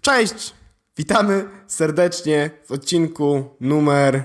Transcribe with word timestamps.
Cześć! 0.00 0.54
Witamy 0.96 1.44
serdecznie 1.66 2.50
w 2.66 2.72
odcinku 2.72 3.44
numer. 3.60 4.24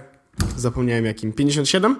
Zapomniałem 0.57 1.05
jakim? 1.05 1.33
57? 1.33 1.95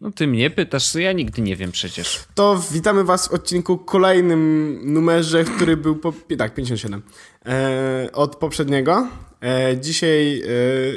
No 0.00 0.10
ty 0.10 0.26
mnie 0.26 0.50
pytasz, 0.50 0.94
ja 0.94 1.12
nigdy 1.12 1.42
nie 1.42 1.56
wiem 1.56 1.72
przecież. 1.72 2.24
To 2.34 2.62
witamy 2.72 3.04
was 3.04 3.28
w 3.28 3.32
odcinku 3.32 3.78
kolejnym 3.78 4.80
numerze, 4.92 5.44
który 5.44 5.76
był 5.76 5.96
po... 5.96 6.12
tak, 6.38 6.54
57. 6.54 7.02
E, 7.46 8.08
od 8.12 8.36
poprzedniego. 8.36 9.08
E, 9.42 9.76
dzisiaj 9.80 10.42
e, 10.42 10.46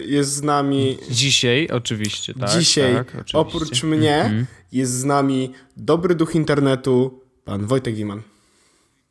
jest 0.06 0.32
z 0.34 0.42
nami. 0.44 0.98
Dzisiaj, 1.10 1.68
oczywiście, 1.68 2.34
tak. 2.34 2.50
Dzisiaj, 2.50 2.94
tak, 2.94 3.08
oczywiście. 3.08 3.38
oprócz 3.38 3.84
mnie, 3.84 4.16
Mhm. 4.22 4.46
jest 4.72 4.92
z 4.92 5.04
nami 5.06 5.54
dobry 5.78 6.16
duch 6.16 6.36
internetu, 6.36 7.20
pan 7.46 7.66
Wojtek 7.66 7.96
Wiman. 7.96 8.22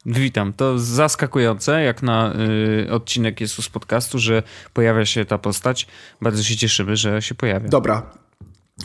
Witam. 0.07 0.53
To 0.53 0.79
zaskakujące, 0.79 1.83
jak 1.83 2.03
na 2.03 2.35
y, 2.87 2.93
odcinek 2.93 3.41
jest 3.41 3.63
z 3.63 3.69
podcastu, 3.69 4.19
że 4.19 4.43
pojawia 4.75 5.07
się 5.07 5.25
ta 5.25 5.39
postać. 5.39 5.87
Bardzo 6.21 6.43
się 6.43 6.57
cieszymy, 6.57 6.97
że 6.97 7.23
się 7.23 7.35
pojawia. 7.35 7.69
Dobra. 7.69 8.11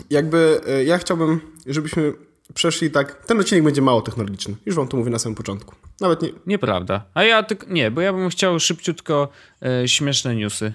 Jakby 0.09 0.61
e, 0.67 0.83
ja 0.83 0.97
chciałbym, 0.97 1.39
żebyśmy 1.65 2.13
przeszli 2.53 2.91
tak. 2.91 3.25
Ten 3.25 3.39
odcinek 3.39 3.63
będzie 3.63 3.81
mało 3.81 4.01
technologiczny. 4.01 4.55
Już 4.65 4.75
wam 4.75 4.87
to 4.87 4.97
mówię 4.97 5.11
na 5.11 5.19
samym 5.19 5.35
początku. 5.35 5.75
Nawet 6.01 6.21
nie. 6.21 6.29
Nieprawda. 6.47 7.05
A 7.13 7.23
ja 7.23 7.43
tylko. 7.43 7.67
Nie, 7.69 7.91
bo 7.91 8.01
ja 8.01 8.13
bym 8.13 8.29
chciał 8.29 8.59
szybciutko 8.59 9.29
e, 9.61 9.87
śmieszne 9.87 10.35
newsy. 10.35 10.73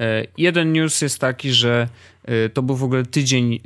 E, 0.00 0.26
jeden 0.38 0.72
news 0.72 1.02
jest 1.02 1.18
taki, 1.18 1.52
że 1.52 1.88
e, 2.24 2.48
to 2.48 2.62
był 2.62 2.76
w 2.76 2.84
ogóle 2.84 3.04
tydzień 3.04 3.60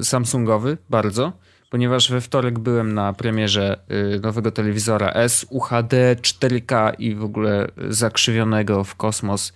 e, 0.00 0.04
Samsungowy, 0.04 0.76
bardzo, 0.90 1.32
ponieważ 1.74 2.10
we 2.10 2.20
wtorek 2.20 2.58
byłem 2.58 2.94
na 2.94 3.12
premierze 3.12 3.78
e, 3.88 4.18
nowego 4.18 4.50
telewizora 4.50 5.10
S 5.10 5.46
UHD 5.50 6.16
4K 6.20 6.92
i 6.98 7.14
w 7.14 7.24
ogóle 7.24 7.68
zakrzywionego 7.88 8.84
w 8.84 8.94
kosmos. 8.94 9.52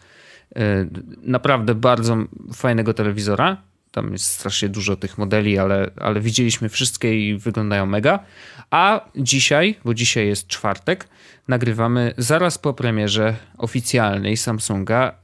E, 0.56 0.86
naprawdę 1.22 1.74
bardzo 1.74 2.16
fajnego 2.54 2.94
telewizora. 2.94 3.62
Tam 3.90 4.12
jest 4.12 4.24
strasznie 4.24 4.68
dużo 4.68 4.96
tych 4.96 5.18
modeli, 5.18 5.58
ale, 5.58 5.90
ale 5.96 6.20
widzieliśmy 6.20 6.68
wszystkie 6.68 7.28
i 7.28 7.36
wyglądają 7.36 7.86
mega. 7.86 8.24
A 8.70 9.10
dzisiaj, 9.16 9.78
bo 9.84 9.94
dzisiaj 9.94 10.26
jest 10.26 10.46
czwartek, 10.46 11.08
nagrywamy 11.48 12.14
zaraz 12.16 12.58
po 12.58 12.74
premierze 12.74 13.36
oficjalnej 13.58 14.36
Samsunga 14.36 15.14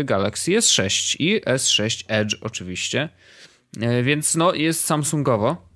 y, 0.00 0.04
Galaxy 0.04 0.50
S6 0.50 1.16
i 1.18 1.40
S6 1.40 2.04
Edge 2.08 2.36
oczywiście. 2.40 3.08
Y, 3.76 4.02
Więc 4.02 4.34
no 4.34 4.54
jest 4.54 4.84
Samsungowo. 4.84 5.71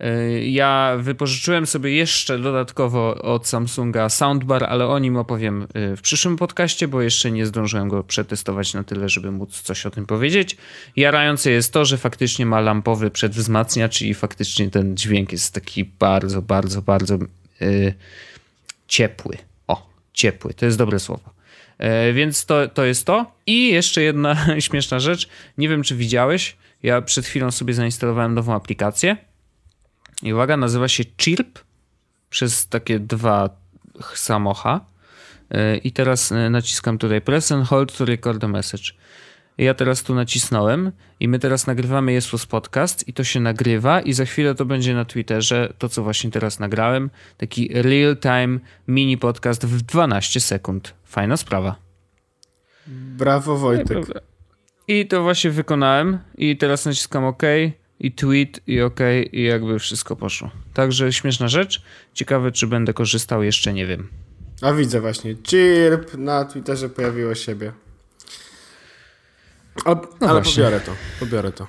Y, 0.00 0.48
Ja 0.48 0.96
wypożyczyłem 0.98 1.66
sobie 1.66 1.94
jeszcze 1.94 2.38
dodatkowo 2.38 3.14
od 3.14 3.46
Samsunga 3.46 4.08
soundbar, 4.08 4.64
ale 4.64 4.86
o 4.86 4.98
nim 4.98 5.16
opowiem 5.16 5.62
y, 5.62 5.96
w 5.96 6.00
przyszłym 6.02 6.36
podcaście, 6.36 6.88
bo 6.88 7.02
jeszcze 7.02 7.30
nie 7.30 7.46
zdążyłem 7.46 7.88
go 7.88 8.04
przetestować 8.04 8.74
na 8.74 8.84
tyle, 8.84 9.08
żeby 9.08 9.30
móc 9.30 9.62
coś 9.62 9.86
o 9.86 9.90
tym 9.90 10.06
powiedzieć. 10.06 10.56
Jarające 10.96 11.50
jest 11.50 11.72
to, 11.72 11.84
że 11.84 11.98
faktycznie 11.98 12.46
ma 12.46 12.60
lampowy 12.60 13.10
przedwzmacniacz 13.10 14.02
i 14.02 14.14
faktycznie 14.14 14.70
ten 14.70 14.96
dźwięk 14.96 15.32
jest 15.32 15.54
taki 15.54 15.84
bardzo, 15.84 16.42
bardzo, 16.42 16.82
bardzo 16.82 17.18
y, 17.62 17.94
ciepły. 18.88 19.36
O, 19.66 19.90
ciepły, 20.12 20.54
to 20.54 20.66
jest 20.66 20.78
dobre 20.78 20.98
słowo. 20.98 21.30
E, 21.78 22.12
Więc 22.12 22.46
to, 22.46 22.68
to 22.68 22.84
jest 22.84 23.06
to. 23.06 23.32
I 23.46 23.68
jeszcze 23.68 24.02
jedna 24.02 24.46
śmieszna 24.60 25.00
rzecz. 25.00 25.28
Nie 25.58 25.68
wiem, 25.68 25.82
czy 25.82 25.96
widziałeś. 25.96 26.56
Ja 26.82 27.02
przed 27.02 27.26
chwilą 27.26 27.50
sobie 27.50 27.74
zainstalowałem 27.74 28.34
nową 28.34 28.54
aplikację. 28.54 29.16
I 30.22 30.32
uwaga, 30.32 30.56
nazywa 30.56 30.88
się 30.88 31.04
Chirp 31.18 31.58
przez 32.30 32.68
takie 32.68 33.00
dwa 33.00 33.50
samocha. 34.14 34.80
Yy, 35.50 35.76
I 35.76 35.92
teraz 35.92 36.30
yy, 36.30 36.50
naciskam 36.50 36.98
tutaj 36.98 37.20
press 37.20 37.52
and 37.52 37.66
hold 37.66 37.96
to 37.96 38.04
record 38.04 38.44
a 38.44 38.48
message. 38.48 38.92
Ja 39.58 39.74
teraz 39.74 40.02
tu 40.02 40.14
nacisnąłem 40.14 40.92
i 41.20 41.28
my 41.28 41.38
teraz 41.38 41.66
nagrywamy 41.66 42.12
Jesus 42.12 42.46
Podcast 42.46 43.08
i 43.08 43.12
to 43.12 43.24
się 43.24 43.40
nagrywa 43.40 44.00
i 44.00 44.12
za 44.12 44.24
chwilę 44.24 44.54
to 44.54 44.64
będzie 44.64 44.94
na 44.94 45.04
Twitterze, 45.04 45.72
to 45.78 45.88
co 45.88 46.02
właśnie 46.02 46.30
teraz 46.30 46.58
nagrałem, 46.58 47.10
taki 47.36 47.68
real 47.74 48.16
time 48.16 48.58
mini 48.88 49.18
podcast 49.18 49.66
w 49.66 49.82
12 49.82 50.40
sekund. 50.40 50.94
Fajna 51.04 51.36
sprawa. 51.36 51.76
Brawo, 52.86 53.56
Wojtek. 53.56 54.06
I 54.88 55.06
to 55.06 55.22
właśnie 55.22 55.50
wykonałem 55.50 56.18
i 56.36 56.56
teraz 56.56 56.86
naciskam 56.86 57.24
OK 57.24 57.42
i 58.02 58.12
tweet 58.12 58.60
i 58.66 58.80
OK 58.80 59.00
i 59.32 59.42
jakby 59.42 59.78
wszystko 59.78 60.16
poszło. 60.16 60.50
Także 60.74 61.12
śmieszna 61.12 61.48
rzecz. 61.48 61.82
Ciekawe, 62.14 62.52
czy 62.52 62.66
będę 62.66 62.94
korzystał, 62.94 63.42
jeszcze 63.42 63.72
nie 63.72 63.86
wiem. 63.86 64.08
A 64.62 64.72
widzę 64.72 65.00
właśnie. 65.00 65.34
Chirp 65.46 66.14
na 66.14 66.44
Twitterze 66.44 66.88
pojawiło 66.88 67.34
siebie. 67.34 67.72
O, 69.84 69.90
ale 70.20 70.32
właśnie. 70.32 70.64
pobiorę 70.64 70.80
to. 70.80 70.92
Pobiorę 71.20 71.52
to. 71.52 71.66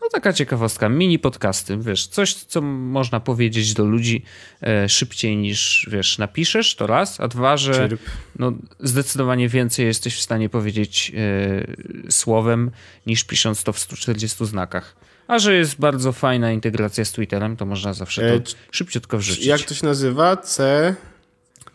No 0.00 0.08
taka 0.12 0.32
ciekawostka, 0.32 0.88
mini 0.88 1.18
podcasty, 1.18 1.78
wiesz, 1.78 2.06
coś, 2.06 2.34
co 2.34 2.62
można 2.62 3.20
powiedzieć 3.20 3.74
do 3.74 3.84
ludzi 3.84 4.24
e, 4.62 4.88
szybciej 4.88 5.36
niż, 5.36 5.88
wiesz, 5.92 6.18
napiszesz, 6.18 6.76
to 6.76 6.86
raz, 6.86 7.20
a 7.20 7.28
dwa, 7.28 7.56
że 7.56 7.88
Chirp. 7.88 8.02
no, 8.38 8.52
zdecydowanie 8.80 9.48
więcej 9.48 9.86
jesteś 9.86 10.16
w 10.16 10.20
stanie 10.20 10.48
powiedzieć 10.48 11.12
e, 11.16 12.10
słowem, 12.10 12.70
niż 13.06 13.24
pisząc 13.24 13.64
to 13.64 13.72
w 13.72 13.78
140 13.78 14.46
znakach. 14.46 15.05
A 15.28 15.38
że 15.38 15.54
jest 15.54 15.78
bardzo 15.80 16.12
fajna 16.12 16.52
integracja 16.52 17.04
z 17.04 17.12
Twitterem, 17.12 17.56
to 17.56 17.66
można 17.66 17.92
zawsze 17.92 18.34
E, 18.34 18.40
to 18.40 18.52
szybciutko 18.70 19.18
wrzucić. 19.18 19.46
Jak 19.46 19.60
to 19.60 19.74
się 19.74 19.86
nazywa? 19.86 20.36
C. 20.36 20.94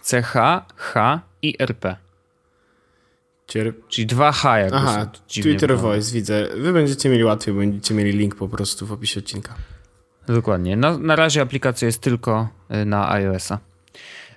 CH, 0.04 0.34
H 0.76 1.22
i 1.42 1.56
RP. 1.60 1.96
Chirp. 3.52 3.88
Czyli 3.88 4.08
dwa 4.08 4.32
H 4.32 4.60
jakby 4.60 4.78
Aha, 4.78 5.12
Twitter 5.28 5.54
wygląda. 5.54 5.76
Voice, 5.76 6.14
widzę. 6.14 6.48
Wy 6.56 6.74
będziecie 6.74 7.10
mieli 7.10 7.24
łatwiej, 7.24 7.54
bo 7.54 7.60
będziecie 7.60 7.94
mieli 7.94 8.12
link 8.12 8.36
po 8.36 8.48
prostu 8.48 8.86
w 8.86 8.92
opisie 8.92 9.20
odcinka. 9.20 9.56
Dokładnie. 10.28 10.78
Na, 10.78 10.98
na 10.98 11.16
razie 11.16 11.42
aplikacja 11.42 11.86
jest 11.86 12.02
tylko 12.02 12.50
y, 12.82 12.86
na 12.86 13.12
iOS-a. 13.12 13.60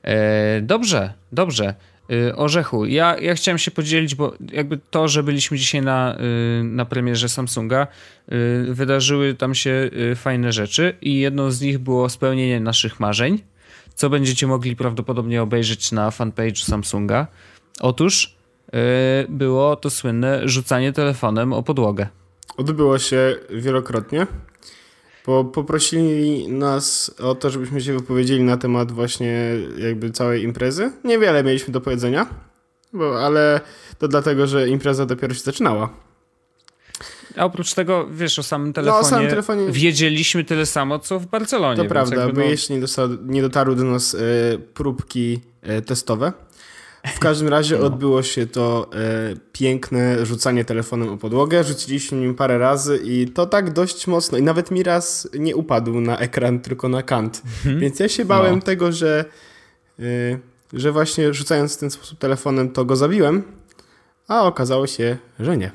E, 0.03 0.60
dobrze, 0.60 1.12
dobrze. 1.32 1.74
E, 2.10 2.37
Orzechu, 2.37 2.87
ja, 2.87 3.19
ja 3.19 3.34
chciałem 3.34 3.59
się 3.59 3.70
podzielić, 3.70 4.15
bo 4.15 4.34
jakby 4.53 4.78
to, 4.91 5.09
że 5.09 5.22
byliśmy 5.22 5.59
dzisiaj 5.59 5.82
na, 5.82 6.19
y, 6.60 6.65
na 6.65 6.84
premierze 6.84 7.28
Samsunga, 7.28 7.87
y, 8.32 8.75
wydarzyły 8.75 9.34
tam 9.34 9.54
się 9.54 9.91
y, 10.12 10.16
fajne 10.16 10.53
rzeczy 10.53 10.97
i 11.00 11.19
jedną 11.19 11.50
z 11.50 11.60
nich 11.60 11.78
było 11.78 12.09
spełnienie 12.09 12.60
naszych 12.60 13.00
marzeń, 13.00 13.42
co 13.94 14.10
będziecie 14.10 14.47
mogli 14.47 14.76
prawdopodobnie 14.76 15.42
obejrzeć 15.42 15.92
na 15.92 16.10
fanpage'u 16.10 16.65
Samsunga. 16.65 17.26
Otóż 17.81 18.36
y, 18.69 18.71
było 19.28 19.76
to 19.76 19.91
słynne 19.91 20.48
rzucanie 20.48 20.92
telefonem 20.92 21.53
o 21.53 21.62
podłogę. 21.62 22.09
Odbyło 22.56 22.98
się 22.98 23.36
wielokrotnie, 23.50 24.26
bo 25.26 25.44
poprosili 25.44 26.48
nas 26.48 27.14
o 27.20 27.34
to, 27.34 27.50
żebyśmy 27.50 27.80
się 27.80 27.92
wypowiedzieli 27.92 28.42
na 28.42 28.56
temat 28.56 28.92
właśnie 28.92 29.56
jakby 29.78 30.10
całej 30.10 30.42
imprezy. 30.42 30.92
Niewiele 31.04 31.44
mieliśmy 31.44 31.72
do 31.72 31.80
powiedzenia, 31.80 32.26
bo, 32.92 33.24
ale 33.24 33.60
to 33.98 34.08
dlatego, 34.08 34.46
że 34.46 34.68
impreza 34.68 35.06
dopiero 35.06 35.34
się 35.34 35.40
zaczynała. 35.40 35.90
A 37.36 37.44
oprócz 37.44 37.74
tego, 37.74 38.06
wiesz, 38.10 38.38
o 38.38 38.42
samym 38.42 38.72
telefonie, 38.72 39.00
No, 39.02 39.06
o 39.06 39.10
samym 39.10 39.30
telefonie- 39.30 39.70
wiedzieliśmy 39.72 40.44
tyle 40.44 40.66
samo, 40.66 40.98
co 40.98 41.18
w 41.20 41.26
Barcelonie. 41.26 41.82
To 41.82 41.88
prawda, 41.88 42.28
bo 42.28 42.32
no, 42.41 42.42
jeszcze 42.42 42.74
nie, 43.24 43.42
dotarły 43.42 43.76
do 43.76 43.84
nas 43.84 44.14
e, 44.14 44.18
próbki 44.74 45.41
e, 45.62 45.82
testowe. 45.82 46.32
W 47.06 47.19
każdym 47.19 47.48
razie 47.48 47.78
No. 47.78 47.87
odbyło 47.87 48.22
się 48.22 48.47
to 48.47 48.91
e, 48.92 49.34
piękne 49.53 50.26
rzucanie 50.26 50.65
telefonem 50.65 51.09
o 51.09 51.16
podłogę. 51.16 51.65
Rzuciliśmy 51.65 52.19
nim 52.19 52.34
parę 52.34 52.59
razy 52.59 53.00
i 53.04 53.28
to 53.28 53.47
tak 53.47 53.72
dość 53.72 54.06
mocno. 54.06 54.38
I 54.38 54.42
nawet 54.42 54.70
mi 54.70 54.82
raz 54.82 55.28
nie 55.38 55.56
upadł 55.56 56.00
na 56.00 56.19
ekran, 56.19 56.60
tylko 56.60 56.89
na 56.89 57.03
kant. 57.03 57.42
Więc 57.78 58.01
ja 58.01 58.09
się 58.09 58.24
bałem 58.24 58.54
No. 58.56 58.62
tego, 58.62 58.92
że, 58.92 59.24
e, 59.98 60.03
że 60.72 60.92
właśnie 60.92 61.34
rzucając 61.34 61.74
w 61.77 61.78
ten 61.80 61.91
sposób 61.91 62.18
telefonem 62.18 62.71
to 62.71 62.84
go 62.84 62.97
zabiłem. 62.97 63.42
A 64.28 64.42
okazało 64.47 64.86
się, 64.86 65.16
że 65.41 65.56
nie. 65.56 65.71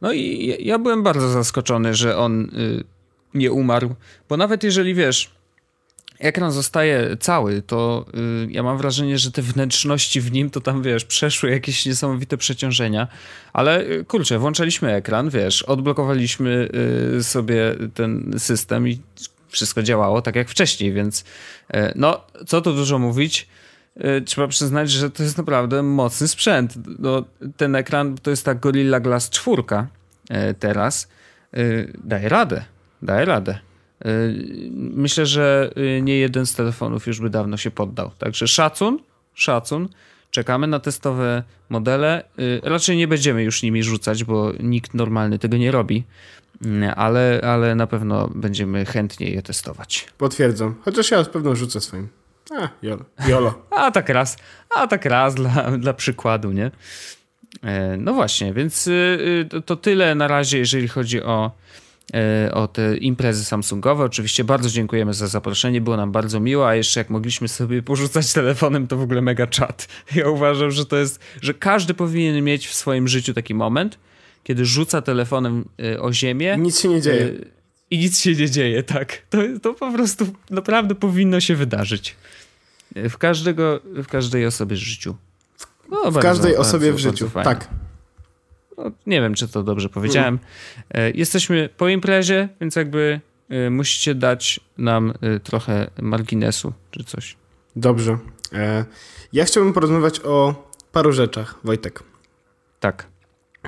no 0.00 0.12
i 0.12 0.46
ja- 0.46 0.56
ja 0.58 0.78
byłem 0.78 1.02
bardzo 1.02 1.28
zaskoczony, 1.28 1.94
że 1.94 2.16
on 2.18 2.42
y, 2.44 2.84
nie 3.34 3.52
umarł, 3.52 3.94
bo 4.28 4.36
nawet 4.36 4.62
jeżeli 4.64 4.94
wiesz, 4.94 5.30
ekran 6.22 6.52
zostaje 6.52 7.16
cały, 7.16 7.62
to 7.62 8.06
y, 8.46 8.52
ja 8.52 8.62
mam 8.62 8.78
wrażenie, 8.78 9.18
że 9.18 9.32
te 9.32 9.42
wnętrzności 9.42 10.20
w 10.20 10.32
nim 10.32 10.50
to 10.50 10.60
tam 10.60 10.82
wiesz, 10.82 11.04
przeszły 11.04 11.50
jakieś 11.50 11.86
niesamowite 11.86 12.36
przeciążenia, 12.36 13.08
ale 13.52 13.80
y, 13.90 14.04
kurczę, 14.04 14.38
włączaliśmy 14.38 14.94
ekran, 14.94 15.30
wiesz, 15.30 15.62
odblokowaliśmy 15.62 16.68
y, 17.18 17.22
sobie 17.24 17.74
ten 17.94 18.34
system 18.38 18.88
i 18.88 19.00
wszystko 19.48 19.82
działało 19.82 20.22
tak 20.22 20.36
jak 20.36 20.48
wcześniej, 20.48 20.92
więc 20.92 21.20
y, 21.20 21.92
no, 21.94 22.20
co 22.46 22.60
tu 22.60 22.74
dużo 22.74 22.98
mówić. 22.98 23.48
y, 23.96 24.22
Trzeba 24.22 24.48
przyznać, 24.48 24.90
że 24.90 25.10
to 25.10 25.22
jest 25.22 25.38
naprawdę 25.38 25.82
mocny 25.82 26.28
sprzęt. 26.28 26.74
No, 26.98 27.24
ten 27.56 27.74
ekran 27.76 28.16
to 28.22 28.30
jest 28.30 28.44
ta 28.44 28.54
Gorilla 28.54 29.00
Glass 29.00 29.30
4 29.30 29.62
y, 29.62 30.54
teraz. 30.54 31.08
Daje 32.04 32.28
radę, 32.28 32.64
daje 33.02 33.24
radę. 33.24 33.71
Y, 34.06 34.70
Myślę, 34.74 35.26
że 35.26 35.70
y, 35.98 36.02
nie 36.02 36.16
jeden 36.18 36.46
z 36.46 36.54
telefonów 36.54 37.06
już 37.06 37.20
by 37.20 37.30
dawno 37.30 37.56
się 37.56 37.70
poddał. 37.70 38.10
Także 38.18 38.48
szacun, 38.48 38.98
szacun. 39.34 39.88
Czekamy 40.30 40.66
na 40.66 40.80
testowe 40.80 41.42
modele. 41.68 42.24
Y, 42.38 42.60
raczej 42.64 42.96
nie 42.96 43.08
będziemy 43.08 43.42
już 43.42 43.62
nimi 43.62 43.82
rzucać, 43.82 44.24
bo 44.24 44.52
nikt 44.60 44.94
normalny 44.94 45.38
tego 45.38 45.56
nie 45.56 45.70
robi, 45.70 46.04
Mm, 46.64 46.92
ale, 46.96 47.40
ale 47.44 47.74
na 47.74 47.86
pewno 47.86 48.28
będziemy 48.34 48.84
chętnie 48.84 49.30
je 49.30 49.42
testować. 49.42 50.06
Potwierdzam. 50.18 50.74
Chociaż 50.84 51.10
ja 51.10 51.24
z 51.24 51.28
pewno 51.28 51.56
rzucę 51.56 51.80
swoim. 51.80 52.08
A, 52.50 52.68
jolo. 52.82 53.04
jolo. 53.28 53.62
A 53.70 53.90
tak 53.90 54.08
raz, 54.08 54.36
a 54.76 54.86
tak 54.86 55.04
raz 55.04 55.34
dla, 55.34 55.70
dla 55.78 55.94
przykładu, 55.94 56.52
nie? 56.52 56.70
E, 57.62 57.96
No 57.96 58.12
właśnie, 58.12 58.52
więc 58.54 58.88
to 59.66 59.76
tyle 59.76 60.14
na 60.14 60.28
razie, 60.28 60.58
jeżeli 60.58 60.88
chodzi 60.88 61.22
o, 61.22 61.50
e, 62.14 62.50
o 62.54 62.68
te 62.68 62.96
imprezy 62.96 63.44
Samsungowe. 63.44 64.04
Oczywiście 64.04 64.44
bardzo 64.44 64.68
dziękujemy 64.70 65.14
za 65.14 65.26
zaproszenie, 65.26 65.80
było 65.80 65.96
nam 65.96 66.12
bardzo 66.12 66.40
miło, 66.40 66.68
a 66.68 66.74
jeszcze 66.74 67.00
jak 67.00 67.10
mogliśmy 67.10 67.48
sobie 67.48 67.82
porzucać 67.82 68.32
telefonem, 68.32 68.86
to 68.86 68.96
w 68.96 69.02
ogóle 69.02 69.22
mega 69.22 69.46
czat. 69.46 69.88
Ja 70.14 70.28
uważam, 70.28 70.70
że 70.70 70.86
to 70.86 70.96
jest, 70.96 71.20
że 71.42 71.54
każdy 71.54 71.94
powinien 71.94 72.44
mieć 72.44 72.66
w 72.68 72.74
swoim 72.74 73.08
życiu 73.08 73.34
taki 73.34 73.54
moment, 73.54 73.98
kiedy 74.44 74.64
rzuca 74.66 75.02
telefonem 75.02 75.64
e, 75.94 76.00
o 76.00 76.12
ziemię. 76.12 76.56
Nic 76.58 76.80
się 76.80 76.88
nie 76.88 77.00
dzieje. 77.00 77.24
e, 77.24 77.30
I 77.90 77.98
nic 77.98 78.20
się 78.20 78.34
nie 78.34 78.50
dzieje, 78.50 78.82
tak. 78.82 79.22
To, 79.30 79.38
to 79.62 79.74
po 79.74 79.92
prostu 79.92 80.26
naprawdę 80.50 80.94
powinno 80.94 81.40
się 81.40 81.56
wydarzyć. 81.56 82.16
W, 82.96 83.18
każdego, 83.18 83.80
w 83.84 84.06
każdej 84.06 84.46
osobie 84.46 84.76
w 84.76 84.78
życiu. 84.78 85.16
No, 85.90 86.10
W 86.10 86.18
każdej 86.18 86.56
osobie 86.56 86.92
w 86.92 86.98
życiu. 86.98 87.30
Tak. 87.44 87.68
No, 88.76 88.90
nie 89.06 89.20
wiem, 89.20 89.34
czy 89.34 89.48
to 89.48 89.62
dobrze 89.62 89.88
powiedziałem. 89.88 90.38
E, 90.90 91.10
Jesteśmy 91.10 91.68
po 91.76 91.88
imprezie, 91.88 92.48
więc 92.60 92.76
jakby 92.76 93.20
e, 93.48 93.70
musicie 93.70 94.14
dać 94.14 94.60
nam 94.78 95.12
e, 95.20 95.40
trochę 95.40 95.90
marginesu 96.02 96.72
czy 96.90 97.04
coś. 97.04 97.36
Dobrze. 97.76 98.18
Ja 99.32 99.44
chciałbym 99.44 99.72
porozmawiać 99.72 100.20
o 100.24 100.68
paru 100.92 101.12
rzeczach, 101.12 101.58
Wojtek. 101.64 102.02
Tak. 102.80 103.06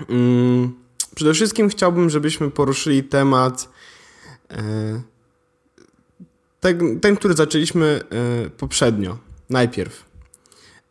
Mm, 0.08 0.74
przede 1.14 1.34
wszystkim 1.34 1.68
chciałbym, 1.68 2.10
żebyśmy 2.10 2.50
poruszyli 2.50 3.04
temat 3.04 3.68
ten, 6.60 7.00
ten, 7.00 7.16
który 7.16 7.34
zaczęliśmy 7.34 8.00
poprzednio, 8.58 9.18
najpierw. 9.50 10.04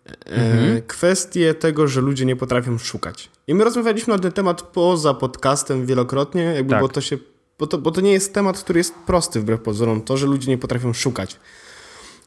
E, 0.05 0.35
Mhm. 0.35 0.81
Kwestię 0.87 1.53
tego, 1.53 1.87
że 1.87 2.01
ludzie 2.01 2.25
nie 2.25 2.35
potrafią 2.35 2.77
szukać. 2.77 3.29
I 3.47 3.53
my 3.55 3.63
rozmawialiśmy 3.63 4.13
na 4.13 4.19
ten 4.19 4.31
temat 4.31 4.61
poza 4.61 5.13
podcastem 5.13 5.85
wielokrotnie, 5.85 6.41
jakby, 6.43 6.69
Tak. 6.69 6.81
bo, 6.81 6.89
to 6.89 7.01
się, 7.01 7.17
bo, 7.59 7.67
to, 7.67 7.77
bo 7.77 7.91
to 7.91 8.01
nie 8.01 8.11
jest 8.11 8.33
temat, 8.33 8.59
który 8.59 8.79
jest 8.79 8.93
prosty 8.95 9.39
wbrew 9.39 9.61
pozorom. 9.61 10.01
To, 10.01 10.17
że 10.17 10.27
ludzie 10.27 10.51
nie 10.51 10.57
potrafią 10.57 10.93
szukać. 10.93 11.39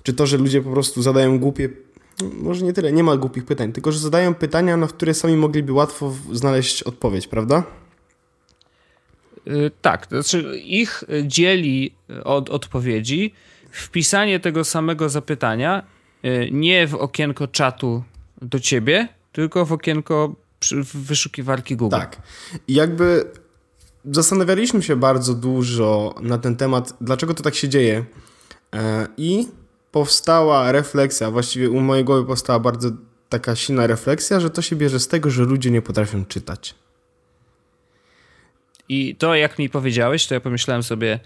Czy 0.02 0.12
to, 0.14 0.26
że 0.26 0.37
ludzie 0.37 0.62
po 0.62 0.70
prostu 0.70 1.02
zadają 1.02 1.38
głupie 1.38 1.69
może 2.32 2.64
nie 2.64 2.73
tyle, 2.73 2.93
nie 2.93 3.02
ma 3.05 3.17
głupich 3.17 3.44
pytań, 3.44 3.73
tylko 3.73 3.93
że 3.93 3.99
zadają 3.99 4.34
pytania, 4.34 4.76
na 4.76 4.87
które 4.87 5.14
sami 5.14 5.37
mogliby 5.37 5.73
łatwo 5.73 6.14
znaleźć 6.32 6.82
odpowiedź, 6.82 7.26
prawda? 7.26 7.62
Y, 9.46 9.70
Tak, 9.82 10.06
to 10.06 10.23
znaczy 10.23 10.58
ich 10.64 11.05
y, 11.11 11.25
dzieli 11.26 11.94
y, 12.11 12.25
od 12.25 12.50
odpowiedzi 12.50 13.32
wpisanie 13.70 14.40
tego 14.40 14.64
samego 14.64 15.08
zapytania 15.08 15.82
nie 16.50 16.86
w 16.86 16.94
okienko 16.94 17.48
czatu 17.48 18.04
do 18.42 18.60
ciebie, 18.60 19.08
tylko 19.32 19.66
w 19.66 19.72
okienko 19.72 20.34
wyszukiwarki 20.94 21.76
Google. 21.76 21.96
Tak. 21.96 22.22
I 22.68 22.74
jakby 22.74 23.30
zastanawialiśmy 24.04 24.82
się 24.82 24.96
bardzo 24.96 25.34
dużo 25.34 26.14
na 26.20 26.38
ten 26.38 26.56
temat, 26.56 26.92
dlaczego 27.00 27.34
to 27.34 27.42
tak 27.42 27.54
się 27.54 27.68
dzieje. 27.68 28.04
E, 28.74 29.06
I 29.16 29.48
powstała 29.92 30.72
refleksja, 30.72 31.30
właściwie 31.30 31.70
u 31.70 31.80
mojej 31.80 32.04
głowy 32.04 32.26
powstała 32.26 32.58
bardzo 32.58 32.90
taka 33.28 33.56
silna 33.56 33.86
refleksja, 33.86 34.40
że 34.40 34.50
to 34.50 34.62
się 34.62 34.76
bierze 34.76 35.00
z 35.00 35.08
tego, 35.08 35.30
że 35.30 35.42
ludzie 35.42 35.70
nie 35.70 35.82
potrafią 35.82 36.24
czytać. 36.24 36.74
I 38.88 39.16
to 39.16 39.34
jak 39.34 39.58
mi 39.58 39.70
powiedziałeś, 39.70 40.26
to 40.26 40.34
ja 40.34 40.40
pomyślałem 40.40 40.82
sobie 40.82 41.20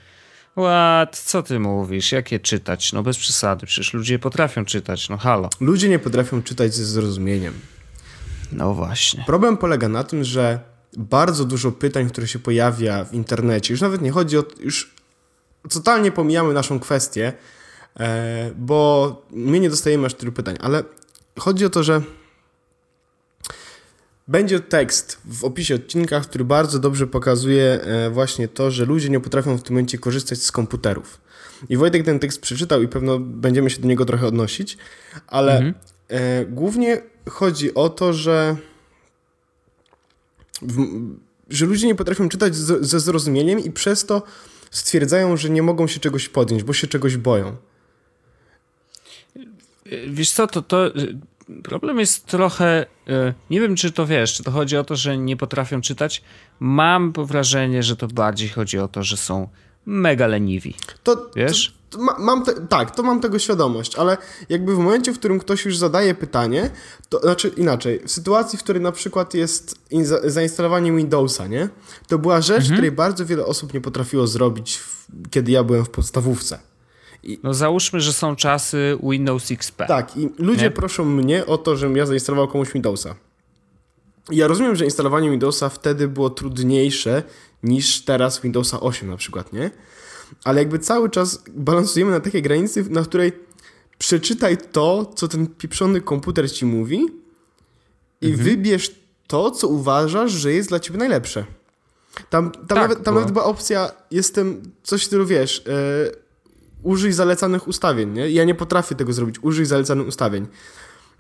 What, 0.57 1.19
co 1.19 1.43
ty 1.43 1.59
mówisz? 1.59 2.13
Jakie 2.13 2.41
czytać? 2.41 2.93
No 2.93 3.03
bez 3.03 3.19
przesady, 3.19 3.67
przecież 3.67 3.95
ludzie 3.95 4.19
potrafią 4.19 4.65
czytać, 4.65 5.09
no 5.09 5.17
halo. 5.17 5.51
Ludzie 5.61 5.89
nie 5.89 5.99
potrafią 5.99 6.43
czytać 6.43 6.75
ze 6.75 6.85
zrozumieniem. 6.85 7.55
No 8.53 8.75
właśnie. 8.75 9.25
Problem 9.27 9.57
polega 9.57 9.89
na 9.89 10.05
tym, 10.05 10.25
że 10.25 10.61
bardzo 10.97 11.45
dużo 11.45 11.73
pytań, 11.73 12.11
które 12.11 12.29
się 12.29 12.39
pojawia 12.39 13.05
w 13.05 13.15
internecie, 13.15 13.75
już 13.75 13.81
nawet 13.81 14.03
nie 14.03 14.11
chodzi 14.11 14.39
o. 14.39 14.45
Już 14.61 14.95
totalnie 15.71 16.13
pomijamy 16.13 16.55
naszą 16.55 16.81
kwestię, 16.81 17.33
e, 18.01 18.51
bo 18.57 19.23
my 19.31 19.61
nie 19.61 19.71
dostajemy 19.71 20.07
aż 20.07 20.15
tylu 20.15 20.33
pytań, 20.33 20.57
ale 20.61 20.85
chodzi 21.39 21.65
o 21.65 21.71
to, 21.71 21.83
że 21.83 22.03
będzie 24.31 24.61
tekst 24.61 25.21
w 25.25 25.45
opisie 25.45 25.75
odcinka, 25.75 26.21
który 26.21 26.45
bardzo 26.45 26.79
dobrze 26.79 27.07
pokazuje 27.07 27.65
e, 27.65 28.11
właśnie 28.11 28.49
to, 28.49 28.71
że 28.71 28.85
ludzie 28.85 29.09
nie 29.09 29.21
potrafią 29.21 29.59
w 29.59 29.63
tym 29.63 29.75
momencie 29.75 29.99
korzystać 29.99 30.43
z 30.43 30.53
komputerów. 30.53 31.21
I 31.69 31.77
Wojtek 31.77 32.05
ten 32.05 32.19
tekst 32.19 32.41
przeczytał 32.41 32.83
i 32.83 32.89
pewno 32.89 33.19
będziemy 33.19 33.71
się 33.71 33.81
do 33.81 33.89
niego 33.89 34.05
trochę 34.05 34.27
odnosić, 34.27 34.79
ale 35.27 35.53
Mhm. 35.53 35.75
e, 36.09 36.45
głównie 36.45 37.03
chodzi 37.29 37.75
o 37.75 37.89
to, 37.89 38.13
że 38.13 38.57
że 41.51 41.67
ludzie 41.67 41.87
nie 41.87 41.95
potrafią 41.95 42.29
czytać 42.29 42.57
ze 42.57 43.01
zrozumieniem 43.01 43.59
i 43.59 43.71
przez 43.71 44.07
to 44.07 44.23
stwierdzają, 44.71 45.37
że 45.37 45.51
nie 45.51 45.63
mogą 45.63 45.87
się 45.87 46.01
czegoś 46.01 46.29
podjąć, 46.29 46.63
bo 46.63 46.73
się 46.73 46.87
czegoś 46.87 47.17
boją. 47.17 47.57
Wiesz 50.09 50.31
co, 50.31 50.47
to, 50.47 50.63
to 50.63 50.91
problem 51.63 51.99
jest 51.99 52.27
trochę, 52.27 52.87
y, 53.09 53.35
nie 53.51 53.61
wiem 53.61 53.77
czy 53.77 53.93
to 53.93 54.07
wiesz, 54.07 54.35
czy 54.35 54.43
to 54.43 54.51
chodzi 54.51 54.77
o 54.77 54.85
to, 54.85 54.97
że 54.97 55.19
nie 55.19 55.37
potrafią 55.37 55.81
czytać. 55.81 56.23
Mam 56.61 57.13
wrażenie, 57.13 57.83
że 57.83 57.97
to 57.97 58.09
bardziej 58.09 58.49
chodzi 58.49 58.79
o 58.79 58.89
to, 58.89 59.03
że 59.03 59.17
są 59.17 59.49
mega 59.87 60.27
leniwi. 60.27 60.75
To, 61.03 61.31
Wiesz? 61.37 61.75
To, 61.91 61.99
to 61.99 62.05
ma, 62.05 62.17
mam 62.19 62.45
te, 62.45 62.53
tak, 62.67 62.97
to 62.97 63.03
mam 63.03 63.21
tego 63.21 63.39
świadomość, 63.39 63.97
ale 63.97 64.17
jakby 64.49 64.75
w 64.75 64.79
momencie, 64.79 65.13
w 65.13 65.19
którym 65.19 65.39
ktoś 65.39 65.65
już 65.65 65.77
zadaje 65.77 66.15
pytanie, 66.15 66.71
to 67.09 67.19
znaczy 67.19 67.49
inaczej, 67.49 68.01
w 68.07 68.11
sytuacji, 68.11 68.59
w 68.59 68.63
której 68.63 68.83
na 68.83 68.93
przykład 68.93 69.35
jest 69.35 69.75
in, 69.91 70.05
za, 70.05 70.31
zainstalowanie 70.31 70.93
Windowsa, 70.93 71.47
nie? 71.47 71.69
To 72.09 72.19
była 72.19 72.41
rzecz, 72.41 72.65
której 72.73 72.93
bardzo 72.93 73.27
wiele 73.27 73.47
osób 73.47 73.75
nie 73.75 73.81
potrafiło 73.81 74.27
zrobić, 74.27 74.77
w, 74.77 75.07
kiedy 75.31 75.53
ja 75.53 75.65
byłem 75.65 75.85
w 75.85 75.91
podstawówce. 75.91 76.70
No 77.43 77.55
załóżmy, 77.55 78.01
że 78.01 78.13
są 78.13 78.37
czasy 78.37 78.99
Windows 79.03 79.51
XP. 79.51 79.83
Tak, 79.89 80.17
i 80.17 80.29
ludzie 80.39 80.63
Nie? 80.65 80.71
proszą 80.71 81.05
mnie 81.05 81.47
o 81.47 81.59
to, 81.59 81.77
żebym 81.77 81.97
ja 81.97 82.07
zainstalował 82.07 82.49
komuś 82.49 82.73
Windowsa. 82.73 83.15
I 84.31 84.37
ja 84.37 84.47
rozumiem, 84.47 84.77
że 84.77 84.85
instalowanie 84.85 85.31
Windowsa 85.31 85.69
wtedy 85.69 86.09
było 86.09 86.31
trudniejsze 86.31 87.23
niż 87.63 88.05
teraz 88.05 88.41
Windowsa 88.41 88.81
8 88.81 89.11
na 89.11 89.17
przykład, 89.17 89.53
nie? 89.53 89.71
Ale 90.45 90.59
jakby 90.61 90.79
cały 90.79 91.11
czas 91.11 91.43
balansujemy 91.51 92.11
na 92.11 92.21
takiej 92.21 92.43
granicy, 92.43 92.85
na 92.91 93.03
której 93.03 93.33
przeczytaj 93.99 94.59
to, 94.73 95.13
co 95.15 95.29
ten 95.29 95.47
pieprzony 95.47 96.01
komputer 96.01 96.53
ci 96.53 96.67
mówi 96.67 97.07
i 98.21 98.33
wybierz 98.33 98.91
to, 99.27 99.51
co 99.51 99.69
uważasz, 99.69 100.33
że 100.33 100.53
jest 100.53 100.69
dla 100.69 100.81
ciebie 100.81 100.99
najlepsze. 100.99 101.45
Tam, 102.31 102.51
tam, 102.51 102.67
Tak, 102.67 102.79
nawet, 102.79 103.03
tam 103.05 103.15
bo- 103.15 103.21
nawet 103.21 103.33
była 103.33 103.45
opcja, 103.45 103.91
jestem, 104.11 104.63
coś 104.83 105.07
stylu, 105.07 105.27
wiesz, 105.27 105.63
e, 105.67 105.73
użyj 106.83 107.13
zalecanych 107.13 107.69
ustawień, 107.69 108.13
nie? 108.13 108.31
Ja 108.31 108.45
nie 108.45 108.55
potrafię 108.55 108.95
tego 108.95 109.13
zrobić, 109.13 109.37
użyj 109.43 109.67
zalecanych 109.67 110.07
ustawień. 110.07 110.47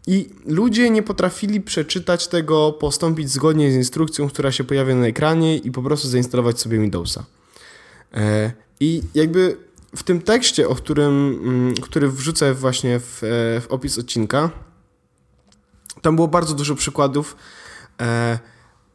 I 0.07 0.29
ludzie 0.47 0.91
nie 0.91 1.03
potrafili 1.03 1.61
przeczytać 1.61 2.29
tego, 2.29 2.73
postąpić 2.73 3.31
zgodnie 3.31 3.73
z 3.73 3.75
instrukcją, 3.75 4.29
która 4.29 4.53
się 4.53 4.65
pojawia 4.65 4.95
na 4.95 5.07
ekranie 5.07 5.57
i 5.57 5.71
po 5.71 5.83
prostu 5.83 6.09
zainstalować 6.09 6.61
sobie 6.61 6.79
Windowsa. 6.79 7.25
E, 8.15 8.53
I 8.81 9.03
jakby 9.15 9.57
w 9.97 10.03
tym 10.03 10.23
tekście, 10.23 10.69
o 10.69 10.75
którym, 10.75 11.41
mm, 11.43 11.75
który 11.75 12.09
wrzucę 12.09 12.55
właśnie 12.55 13.01
w, 13.01 13.25
e, 13.25 13.61
w 13.61 13.67
opis 13.69 13.99
odcinka, 13.99 14.51
tam 16.03 16.17
było 16.17 16.29
bardzo 16.29 16.55
dużo 16.55 16.75
przykładów, 16.75 17.37
e, 18.01 18.39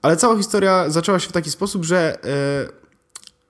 ale 0.02 0.18
cała 0.18 0.38
historia 0.38 0.90
zaczęła 0.90 1.20
się 1.20 1.30
w 1.30 1.32
taki 1.32 1.52
sposób, 1.52 1.86
że 1.86 2.18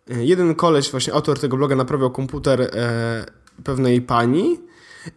jeden 0.07 0.55
koleś, 0.55 0.91
właśnie 0.91 1.13
autor 1.13 1.39
tego 1.39 1.57
bloga, 1.57 1.75
naprawiał 1.75 2.11
komputer 2.11 2.61
e, 2.61 3.25
pewnej 3.63 4.01
pani 4.01 4.59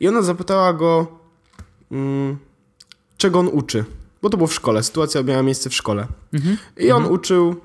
i 0.00 0.08
ona 0.08 0.22
zapytała 0.22 0.72
go, 0.72 1.06
mm, 1.92 2.38
czego 3.16 3.38
on 3.38 3.48
uczy. 3.48 3.84
Bo 4.22 4.30
to 4.30 4.36
było 4.36 4.46
w 4.46 4.54
szkole, 4.54 4.82
sytuacja 4.82 5.22
miała 5.22 5.42
miejsce 5.42 5.70
w 5.70 5.74
szkole. 5.74 6.06
Mhm. 6.32 6.56
I 6.76 6.90
on 6.90 7.04
uczył 7.04 7.56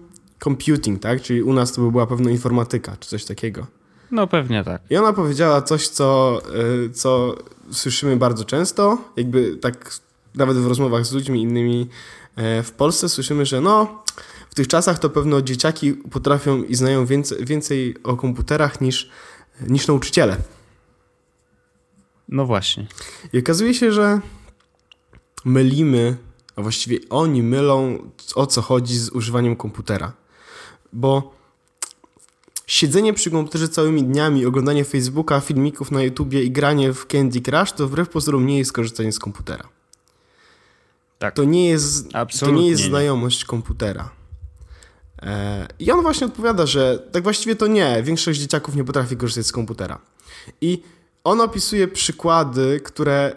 computing, 0.43 1.01
tak? 1.01 1.21
Czyli 1.21 1.43
u 1.43 1.53
nas 1.53 1.73
to 1.73 1.81
by 1.81 1.91
była 1.91 2.07
pewna 2.07 2.31
informatyka, 2.31 2.97
czy 2.99 3.09
coś 3.09 3.25
takiego. 3.25 3.67
No 4.11 4.27
pewnie 4.27 4.63
tak. 4.63 4.81
I 4.89 4.97
ona 4.97 5.13
powiedziała 5.13 5.61
coś, 5.61 5.87
co, 5.87 6.41
y, 6.85 6.89
co 6.89 7.35
słyszymy 7.71 8.17
bardzo 8.17 8.45
często, 8.45 8.97
jakby 9.17 9.57
tak 9.57 9.99
nawet 10.35 10.57
w 10.57 10.67
rozmowach 10.67 11.05
z 11.05 11.13
ludźmi 11.13 11.41
innymi 11.41 11.89
e, 12.35 12.63
w 12.63 12.71
Polsce 12.71 13.09
słyszymy, 13.09 13.45
że 13.45 13.61
no, 13.61 14.03
w 14.53 14.55
tych 14.55 14.67
czasach 14.67 14.99
to 14.99 15.09
pewno 15.09 15.41
dzieciaki 15.41 15.93
potrafią 15.93 16.63
i 16.63 16.75
znają 16.75 17.05
więcej, 17.05 17.45
więcej 17.45 17.95
o 18.03 18.17
komputerach 18.17 18.81
niż, 18.81 19.09
niż 19.67 19.87
nauczyciele. 19.87 20.37
No 22.29 22.45
właśnie. 22.45 22.87
I 23.33 23.39
okazuje 23.39 23.73
się, 23.73 23.91
że 23.91 24.19
mylimy, 25.45 26.17
a 26.55 26.61
właściwie 26.61 26.97
oni 27.09 27.43
mylą 27.43 27.97
o 28.35 28.47
co 28.47 28.61
chodzi 28.61 28.97
z 28.97 29.09
używaniem 29.09 29.55
komputera. 29.55 30.13
Bo 30.93 31.33
siedzenie 32.67 33.13
przy 33.13 33.31
komputerze 33.31 33.69
całymi 33.69 34.03
dniami, 34.03 34.45
oglądanie 34.45 34.85
Facebooka, 34.85 35.39
filmików 35.39 35.91
na 35.91 36.03
YouTubie 36.03 36.43
i 36.43 36.51
granie 36.51 36.93
w 36.93 37.07
Candy 37.07 37.41
Crush 37.41 37.71
to 37.71 37.87
wbrew 37.87 38.09
pozorom 38.09 38.45
nie 38.45 38.57
jest 38.57 38.73
korzystanie 38.73 39.11
z 39.11 39.19
komputera. 39.19 39.69
Tak. 41.19 41.35
To 41.35 41.43
nie 41.43 41.69
jest, 41.69 42.11
to 42.39 42.51
nie 42.51 42.69
jest 42.69 42.83
znajomość 42.83 43.45
komputera. 43.45 44.22
E, 45.23 45.67
I 45.79 45.91
on 45.91 46.01
właśnie 46.01 46.27
odpowiada, 46.27 46.65
że 46.65 46.99
tak 47.11 47.23
właściwie 47.23 47.55
to 47.55 47.67
nie. 47.67 48.03
Większość 48.03 48.39
dzieciaków 48.39 48.75
nie 48.75 48.83
potrafi 48.83 49.17
korzystać 49.17 49.45
z 49.47 49.51
komputera. 49.51 49.99
I 50.61 50.81
on 51.23 51.41
opisuje 51.41 51.87
przykłady, 51.87 52.81
które 52.83 53.33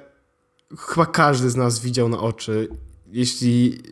chyba 0.78 1.06
każdy 1.06 1.50
z 1.50 1.56
nas 1.56 1.80
widział 1.80 2.08
na 2.08 2.20
oczy. 2.20 2.68
Jeśli 3.12 3.82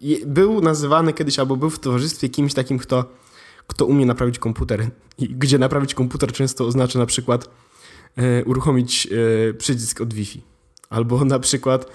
je- 0.00 0.26
był 0.26 0.60
nazywany 0.60 1.12
kiedyś 1.12 1.38
albo 1.38 1.56
był 1.56 1.70
w 1.70 1.78
towarzystwie 1.78 2.28
kimś 2.28 2.54
takim, 2.54 2.78
kto, 2.78 3.04
kto 3.66 3.86
umie 3.86 4.06
naprawić 4.06 4.38
komputer. 4.38 4.88
I 5.18 5.28
gdzie 5.28 5.58
naprawić 5.58 5.94
komputer 5.94 6.32
często 6.32 6.66
oznacza 6.66 6.98
na 6.98 7.06
przykład 7.06 7.50
e, 8.16 8.44
uruchomić 8.44 9.08
e, 9.50 9.54
przycisk 9.54 10.00
od 10.00 10.14
Wi-Fi. 10.14 10.42
Albo 10.90 11.24
na 11.24 11.38
przykład 11.38 11.86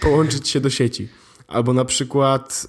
połączyć 0.00 0.48
się 0.48 0.60
do 0.60 0.70
sieci. 0.70 1.08
Albo 1.48 1.72
na 1.72 1.84
przykład 1.84 2.66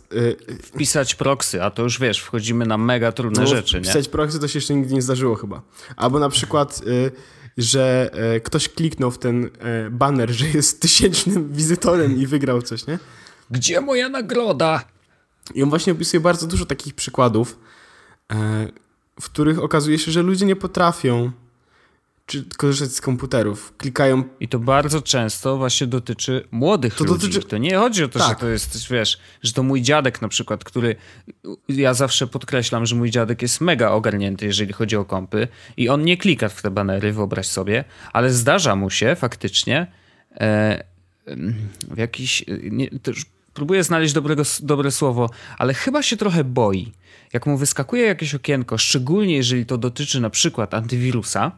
e, 0.50 0.56
Wpisać 0.64 1.16
proxy, 1.16 1.64
a 1.64 1.72
to 1.72 1.84
już 1.84 2.00
wiesz, 2.00 2.20
wchodzimy 2.20 2.66
na 2.66 2.78
mega 2.78 3.12
trudne 3.12 3.42
no, 3.42 3.48
rzeczy, 3.48 3.76
nie? 3.76 3.82
Pisać 3.82 4.08
proxy 4.10 4.40
to 4.40 4.48
się 4.48 4.58
jeszcze 4.58 4.76
nigdy 4.76 4.94
nie 4.94 5.02
zdarzyło 5.02 5.36
chyba. 5.36 5.62
Albo 5.96 6.20
na 6.20 6.30
przykład, 6.30 6.82
y, 6.88 7.12
że 7.58 8.12
y, 8.36 8.42
ktoś 8.42 8.70
kliknął 8.70 9.12
w 9.12 9.18
ten 9.18 9.46
y, 9.46 9.50
banner, 9.92 10.32
że 10.32 10.48
jest 10.48 10.82
tysięcznym 10.82 11.54
wizytorem 11.54 12.18
i 12.18 12.28
wygrał 12.28 12.62
coś, 12.62 12.88
nie? 12.88 13.00
Gdzie 13.52 13.82
moja 13.82 14.10
nagroda? 14.10 14.84
I 15.56 15.64
on 15.64 15.70
właśnie 15.70 15.94
opisuje 15.94 16.22
bardzo 16.22 16.48
dużo 16.48 16.66
takich 16.66 16.94
przykładów, 16.94 17.60
y, 18.32 18.36
w 19.22 19.26
których 19.26 19.60
okazuje 19.60 20.00
się, 20.00 20.12
że 20.12 20.22
ludzie 20.22 20.46
nie 20.46 20.56
potrafią 20.56 21.32
czy 22.30 22.46
korzystać 22.58 22.92
z 22.92 23.02
komputerów. 23.02 23.74
Klikają 23.78 24.24
I 24.40 24.48
to 24.48 24.60
bardzo 24.60 25.02
często 25.02 25.58
właśnie 25.58 25.88
dotyczy 25.88 26.48
młodych 26.52 26.96
To 26.96 27.04
ludzi. 27.04 27.28
dotyczy- 27.28 27.48
To 27.48 27.58
nie 27.58 27.76
chodzi 27.78 28.04
o 28.04 28.08
to, 28.08 28.20
że 28.20 28.26
Tak. 28.26 28.40
to 28.40 28.50
jest, 28.50 28.88
wiesz, 28.92 29.20
że 29.44 29.54
to 29.54 29.64
mój 29.64 29.82
dziadek 29.82 30.22
na 30.22 30.28
przykład, 30.28 30.64
który 30.64 30.96
ja 31.70 31.94
zawsze 31.94 32.28
podkreślam, 32.28 32.86
że 32.86 32.96
mój 32.96 33.12
dziadek 33.12 33.42
jest 33.42 33.62
mega 33.62 33.90
ogarnięty, 33.92 34.46
jeżeli 34.46 34.74
chodzi 34.74 34.96
o 34.96 35.06
kompy 35.06 35.48
i 35.78 35.90
on 35.90 36.04
nie 36.06 36.18
klika 36.18 36.50
w 36.50 36.62
te 36.62 36.72
banery, 36.72 37.14
wyobraź 37.14 37.48
sobie, 37.48 37.84
ale 38.14 38.34
zdarza 38.34 38.76
mu 38.76 38.90
się 38.90 39.16
faktycznie 39.16 39.88
e, 40.40 40.84
w 41.92 41.98
jakiś, 41.98 42.46
nie, 42.72 42.90
próbuję 43.54 43.84
znaleźć 43.84 44.14
dobrego, 44.14 44.44
dobre 44.60 44.92
słowo, 44.92 45.30
ale 45.58 45.74
chyba 45.74 46.04
się 46.04 46.18
trochę 46.18 46.44
boi. 46.44 46.92
Jak 47.34 47.46
mu 47.46 47.58
wyskakuje 47.58 48.06
jakieś 48.06 48.36
okienko, 48.36 48.78
szczególnie 48.78 49.36
jeżeli 49.36 49.66
to 49.66 49.78
dotyczy 49.78 50.20
na 50.22 50.30
przykład 50.30 50.74
antywirusa, 50.74 51.52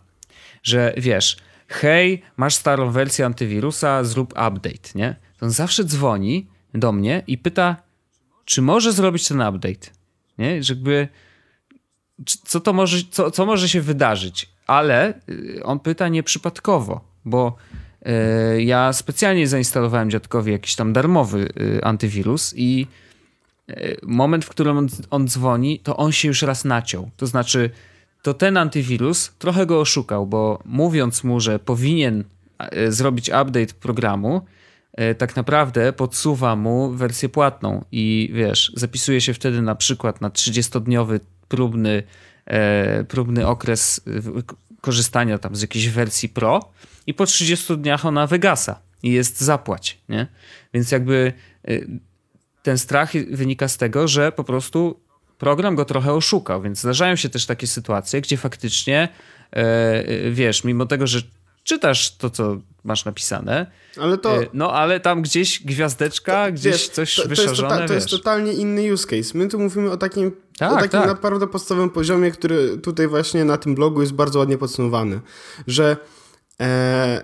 że 0.64 0.94
wiesz, 0.98 1.38
hej, 1.68 2.22
masz 2.38 2.56
starą 2.56 2.92
wersję 2.92 3.26
antywirusa, 3.26 4.04
zrób 4.04 4.32
update, 4.32 4.90
nie? 4.96 5.16
To 5.38 5.46
on 5.46 5.52
zawsze 5.52 5.84
dzwoni 5.84 6.48
do 6.74 6.92
mnie 6.92 7.24
i 7.28 7.38
pyta, 7.38 7.76
czy 8.46 8.62
może 8.62 8.94
zrobić 8.94 9.28
ten 9.28 9.42
update, 9.42 9.88
nie? 10.38 10.64
Że 10.64 10.74
jakby, 10.74 11.08
co 12.26 12.60
to 12.60 12.74
może, 12.74 12.98
co, 13.12 13.32
co 13.32 13.46
może 13.46 13.70
się 13.70 13.82
wydarzyć? 13.82 14.50
Ale 14.68 15.14
y, 15.30 15.64
on 15.64 15.80
pyta 15.80 16.08
nieprzypadkowo, 16.08 17.02
bo 17.26 17.56
y, 18.56 18.64
ja 18.64 18.94
specjalnie 18.94 19.48
zainstalowałem 19.48 20.12
dziadkowi 20.12 20.52
jakiś 20.52 20.76
tam 20.76 20.94
darmowy 20.94 21.54
y, 21.78 21.84
antywirus 21.84 22.54
i 22.58 22.88
moment, 24.04 24.46
w 24.46 24.50
którym 24.50 24.78
on, 24.78 24.88
on 25.10 25.28
dzwoni, 25.28 25.80
to 25.80 25.98
on 25.98 26.12
się 26.12 26.28
już 26.28 26.42
raz 26.42 26.66
naciął. 26.66 27.10
To 27.18 27.28
znaczy, 27.28 27.70
to 28.22 28.34
ten 28.34 28.58
antywirus 28.58 29.32
trochę 29.40 29.66
go 29.66 29.80
oszukał, 29.80 30.28
bo 30.28 30.62
mówiąc 30.66 31.24
mu, 31.24 31.40
że 31.40 31.60
powinien 31.60 32.24
e, 32.60 32.92
zrobić 32.92 33.30
update 33.30 33.74
programu, 33.80 34.42
e, 34.94 35.16
tak 35.16 35.36
naprawdę 35.36 35.94
podsuwa 35.94 36.56
mu 36.56 36.92
wersję 36.92 37.30
płatną 37.30 37.86
i 37.92 38.30
wiesz, 38.34 38.72
zapisuje 38.76 39.22
się 39.22 39.34
wtedy 39.34 39.62
na 39.62 39.76
przykład 39.76 40.22
na 40.22 40.30
30-dniowy 40.30 41.20
próbny, 41.48 42.04
e, 42.46 43.04
próbny 43.04 43.48
okres 43.48 44.02
korzystania 44.82 45.38
tam 45.38 45.56
z 45.56 45.62
jakiejś 45.62 45.90
wersji 45.90 46.30
Pro 46.30 46.72
i 47.08 47.14
po 47.14 47.26
30 47.26 47.78
dniach 47.78 48.06
ona 48.06 48.28
wygasa 48.28 48.80
i 49.04 49.12
jest 49.12 49.42
zapłać, 49.42 49.98
nie? 50.10 50.28
Więc 50.74 50.92
jakby 50.92 51.34
ten 52.64 52.78
strach 52.78 53.12
wynika 53.32 53.68
z 53.68 53.78
tego, 53.78 54.08
że 54.08 54.32
po 54.32 54.44
prostu 54.44 55.00
program 55.42 55.76
go 55.76 55.86
trochę 55.86 56.14
oszukał, 56.14 56.62
więc 56.62 56.80
zdarzają 56.80 57.16
się 57.16 57.30
też 57.30 57.46
takie 57.46 57.68
sytuacje, 57.68 58.22
gdzie 58.22 58.38
faktycznie 58.38 59.10
e, 59.54 59.58
e, 59.58 60.32
wiesz, 60.32 60.64
mimo 60.64 60.86
tego, 60.86 61.08
że 61.08 61.22
czytasz 61.64 62.18
to, 62.18 62.30
co 62.30 62.58
masz 62.84 63.06
napisane, 63.06 63.72
Ale 64.02 64.18
to... 64.18 64.44
e, 64.44 64.48
no 64.54 64.74
ale 64.74 65.00
tam 65.00 65.22
gdzieś 65.22 65.64
gwiazdeczka, 65.64 66.52
gdzieś 66.52 66.72
Wiesz, 66.74 66.90
coś 66.90 67.16
to, 67.16 67.24
to, 67.24 67.30
jest 67.30 67.42
wyszarzone, 67.42 67.76
tota- 67.76 67.88
to 67.88 67.94
jest 67.94 68.10
totalnie 68.10 68.54
inny 68.54 68.94
use 68.94 69.08
case. 69.08 69.38
My 69.38 69.48
tu 69.48 69.60
mówimy 69.60 69.92
o 69.92 69.98
takim, 69.98 70.32
Tak, 70.58 70.72
o 70.72 70.76
takim 70.76 70.90
tak. 70.90 71.08
naprawdę 71.08 71.48
podstawowym 71.48 71.90
poziomie, 71.90 72.32
który 72.32 72.78
tutaj 72.78 73.08
właśnie 73.08 73.46
na 73.46 73.58
tym 73.58 73.76
blogu 73.76 74.02
jest 74.02 74.14
bardzo 74.14 74.40
ładnie 74.40 74.58
podsumowany. 74.58 75.20
Że 75.68 75.98
e, 76.60 77.22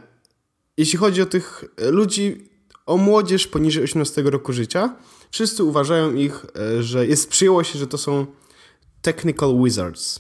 jeśli 0.78 1.00
chodzi 1.00 1.22
o 1.22 1.26
tych 1.26 1.64
ludzi, 1.78 2.50
o 2.86 2.98
młodzież 2.98 3.48
poniżej 3.48 3.84
18 3.84 4.22
roku 4.22 4.54
życia, 4.54 4.96
wszyscy 5.32 5.64
uważają 5.64 6.14
ich, 6.14 6.46
e, 6.78 6.84
że 6.84 7.08
jest, 7.08 7.30
przyjęło 7.30 7.64
się, 7.64 7.80
że 7.80 7.88
to 7.88 7.98
są 7.98 8.26
technical 9.02 9.58
wizards. 9.64 10.20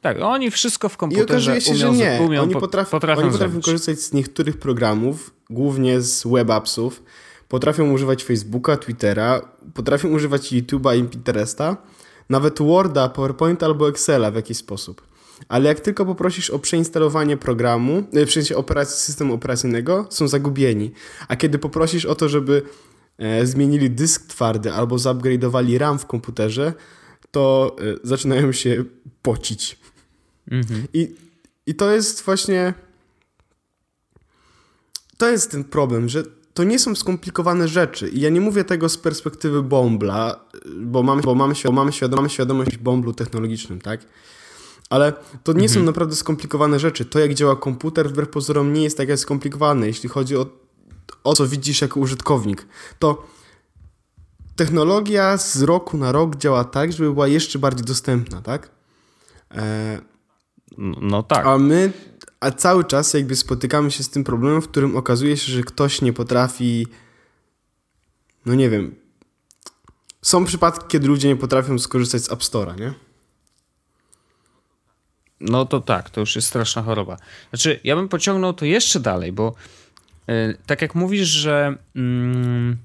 Tak, 0.00 0.20
oni 0.22 0.50
wszystko 0.50 0.88
w 0.88 0.94
I 0.94 0.96
komputerze 0.96 1.52
okazuje 1.52 1.60
się, 1.60 1.74
że 1.74 1.88
umią, 1.90 1.98
nie. 1.98 2.20
umią 2.26 2.42
oni 2.42 2.52
po- 2.54 2.60
potrafią, 2.60 2.98
oni 3.16 3.30
potrafią 3.30 3.60
korzystać 3.60 3.98
z 4.00 4.12
niektórych 4.12 4.56
programów, 4.56 5.30
głównie 5.50 6.00
z 6.00 6.26
web 6.26 6.50
appsów. 6.50 7.02
Potrafią 7.48 7.92
używać 7.92 8.24
Facebooka, 8.24 8.76
Twittera, 8.76 9.48
potrafią 9.74 10.08
używać 10.08 10.52
YouTube'a 10.52 10.98
i 10.98 11.04
Pinteresta, 11.04 11.76
nawet 12.28 12.58
Worda, 12.62 13.08
PowerPointa 13.08 13.66
albo 13.66 13.88
Excela 13.88 14.30
w 14.30 14.34
jakiś 14.34 14.56
sposób. 14.56 15.02
Ale 15.48 15.68
jak 15.68 15.80
tylko 15.80 16.06
poprosisz 16.06 16.50
o 16.50 16.58
przeinstalowanie 16.58 17.36
programu, 17.36 18.02
e, 18.12 18.26
w 18.26 18.32
sensie 18.32 18.56
operacji, 18.56 18.96
systemu 19.00 19.34
operacyjnego, 19.34 20.06
są 20.10 20.28
zagubieni. 20.28 20.90
A 21.28 21.36
kiedy 21.36 21.58
poprosisz 21.58 22.06
o 22.06 22.14
to, 22.14 22.28
żeby 22.28 22.62
zmienili 23.44 23.90
dysk 23.90 24.26
twardy 24.26 24.72
albo 24.72 24.96
zupgrade'owali 24.96 25.78
RAM 25.78 25.98
w 25.98 26.06
komputerze, 26.06 26.72
to 27.30 27.76
e, 27.78 27.96
zaczynają 28.02 28.52
się 28.52 28.84
pocić. 29.22 29.78
Mhm. 30.50 30.84
I, 30.92 31.14
I 31.66 31.74
to 31.74 31.90
jest 31.90 32.22
właśnie. 32.24 32.74
To 35.16 35.30
jest 35.30 35.50
ten 35.50 35.64
problem, 35.64 36.08
że 36.08 36.22
to 36.54 36.64
nie 36.64 36.78
są 36.78 36.94
skomplikowane 36.94 37.68
rzeczy. 37.68 38.08
I 38.08 38.20
ja 38.20 38.30
nie 38.30 38.40
mówię 38.40 38.64
tego 38.64 38.88
z 38.88 38.98
perspektywy 38.98 39.62
bombla, 39.62 40.44
bo 40.76 41.02
mamy, 41.02 41.22
bo 41.22 41.34
mamy, 41.34 41.54
świad- 41.54 41.72
mamy, 41.72 41.92
świadom, 41.92 42.16
mamy 42.16 42.30
świadomość 42.30 42.76
bomblu 42.76 43.12
technologicznym, 43.12 43.80
tak? 43.80 44.00
Ale 44.90 45.12
to 45.44 45.52
nie 45.52 45.68
są 45.68 45.82
naprawdę 45.82 46.16
skomplikowane 46.16 46.78
rzeczy. 46.78 47.04
To, 47.04 47.18
jak 47.18 47.34
działa 47.34 47.56
komputer, 47.56 48.08
wbrew 48.08 48.28
pozorom, 48.28 48.72
nie 48.72 48.82
jest 48.82 48.96
tak 48.96 49.18
skomplikowane, 49.18 49.86
jeśli 49.86 50.08
chodzi 50.08 50.36
o, 50.36 50.46
o 51.24 51.34
co 51.34 51.46
widzisz 51.46 51.80
jako 51.80 52.00
użytkownik. 52.00 52.66
To 52.98 53.26
technologia 54.56 55.36
z 55.36 55.62
roku 55.62 55.96
na 55.96 56.12
rok 56.12 56.36
działa 56.36 56.64
tak, 56.64 56.92
żeby 56.92 57.12
była 57.12 57.28
jeszcze 57.28 57.58
bardziej 57.58 57.84
dostępna, 57.86 58.42
tak? 58.42 58.70
E, 59.50 60.00
No, 61.00 61.22
tak. 61.22 61.46
a 61.46 61.58
my, 61.58 61.92
a 62.40 62.50
cały 62.50 62.84
czas 62.84 63.14
jakby 63.14 63.36
spotykamy 63.36 63.90
się 63.90 64.02
z 64.04 64.10
tym 64.10 64.24
problemem, 64.24 64.62
w 64.62 64.68
którym 64.68 64.96
okazuje 64.96 65.36
się, 65.36 65.52
że 65.52 65.62
ktoś 65.62 66.02
nie 66.02 66.12
potrafi, 66.12 66.86
no 68.46 68.54
nie 68.54 68.70
wiem, 68.70 68.94
są 70.22 70.44
przypadki, 70.44 70.84
kiedy 70.88 71.08
ludzie 71.08 71.28
nie 71.28 71.36
potrafią 71.36 71.78
skorzystać 71.78 72.22
z 72.22 72.32
App 72.32 72.40
Store'a, 72.40 72.80
nie? 72.80 72.94
No 75.40 75.66
to 75.66 75.80
tak, 75.80 76.10
to 76.10 76.20
już 76.20 76.36
jest 76.36 76.48
straszna 76.48 76.82
choroba. 76.82 77.16
Znaczy, 77.50 77.80
ja 77.84 77.96
bym 77.96 78.08
pociągnął 78.08 78.52
to 78.52 78.64
jeszcze 78.64 79.00
dalej, 79.00 79.32
bo 79.32 79.54
tak 80.66 80.82
jak 80.82 80.94
mówisz, 80.94 81.28
że 81.28 81.74
mm, 81.96 82.76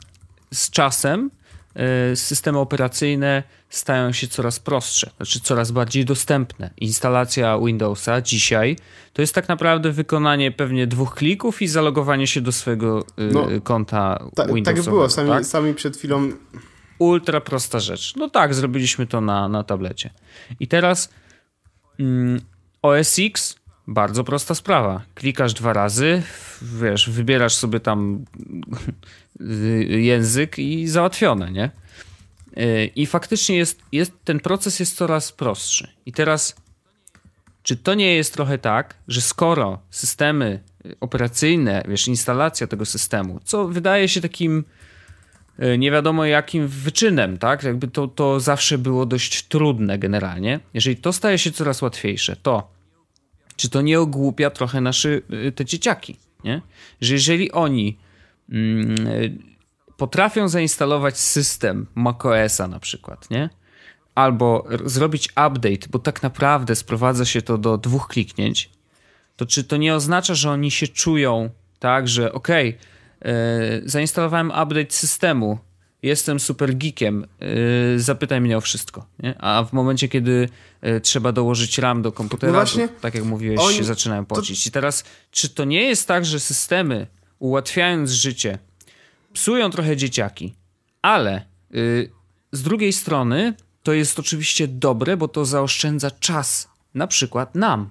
z 0.54 0.70
czasem 0.70 1.32
e, 1.76 2.16
systemy 2.16 2.60
operacyjne 2.60 3.44
stają 3.70 4.12
się 4.12 4.28
coraz 4.28 4.60
prostsze, 4.60 5.12
znaczy 5.18 5.40
coraz 5.40 5.72
bardziej 5.72 6.06
dostępne. 6.06 6.70
Instalacja 6.78 7.60
Windowsa 7.60 8.22
dzisiaj 8.22 8.76
to 9.14 9.22
jest 9.22 9.36
tak 9.36 9.48
naprawdę 9.48 9.92
wykonanie 9.92 10.52
pewnie 10.52 10.88
dwóch 10.88 11.16
klików 11.16 11.62
i 11.62 11.68
zalogowanie 11.68 12.28
się 12.28 12.42
do 12.42 12.52
swojego 12.52 13.06
e, 13.18 13.22
No, 13.34 13.48
konta 13.64 14.20
Ta, 14.36 14.46
Windowsowego. 14.48 14.84
tak 14.84 14.94
było, 14.94 15.10
sami, 15.10 15.30
tak? 15.30 15.46
sami 15.46 15.74
przed 15.74 15.98
chwilą 15.98 16.32
ultra 17.00 17.42
prosta 17.42 17.80
rzecz. 17.80 18.16
No 18.16 18.30
tak, 18.30 18.54
zrobiliśmy 18.54 19.08
to 19.08 19.22
na, 19.22 19.50
na 19.50 19.64
tablecie. 19.64 20.10
I 20.60 20.68
teraz 20.68 21.10
mm, 22.00 22.42
OS 22.82 23.16
X, 23.20 23.56
bardzo 23.88 24.24
prosta 24.24 24.56
sprawa. 24.56 25.02
Klikasz 25.16 25.54
dwa 25.54 25.74
razy, 25.74 26.24
wiesz, 26.62 27.10
wybierasz 27.10 27.56
sobie 27.56 27.80
tam 27.80 28.26
język 29.90 30.60
i 30.60 30.88
załatwione, 30.88 31.52
nie? 31.52 31.72
I 32.96 33.06
faktycznie 33.06 33.58
jest, 33.58 33.82
jest, 33.92 34.12
ten 34.24 34.40
proces 34.40 34.80
jest 34.80 34.96
coraz 34.96 35.32
prostszy. 35.32 35.88
I 36.06 36.14
teraz, 36.14 36.56
czy 37.64 37.78
to 37.78 37.94
nie 37.94 38.16
jest 38.16 38.34
trochę 38.34 38.58
tak, 38.58 38.96
że 39.08 39.22
skoro 39.22 39.80
systemy 39.90 40.60
operacyjne, 41.00 41.84
wiesz, 41.88 42.08
instalacja 42.08 42.68
tego 42.68 42.86
systemu, 42.86 43.40
co 43.44 43.68
wydaje 43.68 44.10
się 44.10 44.22
takim 44.22 44.64
e, 45.60 45.78
nie 45.78 45.92
wiadomo 45.92 46.26
jakim 46.26 46.68
wyczynem, 46.68 47.38
tak? 47.38 47.64
Jakby 47.64 47.88
to, 47.88 48.08
to 48.08 48.40
zawsze 48.40 48.78
było 48.78 49.06
dość 49.06 49.44
trudne 49.44 50.00
generalnie. 50.00 50.60
Jeżeli 50.74 50.98
to 50.98 51.14
staje 51.14 51.38
się 51.38 51.52
coraz 51.52 51.82
łatwiejsze, 51.82 52.36
to 52.36 52.75
czy 53.56 53.70
to 53.70 53.82
nie 53.82 54.00
ogłupia 54.00 54.50
trochę 54.50 54.82
nasze 54.82 55.10
e, 55.48 55.52
te 55.52 55.66
dzieciaki, 55.66 56.18
nie? 56.44 56.62
Że 57.02 57.14
jeżeli 57.14 57.52
oni 57.52 57.98
mm, 58.50 58.96
potrafią 59.98 60.48
zainstalować 60.48 61.18
system 61.18 61.88
macOSa 61.96 62.68
na 62.68 62.80
przykład, 62.80 63.30
nie? 63.30 63.50
Albo 64.16 64.68
zrobić 64.86 65.30
update, 65.30 65.88
bo 65.90 66.00
tak 66.00 66.24
naprawdę 66.24 66.76
sprowadza 66.76 67.26
się 67.26 67.42
to 67.42 67.58
do 67.58 67.78
dwóch 67.78 68.08
kliknięć, 68.08 68.70
to 69.36 69.46
czy 69.46 69.64
to 69.64 69.78
nie 69.78 69.96
oznacza, 69.96 70.36
że 70.36 70.52
oni 70.52 70.72
się 70.72 70.88
czują 70.88 71.50
tak, 71.80 72.08
że 72.08 72.34
okej, 72.34 72.78
okay, 73.22 73.82
zainstalowałem 73.86 74.48
update 74.48 74.92
systemu, 74.92 75.60
jestem 76.06 76.40
super 76.40 76.78
geekiem, 76.78 77.26
yy, 77.40 78.00
zapytaj 78.00 78.42
mnie 78.42 78.58
o 78.58 78.62
wszystko. 78.62 79.06
Nie? 79.20 79.36
A 79.42 79.64
w 79.64 79.74
momencie, 79.74 80.08
kiedy 80.08 80.50
yy, 80.82 81.02
trzeba 81.02 81.32
dołożyć 81.32 81.78
RAM 81.78 82.02
do 82.02 82.12
komputera, 82.12 82.54
no 82.54 82.60
właśnie, 82.60 82.88
to, 82.88 83.00
tak 83.02 83.16
jak 83.16 83.24
mówiłeś, 83.24 83.60
oni, 83.60 83.84
zaczynają 83.84 84.26
pocić. 84.26 84.64
To... 84.64 84.70
I 84.70 84.72
teraz, 84.72 85.04
czy 85.32 85.50
to 85.50 85.66
nie 85.66 85.82
jest 85.82 86.08
tak, 86.08 86.26
że 86.26 86.40
systemy, 86.40 87.08
ułatwiając 87.40 88.12
życie, 88.12 88.58
psują 89.34 89.70
trochę 89.70 89.98
dzieciaki, 89.98 90.56
ale 91.02 91.46
yy, 91.72 92.10
z 92.52 92.62
drugiej 92.62 92.94
strony 92.94 93.54
to 93.84 93.94
jest 93.94 94.20
oczywiście 94.20 94.68
dobre, 94.68 95.18
bo 95.18 95.28
to 95.28 95.46
zaoszczędza 95.46 96.12
czas, 96.12 96.70
na 96.94 97.08
przykład 97.08 97.56
nam, 97.56 97.90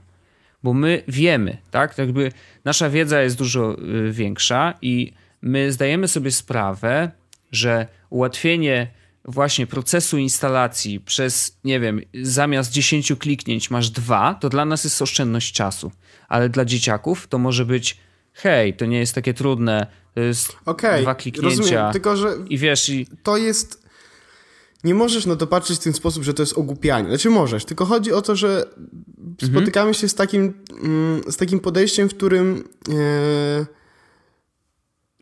bo 0.63 0.75
my 0.75 1.03
wiemy, 1.09 1.59
tak? 1.71 1.99
Jakby 1.99 2.33
nasza 2.65 2.91
wiedza 2.91 3.23
jest 3.23 3.37
dużo 3.37 3.77
y, 3.79 4.13
większa 4.13 4.75
i 4.83 5.13
my 5.43 5.73
zdajemy 5.73 6.09
sobie 6.09 6.31
sprawę, 6.31 7.11
że 7.55 7.87
ułatwienie 8.11 8.91
właśnie 9.25 9.67
procesu 9.67 10.19
instalacji 10.19 11.01
przez, 11.01 11.59
nie 11.65 11.81
wiem, 11.81 12.01
zamiast 12.23 12.73
10 12.73 13.13
kliknięć 13.19 13.71
masz 13.71 13.91
dwa, 13.91 14.35
to 14.35 14.49
dla 14.49 14.65
nas 14.65 14.85
jest 14.85 15.03
oszczędność 15.03 15.53
czasu. 15.53 15.93
Ale 16.29 16.49
dla 16.49 16.65
dzieciaków 16.65 17.27
to 17.27 17.39
może 17.39 17.65
być, 17.65 17.97
hej, 18.33 18.75
to 18.75 18.87
nie 18.87 18.99
jest 18.99 19.15
takie 19.15 19.35
trudne, 19.35 19.87
to 20.15 20.21
jest 20.21 20.57
okay, 20.65 21.03
dwa 21.03 21.15
kliknięcia. 21.15 21.59
Rozumiem, 21.59 21.93
tylko 21.93 22.17
że 22.17 22.29
i 22.49 22.59
wiesz, 22.59 22.89
i... 22.89 23.07
to 23.23 23.37
jest 23.37 23.85
nie 24.85 24.95
możesz 24.95 25.27
na 25.27 25.37
to 25.37 25.47
patrzeć 25.47 25.79
w 25.79 25.83
ten 25.83 25.93
sposób, 25.93 26.23
że 26.23 26.35
to 26.35 26.43
jest 26.43 26.59
ogłupianie. 26.59 27.09
Znaczy 27.09 27.31
możesz, 27.31 27.65
tylko 27.65 27.85
chodzi 27.85 28.13
o 28.13 28.23
to, 28.23 28.37
że 28.37 28.67
mhm. 29.19 29.53
spotykamy 29.53 29.95
się 29.95 30.09
z 30.09 30.15
takim, 30.15 30.55
mm, 30.83 31.23
z 31.29 31.37
takim 31.37 31.61
podejściem, 31.61 32.09
w 32.09 32.15
którym 32.15 32.65
e, 32.89 33.67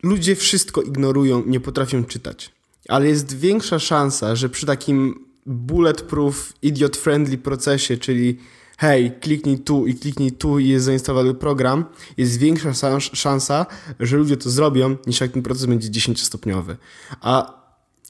ludzie 0.03 0.35
wszystko 0.35 0.81
ignorują, 0.81 1.43
nie 1.45 1.59
potrafią 1.59 2.03
czytać. 2.03 2.51
Ale 2.89 3.07
jest 3.07 3.37
większa 3.37 3.79
szansa, 3.79 4.35
że 4.35 4.49
przy 4.49 4.65
takim 4.65 5.25
bulletproof, 5.45 6.53
idiot-friendly 6.61 7.37
procesie, 7.37 7.97
czyli 7.97 8.37
hej, 8.77 9.11
kliknij 9.21 9.59
tu 9.59 9.87
i 9.87 9.95
kliknij 9.95 10.31
tu 10.31 10.59
i 10.59 10.67
jest 10.67 10.85
zainstalowany 10.85 11.33
program, 11.33 11.85
jest 12.17 12.37
większa 12.37 12.99
szansa, 12.99 13.65
że 13.99 14.17
ludzie 14.17 14.37
to 14.37 14.49
zrobią, 14.49 14.97
niż 15.07 15.21
jak 15.21 15.31
ten 15.31 15.41
proces 15.41 15.65
będzie 15.65 15.89
10-stopniowy. 15.89 16.75
A 17.21 17.63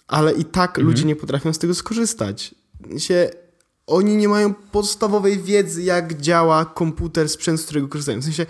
ale 0.07 0.33
i 0.33 0.45
tak 0.45 0.69
mhm. 0.69 0.87
ludzie 0.87 1.05
nie 1.05 1.15
potrafią 1.15 1.53
z 1.53 1.59
tego 1.59 1.73
skorzystać. 1.73 2.55
Się, 2.97 3.29
oni 3.87 4.15
nie 4.15 4.27
mają 4.27 4.53
podstawowej 4.53 5.39
wiedzy, 5.39 5.83
jak 5.83 6.21
działa 6.21 6.65
komputer, 6.65 7.29
sprzęt, 7.29 7.59
z 7.59 7.65
którego 7.65 7.87
korzystają. 7.87 8.19
W 8.19 8.23
sensie, 8.23 8.45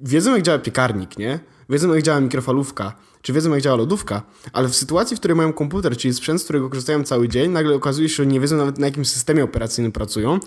wiedzą, 0.00 0.34
jak 0.34 0.42
działa 0.42 0.58
piekarnik, 0.58 1.18
nie? 1.18 1.40
Wiedzą, 1.68 1.94
jak 1.94 2.02
działa 2.02 2.20
mikrofalówka, 2.20 2.96
czy 3.22 3.32
wiedzą, 3.32 3.50
jak 3.50 3.60
działa 3.60 3.76
lodówka, 3.76 4.22
ale 4.52 4.68
w 4.68 4.76
sytuacji, 4.76 5.16
w 5.16 5.18
której 5.18 5.36
mają 5.36 5.52
komputer, 5.52 5.96
czyli 5.96 6.14
sprzęt, 6.14 6.40
z 6.40 6.44
którego 6.44 6.68
korzystają 6.68 7.04
cały 7.04 7.28
dzień, 7.28 7.50
nagle 7.50 7.74
okazuje 7.74 8.08
się, 8.08 8.14
że 8.14 8.26
nie 8.26 8.40
wiedzą 8.40 8.56
nawet, 8.56 8.78
na 8.78 8.86
jakim 8.86 9.04
systemie 9.04 9.44
operacyjnym 9.44 9.92
pracują, 9.92 10.40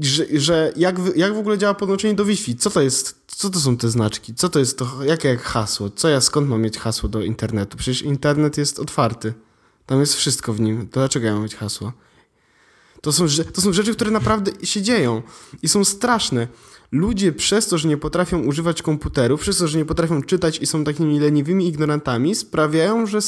że, 0.00 0.24
że 0.32 0.72
jak, 0.76 0.96
jak 1.16 1.34
w 1.34 1.38
ogóle 1.38 1.58
działa 1.58 1.74
podłączenie 1.74 2.14
do 2.14 2.24
Wi-Fi, 2.24 2.56
co 2.56 2.70
to 2.70 2.80
jest, 2.80 3.22
co 3.26 3.50
to 3.50 3.60
są 3.60 3.76
te 3.76 3.88
znaczki, 3.88 4.34
co 4.34 4.48
to 4.48 4.58
jest 4.58 4.78
to, 4.78 5.04
jakie 5.04 5.28
jak 5.28 5.42
hasło, 5.42 5.90
co 5.90 6.08
ja, 6.08 6.20
skąd 6.20 6.48
mam 6.48 6.62
mieć 6.62 6.78
hasło 6.78 7.08
do 7.08 7.22
internetu, 7.22 7.76
przecież 7.76 8.02
internet 8.02 8.58
jest 8.58 8.80
otwarty, 8.80 9.34
tam 9.86 10.00
jest 10.00 10.14
wszystko 10.14 10.52
w 10.52 10.60
nim, 10.60 10.88
to 10.88 11.00
dlaczego 11.00 11.26
ja 11.26 11.32
mam 11.32 11.42
mieć 11.42 11.56
hasło? 11.56 11.92
To 13.00 13.12
są, 13.12 13.26
to 13.54 13.60
są 13.60 13.72
rzeczy, 13.72 13.94
które 13.94 14.10
naprawdę 14.10 14.66
się 14.66 14.82
dzieją 14.82 15.22
i 15.62 15.68
są 15.68 15.84
straszne. 15.84 16.48
Ludzie 16.92 17.32
przez 17.32 17.68
to, 17.68 17.78
że 17.78 17.88
nie 17.88 17.96
potrafią 17.96 18.42
używać 18.42 18.82
komputerów, 18.82 19.40
przez 19.40 19.58
to, 19.58 19.68
że 19.68 19.78
nie 19.78 19.84
potrafią 19.84 20.22
czytać 20.22 20.58
i 20.58 20.66
są 20.66 20.84
takimi 20.84 21.20
leniwymi 21.20 21.68
ignorantami, 21.68 22.34
sprawiają, 22.34 23.06
że 23.06 23.20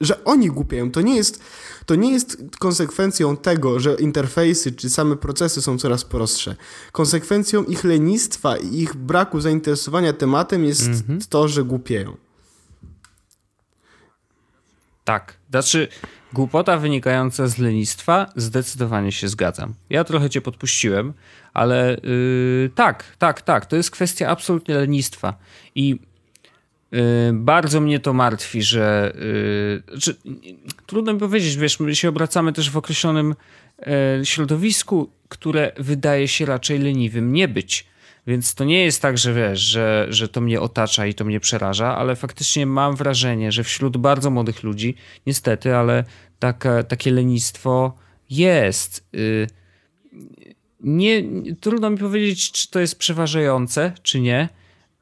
że 0.00 0.24
oni 0.24 0.50
głupiają. 0.50 0.90
To 0.90 1.00
nie 1.00 1.16
jest, 1.16 1.42
to 1.86 1.94
nie 1.94 2.12
jest 2.12 2.42
konsekwencją 2.58 3.36
tego, 3.36 3.80
że 3.80 3.94
interfejsy 3.94 4.72
czy 4.72 4.90
same 4.90 5.16
procesy 5.16 5.62
są 5.62 5.78
coraz 5.78 6.04
prostsze. 6.04 6.56
Konsekwencją 6.92 7.64
ich 7.64 7.84
lenistwa 7.84 8.56
i 8.56 8.76
ich 8.76 8.96
braku 8.96 9.40
zainteresowania 9.40 10.12
tematem 10.12 10.64
jest 10.64 10.86
mhm. 10.86 11.20
to, 11.28 11.48
że 11.48 11.64
głupieją. 11.64 12.16
Tak. 15.04 15.38
Znaczy, 15.50 15.88
głupota 16.32 16.76
wynikająca 16.76 17.46
z 17.46 17.58
lenistwa, 17.58 18.26
zdecydowanie 18.36 19.12
się 19.12 19.28
zgadzam. 19.28 19.74
Ja 19.90 20.04
trochę 20.04 20.30
cię 20.30 20.40
podpuściłem, 20.40 21.12
ale 21.54 21.96
yy, 22.02 22.70
tak, 22.74 23.04
tak, 23.18 23.42
tak. 23.42 23.66
To 23.66 23.76
jest 23.76 23.90
kwestia 23.90 24.28
absolutnie 24.28 24.74
lenistwa. 24.74 25.34
I 25.74 25.98
Y, 26.94 27.32
bardzo 27.32 27.80
mnie 27.80 28.00
to 28.00 28.12
martwi, 28.12 28.62
że 28.62 29.12
yy, 29.14 30.00
czy, 30.00 30.16
trudno 30.86 31.12
mi 31.12 31.20
powiedzieć, 31.20 31.56
wiesz, 31.56 31.80
my 31.80 31.94
się 31.94 32.08
obracamy 32.08 32.52
też 32.52 32.70
w 32.70 32.76
określonym 32.76 33.34
yy, 33.78 34.26
środowisku, 34.26 35.10
które 35.28 35.72
wydaje 35.78 36.28
się 36.28 36.46
raczej 36.46 36.78
leniwym 36.78 37.32
nie 37.32 37.48
być. 37.48 37.86
Więc 38.28 38.54
to 38.54 38.64
nie 38.64 38.84
jest 38.84 39.02
tak, 39.02 39.18
że 39.18 39.34
wiesz, 39.34 39.60
że, 39.60 40.06
że 40.10 40.28
to 40.28 40.40
mnie 40.40 40.60
otacza 40.60 41.06
i 41.06 41.14
to 41.14 41.24
mnie 41.24 41.40
przeraża, 41.40 41.96
ale 41.96 42.16
faktycznie 42.16 42.66
mam 42.66 42.96
wrażenie, 42.96 43.52
że 43.52 43.64
wśród 43.64 43.96
bardzo 43.96 44.30
młodych 44.30 44.62
ludzi, 44.62 44.94
niestety, 45.26 45.76
ale 45.76 46.04
takie 46.88 47.10
lenistwo 47.10 47.96
jest. 48.30 49.08
Yy, 49.12 49.46
nie, 50.80 51.22
trudno 51.60 51.90
mi 51.90 51.98
powiedzieć, 51.98 52.52
czy 52.52 52.70
to 52.70 52.80
jest 52.80 52.98
przeważające, 52.98 53.92
czy 54.02 54.20
nie 54.20 54.48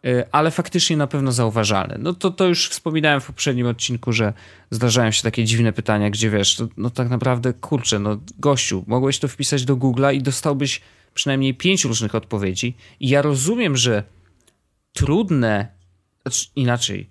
Y, 0.06 0.24
ale 0.32 0.50
faktycznie 0.50 0.96
na 0.96 1.06
pewno 1.06 1.32
zauważalne. 1.32 1.96
No 1.98 2.14
to, 2.14 2.30
to 2.30 2.46
już 2.46 2.68
wspominałem 2.68 3.20
w 3.20 3.26
poprzednim 3.26 3.66
odcinku, 3.66 4.12
że 4.12 4.32
zdarzają 4.70 5.10
się 5.10 5.22
takie 5.22 5.44
dziwne 5.44 5.72
pytania, 5.72 6.10
gdzie 6.10 6.30
wiesz, 6.30 6.62
no 6.76 6.90
tak 6.90 7.10
naprawdę, 7.10 7.52
kurczę, 7.52 7.98
no 7.98 8.20
gościu, 8.38 8.84
mogłeś 8.86 9.18
to 9.18 9.28
wpisać 9.28 9.64
do 9.64 9.76
Google'a 9.76 10.14
i 10.14 10.22
dostałbyś 10.22 10.80
przynajmniej 11.16 11.54
pięć 11.54 11.84
różnych 11.84 12.14
odpowiedzi 12.14 12.76
i 13.00 13.08
ja 13.08 13.22
rozumiem, 13.22 13.76
że 13.76 14.02
trudne, 14.92 15.68
znaczy 16.22 16.46
inaczej, 16.56 17.10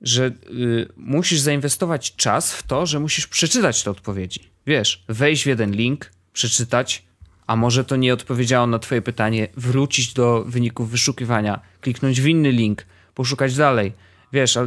że 0.00 0.26
y, 0.26 0.88
musisz 0.96 1.40
zainwestować 1.40 2.16
czas 2.16 2.54
w 2.54 2.62
to, 2.62 2.86
że 2.86 3.00
musisz 3.00 3.26
przeczytać 3.26 3.82
te 3.82 3.90
odpowiedzi. 3.90 4.40
Wiesz, 4.66 5.04
wejść 5.08 5.42
w 5.42 5.46
jeden 5.46 5.72
link, 5.72 6.10
przeczytać, 6.32 7.04
a 7.46 7.56
może 7.56 7.84
to 7.84 7.96
nie 7.96 8.14
odpowiedziało 8.14 8.66
na 8.66 8.78
Twoje 8.78 9.02
pytanie, 9.02 9.48
wrócić 9.56 10.12
do 10.12 10.44
wyników 10.46 10.90
wyszukiwania, 10.90 11.60
kliknąć 11.80 12.20
w 12.20 12.26
inny 12.26 12.52
link, 12.52 12.86
poszukać 13.14 13.54
dalej. 13.54 13.92
Wiesz, 14.32 14.56
a, 14.56 14.66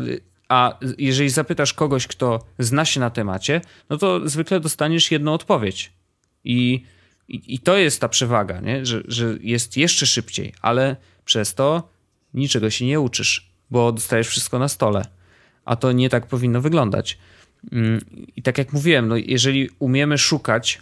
a 0.49 0.79
jeżeli 0.97 1.29
zapytasz 1.29 1.73
kogoś, 1.73 2.07
kto 2.07 2.45
zna 2.59 2.85
się 2.85 2.99
na 2.99 3.09
temacie, 3.09 3.61
no 3.89 3.97
to 3.97 4.29
zwykle 4.29 4.59
dostaniesz 4.59 5.11
jedną 5.11 5.33
odpowiedź. 5.33 5.91
I, 6.43 6.83
i, 7.35 7.55
i 7.55 7.59
to 7.59 7.77
jest 7.77 8.01
ta 8.01 8.09
przewaga, 8.09 8.59
nie? 8.59 8.85
Że, 8.85 9.01
że 9.07 9.37
jest 9.41 9.77
jeszcze 9.77 10.05
szybciej, 10.05 10.53
ale 10.61 10.95
przez 11.25 11.53
to 11.55 11.89
niczego 12.33 12.69
się 12.69 12.85
nie 12.85 12.99
uczysz, 12.99 13.51
bo 13.71 13.91
dostajesz 13.91 14.27
wszystko 14.27 14.59
na 14.59 14.67
stole. 14.67 15.05
A 15.65 15.75
to 15.75 15.91
nie 15.91 16.09
tak 16.09 16.27
powinno 16.27 16.61
wyglądać. 16.61 17.17
Mm, 17.71 18.01
I 18.35 18.41
tak 18.41 18.57
jak 18.57 18.73
mówiłem, 18.73 19.07
no 19.07 19.15
jeżeli 19.17 19.69
umiemy 19.79 20.17
szukać 20.17 20.81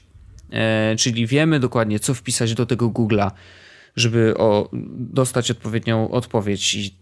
E, 0.51 0.95
czyli 0.95 1.27
wiemy 1.27 1.59
dokładnie, 1.59 1.99
co 1.99 2.13
wpisać 2.13 2.53
do 2.53 2.65
tego 2.65 2.89
Google'a, 2.89 3.31
żeby 3.95 4.33
o, 4.38 4.69
dostać 4.97 5.51
odpowiednią 5.51 6.12
odpowiedź 6.12 6.75
i 6.75 6.95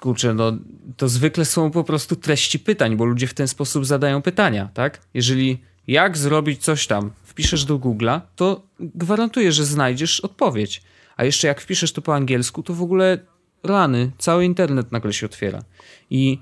kurczę, 0.00 0.34
no 0.34 0.52
to 0.96 1.08
zwykle 1.08 1.44
są 1.44 1.70
po 1.70 1.84
prostu 1.84 2.16
treści 2.16 2.58
pytań, 2.58 2.96
bo 2.96 3.04
ludzie 3.04 3.26
w 3.26 3.34
ten 3.34 3.48
sposób 3.48 3.86
zadają 3.86 4.22
pytania, 4.22 4.68
tak? 4.74 5.00
Jeżeli 5.14 5.58
jak 5.92 6.18
zrobić 6.18 6.62
coś 6.62 6.86
tam, 6.86 7.10
wpiszesz 7.24 7.64
do 7.64 7.78
Google'a, 7.78 8.20
to 8.36 8.66
gwarantuję, 8.80 9.52
że 9.52 9.64
znajdziesz 9.64 10.20
odpowiedź. 10.20 10.82
A 11.16 11.24
jeszcze 11.24 11.48
jak 11.48 11.60
wpiszesz 11.60 11.92
to 11.92 12.02
po 12.02 12.14
angielsku, 12.14 12.62
to 12.62 12.74
w 12.74 12.82
ogóle 12.82 13.18
rany, 13.64 14.10
cały 14.18 14.44
internet 14.44 14.92
nagle 14.92 15.12
się 15.12 15.26
otwiera. 15.26 15.62
I 16.10 16.38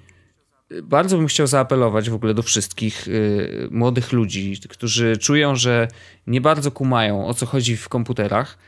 bardzo 0.83 1.17
bym 1.17 1.27
chciał 1.27 1.47
zaapelować 1.47 2.11
w 2.11 2.15
ogóle 2.15 2.35
do 2.35 2.43
wszystkich 2.43 3.09
y, 3.09 3.69
młodych 3.71 4.13
ludzi, 4.13 4.61
którzy 4.69 5.17
czują, 5.17 5.57
że 5.57 5.89
nie 6.27 6.41
bardzo 6.41 6.71
kumają 6.71 7.27
o 7.27 7.35
co 7.35 7.47
chodzi 7.47 7.77
w 7.77 7.89
komputerach, 7.89 8.59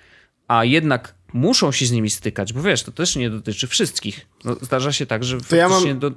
a 0.49 0.65
jednak 0.65 1.15
muszą 1.33 1.73
się 1.73 1.87
z 1.87 1.93
nimi 1.93 2.11
stykać, 2.11 2.53
bo 2.53 2.63
wiesz, 2.63 2.83
to 2.83 2.93
też 2.93 3.17
nie 3.17 3.31
dotyczy 3.31 3.67
wszystkich. 3.67 4.27
No, 4.45 4.57
zdarza 4.61 4.93
się 4.93 5.07
tak, 5.07 5.25
że 5.25 5.39
ja 5.53 5.69
mam- 5.69 5.99
do, 5.99 6.13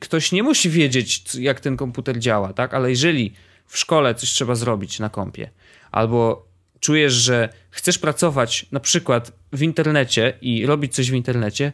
ktoś 0.00 0.32
nie 0.32 0.42
musi 0.42 0.70
wiedzieć, 0.70 1.34
jak 1.34 1.60
ten 1.60 1.76
komputer 1.76 2.18
działa, 2.18 2.52
tak? 2.52 2.74
Ale 2.74 2.90
jeżeli 2.90 3.32
w 3.66 3.78
szkole 3.78 4.14
coś 4.14 4.30
trzeba 4.30 4.54
zrobić 4.54 4.98
na 4.98 5.08
kompie, 5.08 5.50
albo 5.90 6.48
czujesz, 6.80 7.12
że 7.12 7.48
chcesz 7.70 7.98
pracować 7.98 8.66
na 8.72 8.80
przykład 8.80 9.32
w 9.52 9.62
internecie 9.62 10.38
i 10.40 10.66
robić 10.66 10.94
coś 10.94 11.10
w 11.10 11.14
internecie, 11.14 11.72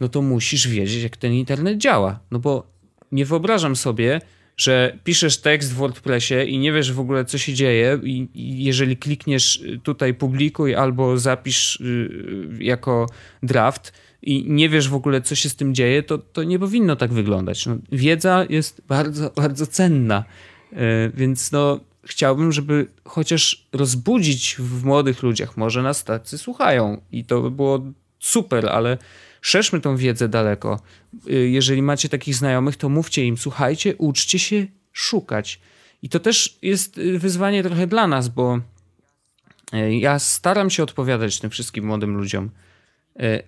no 0.00 0.08
to 0.08 0.22
musisz 0.22 0.68
wiedzieć, 0.68 1.02
jak 1.02 1.16
ten 1.16 1.32
internet 1.32 1.78
działa. 1.78 2.20
No 2.30 2.38
bo 2.38 2.66
nie 3.12 3.24
wyobrażam 3.24 3.76
sobie, 3.76 4.20
że 4.56 4.98
piszesz 5.04 5.38
tekst 5.38 5.72
w 5.72 5.76
WordPressie 5.76 6.34
i 6.46 6.58
nie 6.58 6.72
wiesz 6.72 6.92
w 6.92 7.00
ogóle, 7.00 7.24
co 7.24 7.38
się 7.38 7.54
dzieje, 7.54 7.98
i, 8.02 8.28
i 8.34 8.64
jeżeli 8.64 8.96
klikniesz 8.96 9.62
tutaj 9.82 10.14
publikuj 10.14 10.74
albo 10.74 11.18
zapisz 11.18 11.80
y, 11.80 12.48
jako 12.58 13.06
draft 13.42 13.92
i 14.22 14.44
nie 14.48 14.68
wiesz 14.68 14.88
w 14.88 14.94
ogóle, 14.94 15.22
co 15.22 15.34
się 15.34 15.48
z 15.48 15.56
tym 15.56 15.74
dzieje, 15.74 16.02
to, 16.02 16.18
to 16.18 16.42
nie 16.42 16.58
powinno 16.58 16.96
tak 16.96 17.12
wyglądać. 17.12 17.66
No, 17.66 17.76
wiedza 17.92 18.46
jest 18.48 18.82
bardzo, 18.88 19.30
bardzo 19.36 19.66
cenna, 19.66 20.24
więc 21.14 21.52
no, 21.52 21.80
chciałbym, 22.04 22.52
żeby 22.52 22.86
chociaż 23.04 23.68
rozbudzić 23.72 24.56
w 24.58 24.84
młodych 24.84 25.22
ludziach, 25.22 25.56
może 25.56 25.82
nas 25.82 26.04
tacy 26.04 26.38
słuchają 26.38 27.00
i 27.12 27.24
to 27.24 27.42
by 27.42 27.50
było 27.50 27.80
super, 28.18 28.68
ale 28.68 28.98
szerzmy 29.40 29.80
tą 29.80 29.96
wiedzę 29.96 30.28
daleko. 30.28 30.80
Y, 31.28 31.48
Jeżeli 31.48 31.82
macie 31.82 32.08
takich 32.08 32.34
znajomych, 32.34 32.76
to 32.76 32.88
mówcie 32.88 33.24
im, 33.24 33.38
słuchajcie, 33.38 33.96
uczcie 33.96 34.38
się 34.38 34.66
szukać. 34.92 35.60
I 36.02 36.08
to 36.08 36.20
też 36.20 36.58
jest 36.62 36.98
y, 36.98 37.18
wyzwanie 37.18 37.62
trochę 37.62 37.86
dla 37.86 38.06
nas, 38.06 38.28
bo 38.28 38.60
ja 39.90 40.18
staram 40.18 40.70
się 40.70 40.82
odpowiadać 40.82 41.40
tym 41.40 41.50
wszystkim 41.50 41.86
młodym 41.86 42.16
ludziom, 42.16 42.50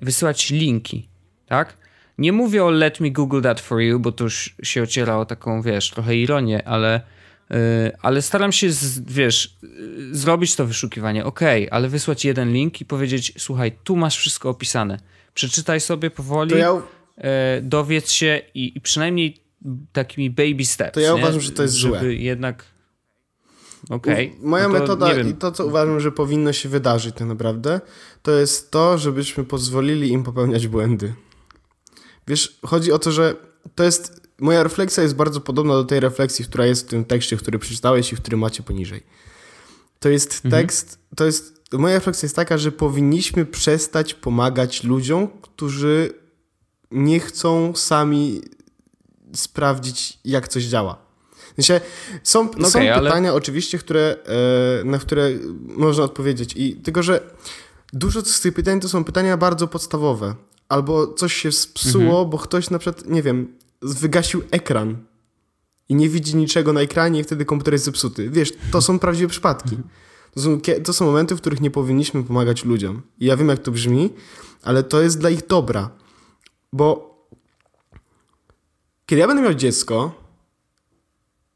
wysyłać 0.00 0.50
linki, 0.50 1.08
tak? 1.46 1.76
Nie 2.22 2.32
mówię 2.32 2.64
o 2.64 2.70
let 2.70 3.00
me 3.00 3.10
google 3.10 3.40
that 3.40 3.60
for 3.60 3.80
you, 3.80 4.00
bo 4.00 4.12
to 4.12 4.24
już 4.24 4.54
się 4.62 4.82
ociera 4.82 5.16
o 5.16 5.24
taką, 5.24 5.62
wiesz, 5.62 5.90
trochę 5.90 6.16
ironię, 6.16 6.68
ale, 6.68 7.00
y, 7.50 7.54
ale 8.02 8.22
staram 8.22 8.52
się, 8.52 8.72
z, 8.72 9.00
wiesz, 9.00 9.58
y, 9.64 10.16
zrobić 10.16 10.56
to 10.56 10.66
wyszukiwanie, 10.66 11.24
ok, 11.24 11.40
ale 11.70 11.88
wysłać 11.88 12.24
jeden 12.24 12.52
link 12.52 12.80
i 12.80 12.84
powiedzieć, 12.84 13.32
słuchaj, 13.38 13.72
tu 13.84 13.96
masz 13.96 14.16
wszystko 14.18 14.48
opisane. 14.48 14.98
Przeczytaj 15.34 15.80
sobie 15.80 16.10
powoli, 16.10 16.58
ja, 16.58 16.82
e, 17.16 17.60
dowiedz 17.62 18.10
się 18.10 18.40
i, 18.54 18.76
i 18.76 18.80
przynajmniej 18.80 19.36
takimi 19.92 20.30
baby 20.30 20.64
steps. 20.64 20.94
To 20.94 21.00
ja 21.00 21.14
nie? 21.14 21.22
uważam, 21.22 21.40
że 21.40 21.50
to 21.50 21.62
jest 21.62 21.74
żeby 21.74 21.98
złe. 21.98 22.14
jednak. 22.14 22.64
Okej. 23.90 24.36
Moja 24.40 24.68
no 24.68 24.74
to 24.74 24.80
metoda 24.80 25.12
i 25.12 25.34
to, 25.34 25.52
co 25.52 25.66
uważam, 25.66 26.00
że 26.00 26.12
powinno 26.12 26.52
się 26.52 26.68
wydarzyć 26.68 27.14
tak 27.14 27.28
naprawdę, 27.28 27.80
to 28.22 28.30
jest 28.30 28.70
to, 28.70 28.98
żebyśmy 28.98 29.44
pozwolili 29.44 30.12
im 30.12 30.22
popełniać 30.22 30.68
błędy. 30.68 31.14
Wiesz, 32.28 32.58
chodzi 32.66 32.92
o 32.92 32.98
to, 32.98 33.12
że 33.12 33.36
to 33.74 33.84
jest. 33.84 34.22
Moja 34.40 34.62
refleksja 34.62 35.02
jest 35.02 35.14
bardzo 35.14 35.40
podobna 35.40 35.74
do 35.74 35.84
tej 35.84 36.00
refleksji, 36.00 36.44
która 36.44 36.66
jest 36.66 36.86
w 36.86 36.90
tym 36.90 37.04
tekście, 37.04 37.36
który 37.36 37.58
przeczytałeś 37.58 38.12
i 38.12 38.16
który 38.16 38.36
macie 38.36 38.62
poniżej. 38.62 39.02
To 40.00 40.08
jest 40.08 40.44
Mhm. 40.44 40.62
tekst, 40.62 40.98
to 41.16 41.24
jest. 41.26 41.62
Moja 41.72 41.94
refleksja 41.94 42.26
jest 42.26 42.36
taka, 42.36 42.58
że 42.58 42.72
powinniśmy 42.72 43.46
przestać 43.46 44.14
pomagać 44.14 44.84
ludziom, 44.84 45.28
którzy 45.42 46.14
nie 46.90 47.20
chcą 47.20 47.74
sami 47.76 48.42
sprawdzić, 49.34 50.18
jak 50.24 50.48
coś 50.48 50.64
działa. 50.64 50.98
Sensie, 51.56 51.80
są, 52.22 52.48
No 52.58 52.70
są 52.70 52.78
ale- 52.80 53.02
pytania 53.10 53.34
oczywiście, 53.34 53.78
które, 53.78 54.16
e, 54.80 54.84
na 54.84 54.98
które 54.98 55.30
można 55.62 56.04
odpowiedzieć. 56.04 56.54
I 56.56 56.76
tylko, 56.76 57.02
że 57.02 57.30
dużo 57.92 58.22
z 58.22 58.40
tych 58.40 58.54
pytań 58.54 58.80
to 58.80 58.88
są 58.88 59.04
pytania 59.04 59.36
bardzo 59.36 59.68
podstawowe. 59.68 60.34
Albo 60.68 61.06
coś 61.14 61.32
się 61.34 61.52
spsuło, 61.52 62.04
Mhm. 62.04 62.30
bo 62.30 62.38
ktoś 62.38 62.70
na 62.70 62.78
przykład, 62.78 63.06
nie 63.08 63.22
wiem, 63.22 63.56
wygasił 63.82 64.42
ekran 64.50 64.96
i 65.88 65.94
nie 65.94 66.08
widzi 66.08 66.36
niczego 66.36 66.72
na 66.72 66.80
ekranie 66.80 67.20
i 67.20 67.24
wtedy 67.24 67.44
komputer 67.44 67.74
jest 67.74 67.84
zepsuty. 67.84 68.30
Wiesz, 68.30 68.52
to 68.70 68.82
są 68.82 68.98
prawdziwe 68.98 69.28
przypadki. 69.28 69.76
To 70.34 70.40
są, 70.40 70.60
to 70.84 70.92
są 70.92 71.04
momenty, 71.04 71.36
w 71.36 71.40
których 71.40 71.60
nie 71.60 71.70
powinniśmy 71.70 72.24
pomagać 72.24 72.64
ludziom. 72.64 73.02
I 73.18 73.26
ja 73.26 73.36
wiem, 73.36 73.48
jak 73.48 73.58
to 73.58 73.70
brzmi, 73.70 74.10
ale 74.62 74.82
to 74.82 75.02
jest 75.02 75.18
dla 75.18 75.30
ich 75.30 75.46
dobra. 75.46 75.90
Bo 76.72 77.12
kiedy 79.06 79.20
ja 79.20 79.26
będę 79.26 79.42
miał 79.42 79.54
dziecko 79.54 80.14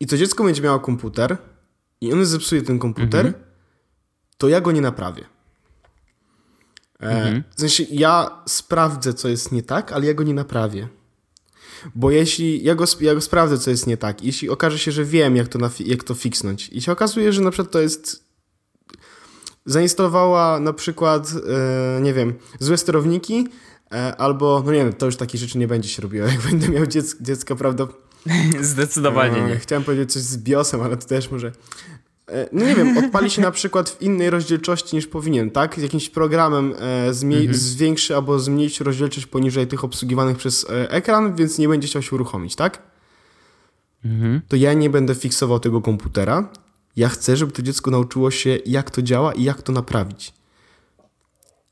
i 0.01 0.07
to 0.07 0.17
dziecko 0.17 0.45
będzie 0.45 0.63
miało 0.63 0.81
komputer 0.81 1.37
i 2.01 2.13
ono 2.13 2.25
zepsuje 2.25 2.63
ten 2.63 2.79
komputer, 2.79 3.35
to 4.39 4.49
ja 4.49 4.61
go 4.61 4.73
nie 4.73 4.81
naprawię. 4.81 5.25
E, 7.01 7.43
W 7.57 7.61
sensie 7.61 7.85
ja 7.91 8.43
sprawdzę, 8.49 9.15
co 9.15 9.29
jest 9.29 9.53
nie 9.53 9.63
tak, 9.63 9.93
ale 9.93 10.07
ja 10.07 10.15
go 10.15 10.23
nie 10.25 10.35
naprawię. 10.35 10.89
Bo 11.95 12.11
jeśli 12.11 12.65
ja 12.65 12.75
go, 12.75 12.85
ja 13.01 13.15
go 13.15 13.21
sprawdzę, 13.21 13.59
co 13.59 13.71
jest 13.71 13.87
nie 13.87 13.97
tak, 13.97 14.23
jeśli 14.25 14.49
okaże 14.51 14.79
się, 14.79 14.93
że 14.93 15.05
wiem, 15.05 15.37
jak 15.37 15.49
to, 15.49 15.59
nafi- 15.59 15.87
jak 15.87 16.05
to 16.05 16.15
fixnąć, 16.15 16.69
i 16.73 16.81
się 16.83 16.93
okazuje, 16.93 17.33
że 17.33 17.41
na 17.43 17.51
przykład 17.51 17.73
to 17.73 17.81
jest. 17.81 18.27
Zainstalowała 19.65 20.61
na 20.61 20.73
przykład, 20.73 21.33
e, 21.99 22.01
nie 22.01 22.15
wiem, 22.15 22.35
złe 22.61 22.77
sterowniki, 22.77 23.49
e, 23.93 24.17
albo, 24.17 24.63
no 24.67 24.73
nie 24.73 24.79
wiem, 24.85 24.93
to 24.93 25.07
już 25.07 25.17
takich 25.17 25.41
rzeczy 25.41 25.59
nie 25.59 25.69
będzie 25.69 25.89
się 25.89 26.03
robiło. 26.03 26.27
Jak 26.37 26.41
będę 26.41 26.69
miał 26.69 26.87
dziecko, 26.87 27.19
dziecko 27.25 27.57
prawda, 27.57 27.87
Zdecydowanie 28.61 29.45
E, 29.45 29.49
nie. 29.49 29.57
Chciałem 29.59 29.85
powiedzieć 29.85 30.13
coś 30.13 30.23
z 30.23 30.37
BIOSem, 30.37 30.81
ale 30.83 30.97
to 30.97 31.07
też 31.07 31.31
może. 31.31 31.53
E, 32.31 32.49
No 32.53 32.67
nie 32.67 32.75
wiem, 32.75 32.99
odpali 32.99 33.31
się 33.31 33.43
na 33.43 33.51
przykład 33.51 33.89
w 33.91 34.03
innej 34.03 34.31
rozdzielczości 34.31 34.97
niż 34.97 35.07
powinien, 35.07 35.51
tak? 35.51 35.79
Z 35.79 35.83
jakimś 35.83 36.09
programem 36.11 36.75
e, 36.79 37.11
zmie- 37.13 37.53
zwiększy 37.55 38.17
albo 38.17 38.39
zmniejszy 38.39 38.85
rozdzielczość 38.85 39.27
poniżej 39.27 39.67
tych 39.67 39.85
obsługiwanych 39.85 40.37
przez 40.37 40.67
e, 40.71 40.91
ekran, 40.91 41.35
więc 41.35 41.59
nie 41.59 41.69
będzie 41.69 41.89
chciał 41.89 42.03
się 42.03 42.15
uruchomić, 42.17 42.57
tak? 42.57 42.83
Mhm. 44.05 44.41
To 44.49 44.57
ja 44.57 44.73
nie 44.73 44.91
będę 44.91 45.15
fiksował 45.15 45.61
tego 45.61 45.81
komputera. 45.81 46.49
Ja 46.97 47.09
chcę, 47.09 47.37
żeby 47.37 47.53
to 47.53 47.63
dziecko 47.63 47.91
nauczyło 47.91 48.31
się, 48.31 48.59
jak 48.67 48.91
to 48.91 49.03
działa 49.03 49.33
i 49.33 49.43
jak 49.43 49.63
to 49.63 49.73
naprawić. 49.73 50.35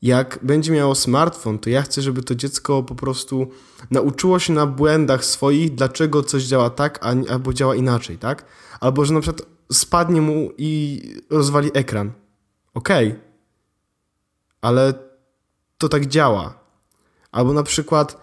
Jak 0.01 0.39
będzie 0.41 0.71
miało 0.71 0.95
smartfon, 0.95 1.59
to 1.59 1.69
ja 1.69 1.81
chcę, 1.81 2.01
żeby 2.01 2.23
to 2.23 2.35
dziecko 2.35 2.83
po 2.83 2.95
prostu 2.95 3.47
nauczyło 3.91 4.39
się 4.39 4.53
na 4.53 4.65
błędach 4.65 5.25
swoich, 5.25 5.75
dlaczego 5.75 6.23
coś 6.23 6.43
działa 6.43 6.69
tak, 6.69 6.99
a, 7.01 7.13
albo 7.33 7.53
działa 7.53 7.75
inaczej, 7.75 8.17
tak? 8.17 8.45
Albo 8.79 9.05
że 9.05 9.13
na 9.13 9.21
przykład 9.21 9.54
spadnie 9.71 10.21
mu 10.21 10.51
i 10.57 11.01
rozwali 11.29 11.71
ekran. 11.73 12.11
Okej. 12.73 13.15
Ale 14.61 14.93
to 15.77 15.89
tak 15.89 16.05
działa. 16.05 16.59
Albo 17.31 17.53
na 17.53 17.63
przykład 17.63 18.21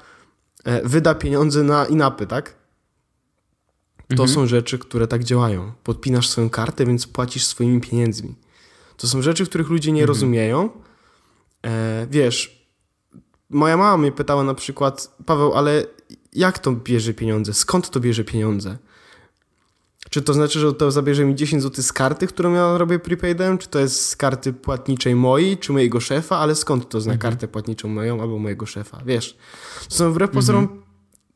e, 0.64 0.88
wyda 0.88 1.14
pieniądze 1.14 1.62
na 1.62 1.86
inapy, 1.86 2.26
tak? 2.26 2.62
To 4.16 4.28
są 4.28 4.46
rzeczy, 4.46 4.78
które 4.78 5.06
tak 5.06 5.24
działają. 5.24 5.72
Podpinasz 5.84 6.28
swoją 6.28 6.50
kartę, 6.50 6.86
więc 6.86 7.06
płacisz 7.06 7.44
swoimi 7.44 7.80
pieniędzmi. 7.80 8.34
To 8.96 9.08
są 9.08 9.22
rzeczy, 9.22 9.46
których 9.46 9.68
ludzie 9.68 9.92
nie 9.92 10.06
rozumieją. 10.06 10.70
E, 11.66 12.06
wiesz, 12.10 12.68
moja 13.50 13.76
mama 13.76 13.96
mnie 13.96 14.12
pytała 14.12 14.44
na 14.44 14.54
przykład, 14.54 15.16
Paweł, 15.26 15.54
ale 15.54 15.86
jak 16.32 16.58
to 16.58 16.72
bierze 16.72 17.14
pieniądze? 17.14 17.54
Skąd 17.54 17.90
to 17.90 18.00
bierze 18.00 18.24
pieniądze? 18.24 18.78
Czy 20.12 20.22
to 20.22 20.34
znaczy, 20.34 20.58
że 20.58 20.74
to 20.74 20.90
zabierze 20.90 21.24
mi 21.24 21.34
10 21.34 21.62
zł 21.62 21.84
z 21.84 21.92
karty, 21.92 22.26
którą 22.26 22.52
ja 22.52 22.78
robię 22.78 22.98
prepaidem? 22.98 23.58
Czy 23.58 23.68
to 23.68 23.78
jest 23.78 24.06
z 24.06 24.16
karty 24.16 24.52
płatniczej 24.52 25.14
mojej, 25.14 25.58
czy 25.58 25.72
mojego 25.72 26.00
szefa? 26.00 26.38
Ale 26.38 26.54
skąd 26.54 26.88
to 26.88 27.00
zna 27.00 27.18
kartę 27.18 27.48
płatniczą 27.48 27.88
moją 27.88 28.22
albo 28.22 28.38
mojego 28.38 28.66
szefa? 28.66 28.98
Wiesz, 29.06 29.36
to 29.88 29.94
są 29.94 30.12
wbrew 30.12 30.30
pozorom 30.30 30.82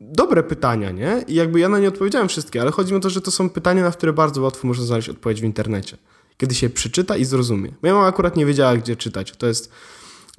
dobre 0.00 0.42
pytania, 0.42 0.90
nie? 0.90 1.24
I 1.28 1.34
jakby 1.34 1.60
ja 1.60 1.68
na 1.68 1.78
nie 1.78 1.88
odpowiedziałem 1.88 2.28
wszystkie, 2.28 2.60
ale 2.60 2.70
chodzi 2.70 2.92
mi 2.92 2.96
o 2.96 3.00
to, 3.00 3.10
że 3.10 3.20
to 3.20 3.30
są 3.30 3.50
pytania, 3.50 3.82
na 3.82 3.90
które 3.90 4.12
bardzo 4.12 4.42
łatwo 4.42 4.68
można 4.68 4.84
znaleźć 4.84 5.08
odpowiedź 5.08 5.40
w 5.40 5.44
internecie. 5.44 5.96
Kiedy 6.36 6.54
się 6.54 6.70
przeczyta 6.70 7.16
i 7.16 7.24
zrozumie. 7.24 7.72
Moja 7.82 7.94
mama 7.94 8.06
akurat 8.06 8.36
nie 8.36 8.46
wiedziała, 8.46 8.76
gdzie 8.76 8.96
czytać. 8.96 9.32
To 9.32 9.46
jest, 9.46 9.70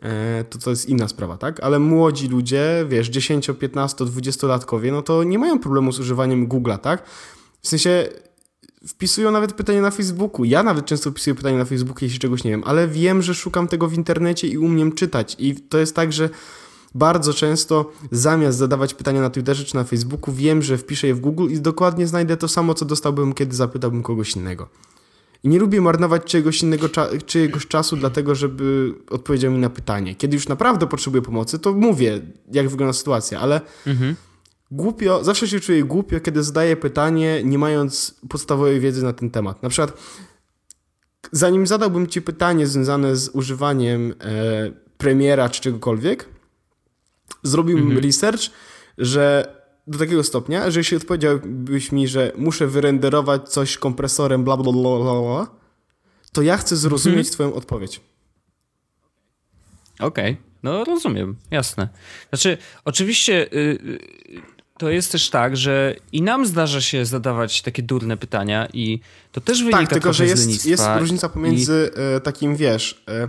e, 0.02 0.44
to, 0.50 0.60
to 0.60 0.70
jest 0.70 0.90
inna 0.90 1.08
sprawa, 1.08 1.38
tak? 1.38 1.60
Ale 1.60 1.80
młodzi 1.80 2.28
ludzie, 2.28 2.86
wiesz, 2.90 3.10
10, 3.10 3.50
15, 3.60 4.06
20-latkowie, 4.06 4.92
no 4.92 5.02
to 5.02 5.24
nie 5.24 5.40
mają 5.40 5.60
problemu 5.60 5.92
z 5.92 6.00
używaniem 6.00 6.48
Google'a, 6.48 6.78
tak? 6.78 7.04
W 7.62 7.68
sensie 7.68 8.10
wpisują 8.88 9.32
nawet 9.32 9.54
pytania 9.54 9.82
na 9.82 9.92
Facebooku. 9.92 10.46
Ja 10.46 10.64
nawet 10.64 10.86
często 10.86 11.12
wpisuję 11.12 11.36
pytania 11.36 11.58
na 11.58 11.66
Facebooku, 11.66 12.00
jeśli 12.02 12.20
czegoś 12.20 12.44
nie 12.44 12.52
wiem, 12.52 12.64
ale 12.66 12.88
wiem, 12.88 13.22
że 13.22 13.36
szukam 13.36 13.68
tego 13.68 13.88
w 13.88 13.94
internecie 13.94 14.48
i 14.48 14.58
umiem 14.58 14.92
czytać. 14.92 15.36
I 15.40 15.56
to 15.56 15.78
jest 15.78 15.96
tak, 15.96 16.14
że 16.14 16.30
bardzo 16.96 17.34
często 17.34 17.92
zamiast 18.12 18.58
zadawać 18.58 18.94
pytania 18.94 19.22
na 19.22 19.30
Twitterze 19.30 19.64
czy 19.66 19.76
na 19.76 19.84
Facebooku, 19.84 20.34
wiem, 20.34 20.62
że 20.62 20.78
wpiszę 20.78 21.08
je 21.08 21.14
w 21.14 21.20
Google 21.20 21.50
i 21.50 21.60
dokładnie 21.60 22.08
znajdę 22.08 22.38
to 22.38 22.48
samo, 22.48 22.74
co 22.74 22.86
dostałbym, 22.86 23.34
kiedy 23.34 23.56
zapytałbym 23.56 24.04
kogoś 24.04 24.36
innego. 24.36 24.70
I 25.44 25.50
nie 25.50 25.60
lubię 25.60 25.82
marnować 25.82 26.24
czyjegoś 26.24 26.62
innego 26.64 26.90
czyjegoś 27.26 27.68
czasu, 27.68 27.98
dlatego 27.98 28.36
żeby 28.36 28.94
odpowiedział 29.10 29.52
mi 29.52 29.58
na 29.58 29.70
pytanie. 29.70 30.16
Kiedy 30.16 30.36
już 30.36 30.48
naprawdę 30.48 30.88
potrzebuję 30.88 31.22
pomocy, 31.22 31.60
to 31.60 31.74
mówię, 31.74 32.22
jak 32.52 32.70
wygląda 32.70 32.94
sytuacja, 32.94 33.40
ale 33.40 33.62
Mhm. 33.88 34.16
Głupio, 34.72 35.24
zawsze 35.24 35.48
się 35.48 35.60
czuję 35.60 35.84
głupio, 35.84 36.20
kiedy 36.20 36.44
zadaję 36.44 36.76
pytanie, 36.78 37.42
nie 37.44 37.58
mając 37.58 38.16
podstawowej 38.30 38.80
wiedzy 38.80 39.04
na 39.04 39.14
ten 39.14 39.30
temat. 39.32 39.64
Na 39.64 39.70
przykład, 39.70 39.94
zanim 41.32 41.68
zadałbym 41.68 42.08
ci 42.08 42.22
pytanie 42.22 42.68
związane 42.68 43.16
z 43.16 43.30
używaniem 43.30 44.12
e, 44.22 44.72
premiera 44.98 45.50
czy 45.50 45.62
czegokolwiek, 45.62 46.30
zrobiłbym 47.44 47.86
Mhm. 47.88 48.06
research, 48.06 48.42
że 48.98 49.56
do 49.88 49.98
takiego 50.00 50.24
stopnia, 50.24 50.72
że 50.72 50.80
jeśli 50.80 50.98
odpowiedziałbyś 50.98 51.92
mi, 51.92 52.08
że 52.08 52.32
muszę 52.38 52.68
wyrenderować 52.68 53.50
coś 53.50 53.78
kompresorem, 53.78 54.44
bla 54.44 54.58
bla 54.58 54.72
bla 54.72 54.82
bla, 54.82 55.22
bla 55.22 55.48
to 56.34 56.42
ja 56.42 56.58
chcę 56.58 56.76
zrozumieć 56.76 57.18
Mhm. 57.28 57.34
twoją 57.34 57.54
odpowiedź. 57.54 58.02
Okej, 60.00 60.38
no 60.64 60.84
rozumiem, 60.84 61.36
jasne. 61.52 61.90
Znaczy, 62.30 62.58
oczywiście 62.86 63.54
y, 63.54 63.58
y, 63.58 64.57
to 64.78 64.90
jest 64.90 65.12
też 65.12 65.30
tak, 65.30 65.58
że 65.58 65.96
i 66.12 66.22
nam 66.22 66.46
zdarza 66.46 66.82
się 66.82 67.06
zadawać 67.06 67.62
takie 67.62 67.84
durne 67.84 68.18
pytania 68.18 68.68
i 68.74 69.00
to 69.32 69.42
też 69.42 69.60
wynika 69.60 69.80
Tak, 69.80 69.90
tylko 69.90 70.14
że 70.14 70.26
jest, 70.26 70.66
jest 70.66 70.84
różnica 71.00 71.30
pomiędzy 71.30 71.92
e, 72.16 72.20
takim, 72.20 72.56
wiesz, 72.56 73.04
e, 73.08 73.28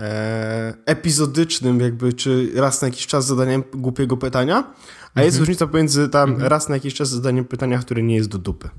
e, 0.00 0.74
epizodycznym 0.86 1.80
jakby, 1.80 2.12
czy 2.12 2.50
raz 2.54 2.82
na 2.82 2.88
jakiś 2.88 3.06
czas 3.06 3.26
zadaniem 3.26 3.64
głupiego 3.74 4.16
pytania, 4.16 4.74
a 5.14 5.22
jest 5.22 5.34
Mhm. 5.34 5.40
różnica 5.40 5.66
pomiędzy 5.66 6.08
tam 6.08 6.42
raz 6.42 6.68
na 6.68 6.74
jakiś 6.74 6.94
czas 6.94 7.08
zadaniem 7.08 7.44
pytania, 7.44 7.78
które 7.78 8.02
nie 8.02 8.14
jest 8.14 8.28
do 8.28 8.38
dupy. 8.38 8.70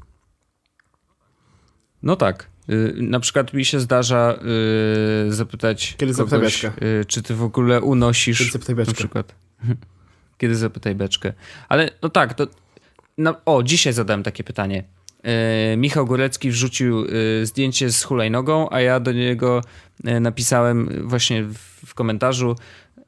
No 2.04 2.16
tak. 2.16 2.48
Y, 2.70 2.96
Na 2.98 3.20
przykład 3.20 3.54
mi 3.54 3.66
się 3.66 3.80
zdarza 3.80 4.40
y, 5.28 5.34
zapytać 5.34 5.96
Kiedy 5.98 6.14
kogoś, 6.14 6.66
y, 6.66 6.70
czy 7.08 7.22
ty 7.22 7.36
w 7.36 7.44
ogóle 7.44 7.82
unosisz 7.82 8.52
Kiedy 8.52 8.86
na 8.86 8.94
przykład. 8.94 9.36
Kiedy 10.41 10.56
zapytaj 10.56 10.95
beczkę. 10.95 11.34
Ale 11.69 11.89
no 12.01 12.10
tak, 12.10 12.34
to 12.34 12.47
na, 13.17 13.36
o, 13.45 13.63
dzisiaj 13.63 13.93
zadałem 13.93 14.23
takie 14.23 14.43
pytanie. 14.43 14.84
Y, 15.73 15.77
Michał 15.77 16.06
Górecki 16.06 16.49
wrzucił 16.49 17.06
y, 17.06 17.45
zdjęcie 17.45 17.91
z 17.91 18.04
hulajnogą, 18.04 18.69
a 18.69 18.82
ja 18.82 18.99
do 18.99 19.12
niego 19.12 19.62
y, 20.08 20.19
napisałem 20.19 21.08
właśnie 21.08 21.43
w, 21.43 21.58
w 21.86 21.93
komentarzu 21.93 22.56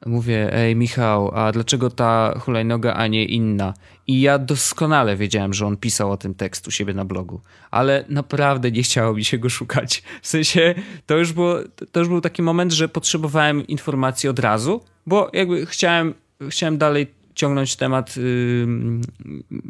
mówię, 0.06 0.52
ej 0.52 0.76
Michał, 0.76 1.30
a 1.34 1.52
dlaczego 1.52 1.90
ta 1.90 2.38
hulajnoga, 2.38 2.94
a 2.94 3.06
nie 3.06 3.24
inna? 3.24 3.74
I 4.06 4.20
ja 4.20 4.38
doskonale 4.38 5.16
wiedziałem, 5.16 5.54
że 5.54 5.66
on 5.66 5.76
pisał 5.76 6.12
o 6.12 6.16
tym 6.16 6.34
tekst 6.34 6.68
u 6.68 6.70
siebie 6.70 6.94
na 6.94 7.04
blogu, 7.04 7.40
ale 7.70 8.04
naprawdę 8.08 8.70
nie 8.70 8.82
chciało 8.82 9.14
mi 9.14 9.24
się 9.24 9.38
go 9.38 9.48
szukać. 9.48 10.02
W 10.22 10.28
sensie, 10.28 10.74
to 11.06 11.16
już, 11.16 11.32
było, 11.32 11.56
to 11.92 12.00
już 12.00 12.08
był 12.08 12.20
taki 12.20 12.42
moment, 12.42 12.72
że 12.72 12.88
potrzebowałem 12.88 13.66
informacji 13.66 14.28
od 14.28 14.38
razu, 14.38 14.80
bo 15.06 15.30
jakby 15.32 15.66
chciałem, 15.66 16.14
chciałem 16.48 16.78
dalej 16.78 17.23
ciągnąć 17.34 17.76
temat 17.76 18.14
ym, 18.16 19.02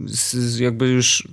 z, 0.07 0.59
jakby 0.59 0.89
już 0.89 1.29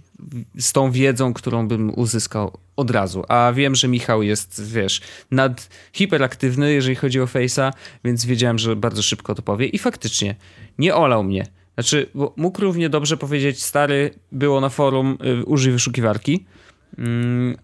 z 0.57 0.73
tą 0.73 0.91
wiedzą, 0.91 1.33
którą 1.33 1.67
bym 1.67 1.99
uzyskał 1.99 2.57
od 2.75 2.91
razu. 2.91 3.23
A 3.27 3.51
wiem, 3.55 3.75
że 3.75 3.87
Michał 3.87 4.23
jest, 4.23 4.71
wiesz, 4.73 5.01
nad 5.31 5.69
hiperaktywny, 5.93 6.73
jeżeli 6.73 6.95
chodzi 6.95 7.21
o 7.21 7.25
Face'a, 7.25 7.71
więc 8.03 8.25
wiedziałem, 8.25 8.59
że 8.59 8.75
bardzo 8.75 9.01
szybko 9.01 9.35
to 9.35 9.41
powie 9.41 9.65
i 9.67 9.77
faktycznie 9.77 10.35
nie 10.77 10.95
olał 10.95 11.23
mnie. 11.23 11.45
Znaczy, 11.73 12.09
mógł 12.35 12.61
równie 12.61 12.89
dobrze 12.89 13.17
powiedzieć, 13.17 13.63
stary, 13.63 14.13
było 14.31 14.61
na 14.61 14.69
forum, 14.69 15.17
y, 15.41 15.45
użyj 15.45 15.71
wyszukiwarki, 15.71 16.45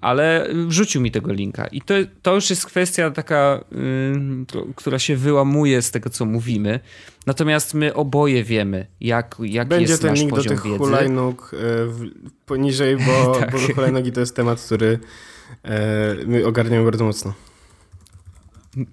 ale 0.02 0.48
wrzucił 0.68 1.02
mi 1.02 1.12
tego 1.12 1.34
linka. 1.34 1.68
I 1.68 1.82
to, 1.82 1.94
to 2.22 2.36
już 2.36 2.50
jest 2.50 2.66
kwestia 2.66 3.12
taka, 3.12 3.64
tro- 4.48 4.74
która 4.76 5.00
się 5.00 5.16
wyłamuje 5.16 5.82
z 5.82 5.92
tego, 5.92 6.10
co 6.10 6.26
mówimy. 6.26 6.80
Natomiast 7.26 7.74
my 7.74 7.94
oboje 7.94 8.44
wiemy, 8.44 8.88
jak, 9.02 9.36
jak 9.40 9.68
Będzie 9.68 9.92
jest 9.92 10.02
ten 10.02 10.12
nasz 10.12 10.20
link 10.20 10.30
do 10.32 10.36
poziom 10.36 10.56
tych 10.56 10.64
wiedzy. 10.66 10.78
hulajnóg 10.78 11.52
w, 11.54 12.10
poniżej, 12.46 12.98
bo, 12.98 13.32
Tak. 13.40 13.52
bo 13.52 13.58
hulajnogi 13.76 14.12
to 14.12 14.20
jest 14.20 14.36
temat, 14.36 14.62
który 14.62 15.00
e, 15.64 16.16
my 16.26 16.46
ogarniamy 16.46 16.86
bardzo 16.86 17.06
mocno. 17.06 17.34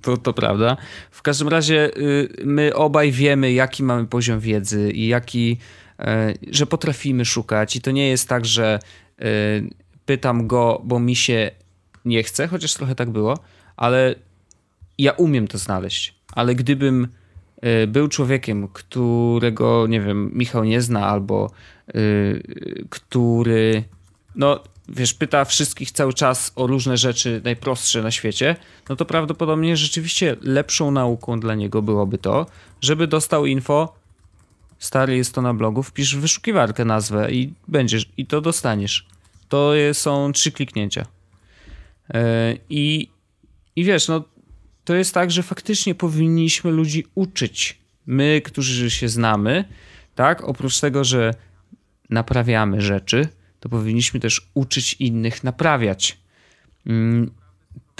To, 0.02 0.16
to 0.16 0.32
prawda. 0.32 0.76
W 1.10 1.22
każdym 1.22 1.48
razie 1.48 1.90
y, 1.96 2.28
my 2.44 2.74
obaj 2.74 3.12
wiemy, 3.12 3.52
jaki 3.52 3.82
mamy 3.82 4.06
poziom 4.06 4.40
wiedzy 4.40 4.90
i 4.90 5.06
jaki, 5.08 5.58
że 6.50 6.66
potrafimy 6.66 7.24
szukać. 7.24 7.76
I 7.76 7.80
to 7.80 7.90
nie 7.90 8.08
jest 8.08 8.28
tak, 8.28 8.44
że 8.46 8.78
pytam 10.06 10.46
go, 10.46 10.82
bo 10.84 11.00
mi 11.00 11.16
się 11.16 11.50
nie 12.04 12.22
chce, 12.22 12.48
chociaż 12.48 12.74
trochę 12.74 12.94
tak 12.94 13.10
było, 13.10 13.38
ale 13.76 14.14
ja 14.98 15.12
umiem 15.12 15.48
to 15.48 15.58
znaleźć. 15.58 16.14
Ale 16.32 16.54
gdybym 16.54 17.08
e, 17.60 17.86
był 17.86 18.08
człowiekiem, 18.08 18.68
którego, 18.68 19.86
nie 19.86 20.00
wiem, 20.00 20.30
Michał 20.34 20.64
nie 20.64 20.80
zna, 20.80 21.06
albo 21.06 21.50
y, 21.94 22.86
który, 22.90 23.84
no 24.36 24.60
wiesz, 24.88 25.14
pyta 25.14 25.44
wszystkich 25.44 25.90
cały 25.90 26.12
czas 26.12 26.52
o 26.56 26.66
różne 26.66 26.96
rzeczy 26.96 27.40
najprostsze 27.44 28.02
na 28.02 28.10
świecie, 28.10 28.56
no 28.88 28.96
to 28.96 29.04
prawdopodobnie 29.04 29.76
rzeczywiście 29.76 30.36
lepszą 30.40 30.90
nauką 30.90 31.40
dla 31.40 31.54
niego 31.54 31.82
byłoby 31.82 32.18
to, 32.18 32.46
żeby 32.80 33.06
dostał 33.06 33.46
info, 33.46 33.94
stary 34.78 35.16
jest 35.16 35.34
to 35.34 35.42
na 35.42 35.54
blogu, 35.54 35.82
wpisz 35.82 36.16
w 36.16 36.20
wyszukiwarkę 36.20 36.84
nazwę 36.84 37.32
i 37.32 37.52
będziesz, 37.68 38.06
i 38.16 38.26
to 38.26 38.40
dostaniesz. 38.40 39.06
To 39.54 39.72
są 39.92 40.32
trzy 40.32 40.52
kliknięcia. 40.52 41.06
E, 42.14 42.54
I, 42.70 43.08
I 43.76 43.84
wiesz, 43.84 44.08
no 44.08 44.24
to 44.84 44.94
jest 44.94 45.14
tak, 45.14 45.30
że 45.30 45.42
faktycznie 45.42 45.94
powinniśmy 45.94 46.70
ludzi 46.70 47.06
uczyć. 47.14 47.78
My, 48.06 48.42
którzy 48.44 48.90
się 48.90 49.08
znamy, 49.08 49.64
tak? 50.14 50.44
Oprócz 50.44 50.80
tego, 50.80 51.04
że 51.04 51.34
naprawiamy 52.10 52.80
rzeczy, 52.80 53.28
to 53.60 53.68
powinniśmy 53.68 54.20
też 54.20 54.50
uczyć 54.54 54.96
innych 54.98 55.44
naprawiać. 55.44 56.18
Mm, 56.86 57.30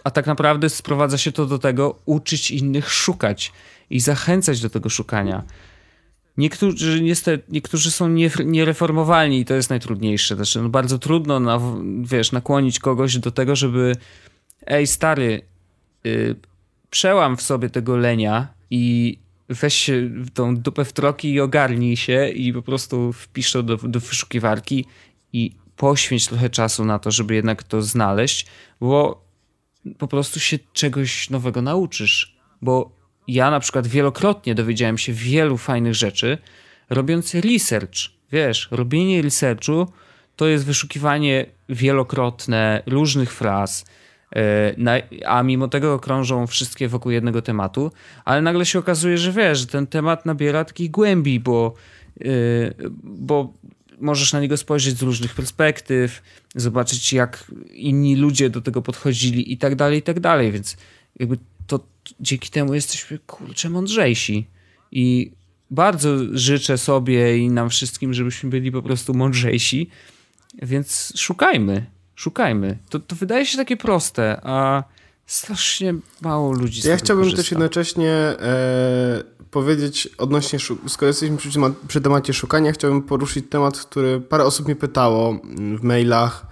A 0.05 0.11
tak 0.11 0.27
naprawdę 0.27 0.71
sprowadza 0.71 1.19
się 1.19 1.33
to 1.33 1.47
do 1.47 1.59
tego, 1.59 1.99
uczyć 2.05 2.51
innych 2.51 2.93
szukać 2.93 3.53
i 3.91 4.01
zachęcać 4.01 4.61
do 4.61 4.71
tego 4.71 4.89
szukania. 4.89 5.43
Niektórzy, 6.37 7.03
niestety, 7.03 7.53
niektórzy 7.53 7.91
są 7.91 8.09
nie, 8.09 8.31
niereformowalni 8.45 9.41
i 9.41 9.45
to 9.45 9.55
jest 9.55 9.71
najtrudniejsze. 9.71 10.37
Znaczy, 10.37 10.63
no 10.63 10.69
bardzo 10.69 10.99
trudno 10.99 11.41
na, 11.41 11.61
wiesz, 12.03 12.33
nakłonić 12.33 12.79
kogoś 12.79 13.19
do 13.19 13.31
tego, 13.31 13.57
żeby 13.57 13.97
ej 14.67 14.87
stary, 14.87 15.43
y, 16.07 16.37
przełam 16.91 17.37
w 17.37 17.43
sobie 17.43 17.71
tego 17.71 17.97
lenia 17.97 18.49
i 18.71 19.19
weź 19.49 19.91
tą 20.35 20.57
dupę 20.57 20.85
w 20.85 20.93
troki 20.93 21.33
i 21.33 21.41
ogarnij 21.41 21.97
się 21.97 22.29
i 22.29 22.53
po 22.53 22.63
prostu 22.63 23.13
wpisz 23.13 23.53
to 23.53 23.63
do, 23.63 23.77
do 23.77 24.01
wyszukiwarki 24.01 24.85
i 25.33 25.53
poświęć 25.77 26.27
trochę 26.27 26.51
czasu 26.51 26.85
na 26.85 26.99
to, 26.99 27.11
żeby 27.11 27.35
jednak 27.35 27.63
to 27.63 27.83
znaleźć, 27.83 28.47
bo 28.81 29.25
po 29.99 30.09
prostu 30.09 30.41
się 30.41 30.59
czegoś 30.73 31.31
nowego 31.31 31.63
nauczysz. 31.63 32.37
Bo 32.63 32.94
ja 33.29 33.51
na 33.51 33.61
przykład 33.61 33.87
wielokrotnie 33.87 34.55
dowiedziałem 34.55 34.99
się 34.99 35.13
wielu 35.13 35.57
fajnych 35.57 35.95
rzeczy, 35.95 36.39
robiąc 36.91 37.35
research. 37.35 37.95
Wiesz, 38.33 38.69
robienie 38.71 39.23
researchu 39.23 39.87
to 40.37 40.47
jest 40.47 40.67
wyszukiwanie 40.67 41.47
wielokrotne 41.69 42.83
różnych 42.87 43.33
fraz, 43.33 43.85
e, 44.37 45.03
a 45.27 45.43
mimo 45.43 45.69
tego 45.69 45.99
krążą 45.99 46.47
wszystkie 46.47 46.89
wokół 46.89 47.13
jednego 47.13 47.43
tematu, 47.43 47.93
ale 48.25 48.43
nagle 48.43 48.67
się 48.67 48.79
okazuje, 48.79 49.19
że 49.19 49.33
wiesz, 49.33 49.59
że 49.59 49.67
ten 49.67 49.87
temat 49.87 50.27
nabiera 50.27 50.65
takiej 50.65 50.91
głębi, 50.91 51.41
bo, 51.41 51.75
e, 52.21 52.25
bo 53.03 53.53
możesz 54.01 54.33
na 54.33 54.41
niego 54.41 54.57
spojrzeć 54.57 54.99
z 54.99 55.03
różnych 55.03 55.35
perspektyw, 55.35 56.23
zobaczyć 56.55 57.13
jak 57.13 57.45
inni 57.73 58.17
ludzie 58.17 58.51
do 58.51 58.61
tego 58.61 58.83
podchodzili 58.83 59.53
i 59.53 59.59
tak 59.59 59.75
dalej, 59.75 59.99
i 59.99 60.03
tak 60.03 60.21
dalej, 60.21 60.53
więc 60.53 60.77
jakby 61.19 61.39
dzięki 62.21 62.51
temu 62.51 62.75
jesteśmy 62.75 63.19
kurczę 63.19 63.71
mądrzejsi 63.71 64.47
i 64.93 65.33
bardzo 65.71 66.09
życzę 66.33 66.79
sobie 66.79 67.39
i 67.39 67.51
nam 67.51 67.71
wszystkim, 67.71 68.15
żebyśmy 68.15 68.51
byli 68.51 68.73
po 68.73 68.83
prostu 68.83 69.15
mądrzejsi, 69.15 69.91
więc 70.63 71.13
szukajmy, 71.17 71.87
szukajmy. 72.15 72.79
To, 72.89 73.01
to 73.01 73.17
wydaje 73.17 73.47
się 73.47 73.57
takie 73.59 73.77
proste, 73.77 74.41
a 74.43 74.85
strasznie 75.27 75.95
mało 76.21 76.53
ludzi 76.53 76.89
Ja 76.89 76.97
chciałbym 76.97 77.25
korzysta. 77.25 77.43
też 77.43 77.51
jednocześnie 77.51 78.11
e, 78.11 79.25
powiedzieć 79.51 80.09
odnośnie, 80.19 80.59
skoro 80.89 81.07
jesteśmy 81.07 81.37
przy, 81.37 81.51
przy 81.89 82.01
temacie 82.01 82.33
szukania, 82.33 82.73
chciałbym 82.73 83.03
poruszyć 83.03 83.45
temat, 83.51 83.79
który 83.79 84.21
parę 84.21 84.45
osób 84.45 84.67
mnie 84.67 84.77
pytało 84.77 85.41
w 85.79 85.83
mailach. 85.83 86.47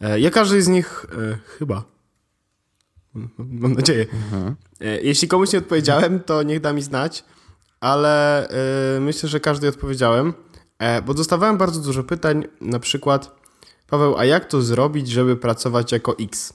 E, 0.00 0.20
ja 0.20 0.30
każdej 0.30 0.62
z 0.62 0.68
nich 0.68 1.06
e, 1.32 1.38
chyba. 1.58 1.93
Mam 3.38 3.72
nadzieję. 3.72 4.06
E, 4.80 5.00
jeśli 5.00 5.28
komuś 5.28 5.52
nie 5.52 5.58
odpowiedziałem, 5.58 6.20
to 6.20 6.42
niech 6.42 6.60
da 6.60 6.72
mi 6.72 6.82
znać, 6.82 7.24
ale 7.80 8.48
e, 8.96 9.00
myślę, 9.00 9.28
że 9.28 9.40
każdej 9.40 9.70
odpowiedziałem, 9.70 10.34
e, 10.78 11.02
bo 11.02 11.14
dostawałem 11.14 11.58
bardzo 11.58 11.80
dużo 11.80 12.04
pytań, 12.04 12.44
na 12.60 12.78
przykład 12.78 13.44
Paweł, 13.86 14.18
a 14.18 14.24
jak 14.24 14.44
to 14.44 14.62
zrobić, 14.62 15.08
żeby 15.08 15.36
pracować 15.36 15.92
jako 15.92 16.18
X? 16.18 16.52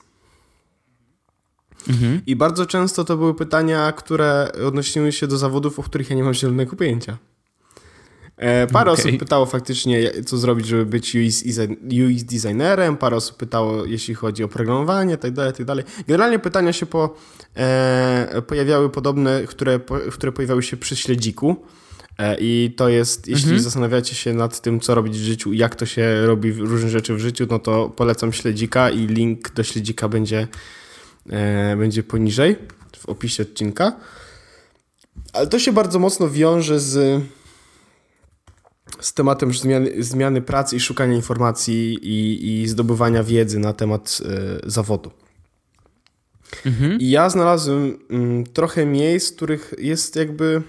Mhm. 1.89 2.21
I 2.25 2.35
bardzo 2.35 2.65
często 2.65 3.03
to 3.03 3.17
były 3.17 3.35
pytania, 3.35 3.91
które 3.91 4.51
odnosiły 4.67 5.11
się 5.11 5.27
do 5.27 5.37
zawodów, 5.37 5.79
o 5.79 5.83
których 5.83 6.09
ja 6.09 6.15
nie 6.15 6.23
mam 6.23 6.33
zielonego 6.33 6.75
pojęcia. 6.75 7.17
E, 8.39 8.67
parę 8.67 8.91
Okay. 8.91 9.03
osób 9.03 9.19
pytało 9.19 9.45
faktycznie, 9.45 10.11
co 10.25 10.37
zrobić, 10.37 10.67
żeby 10.67 10.85
być 10.85 11.15
UX, 11.15 11.43
UX 11.83 12.23
designerem, 12.23 12.97
parę 12.97 13.15
osób 13.15 13.37
pytało, 13.37 13.85
jeśli 13.85 14.15
chodzi 14.15 14.43
o 14.43 14.47
programowanie, 14.47 15.17
tak 15.17 15.31
dalej, 15.31 15.53
tak 15.53 15.65
dalej. 15.65 15.85
Generalnie 16.07 16.39
pytania 16.39 16.73
się 16.73 16.85
po, 16.85 17.15
e, 17.55 18.41
pojawiały 18.47 18.89
podobne, 18.89 19.43
które, 19.47 19.79
po, 19.79 19.97
które 20.11 20.31
pojawiały 20.31 20.63
się 20.63 20.77
przy 20.77 20.95
śledziku. 20.95 21.55
E, 22.17 22.37
I 22.39 22.73
to 22.77 22.89
jest, 22.89 23.27
jeśli 23.27 23.59
zastanawiacie 23.59 24.15
się 24.15 24.33
nad 24.33 24.61
tym, 24.61 24.79
co 24.79 24.95
robić 24.95 25.17
w 25.17 25.23
życiu, 25.23 25.53
jak 25.53 25.75
to 25.75 25.85
się 25.85 26.25
robi 26.25 26.51
różne 26.51 26.89
rzeczy 26.89 27.15
w 27.15 27.19
życiu, 27.19 27.47
no 27.49 27.59
to 27.59 27.89
polecam 27.89 28.33
śledzika 28.33 28.89
i 28.89 29.07
link 29.07 29.53
do 29.53 29.63
śledzika 29.63 30.09
będzie, 30.09 30.47
e, 31.29 31.75
będzie 31.77 32.03
poniżej 32.03 32.55
w 32.97 33.09
opisie 33.09 33.43
odcinka. 33.43 33.95
Ale 35.33 35.47
to 35.47 35.59
się 35.59 35.71
bardzo 35.71 35.99
mocno 35.99 36.29
wiąże 36.29 36.79
z, 36.79 37.23
z 38.99 39.13
tematem 39.13 39.53
zmiany, 39.53 40.03
zmiany 40.03 40.41
pracy 40.41 40.75
i 40.75 40.79
szukania 40.79 41.15
informacji 41.15 41.93
i, 42.01 42.61
i 42.61 42.67
zdobywania 42.67 43.23
wiedzy 43.23 43.59
na 43.59 43.73
temat 43.73 44.21
e, 44.25 44.69
zawodu. 44.69 45.11
Mhm. 46.65 46.99
I 46.99 47.09
ja 47.09 47.29
znalazłem 47.29 47.99
mm, 48.09 48.43
trochę 48.45 48.85
miejsc, 48.85 49.31
w 49.31 49.35
których 49.35 49.73
jest 49.77 50.15
jakby. 50.15 50.61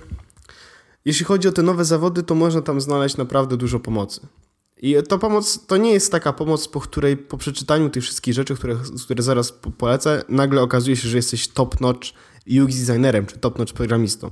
Jeśli 1.04 1.24
chodzi 1.24 1.48
o 1.48 1.52
te 1.52 1.62
nowe 1.62 1.84
zawody, 1.84 2.22
to 2.22 2.34
można 2.34 2.62
tam 2.62 2.80
znaleźć 2.80 3.16
naprawdę 3.16 3.56
dużo 3.56 3.80
pomocy. 3.80 4.20
I 4.82 4.96
to 5.08 5.18
pomoc 5.18 5.66
to 5.66 5.76
nie 5.76 5.92
jest 5.92 6.12
taka 6.12 6.32
pomoc, 6.32 6.68
po 6.68 6.80
której 6.80 7.16
po 7.16 7.38
przeczytaniu 7.38 7.90
tych 7.90 8.02
wszystkich 8.02 8.34
rzeczy, 8.34 8.54
które, 8.54 8.76
które 9.04 9.22
zaraz 9.22 9.52
po- 9.52 9.70
polecę, 9.70 10.22
nagle 10.28 10.62
okazuje 10.62 10.96
się, 10.96 11.08
że 11.08 11.16
jesteś 11.16 11.48
top-notch 11.48 12.12
UX 12.62 12.76
designerem 12.76 13.26
czy 13.26 13.38
top-notch 13.38 13.72
programistą. 13.72 14.30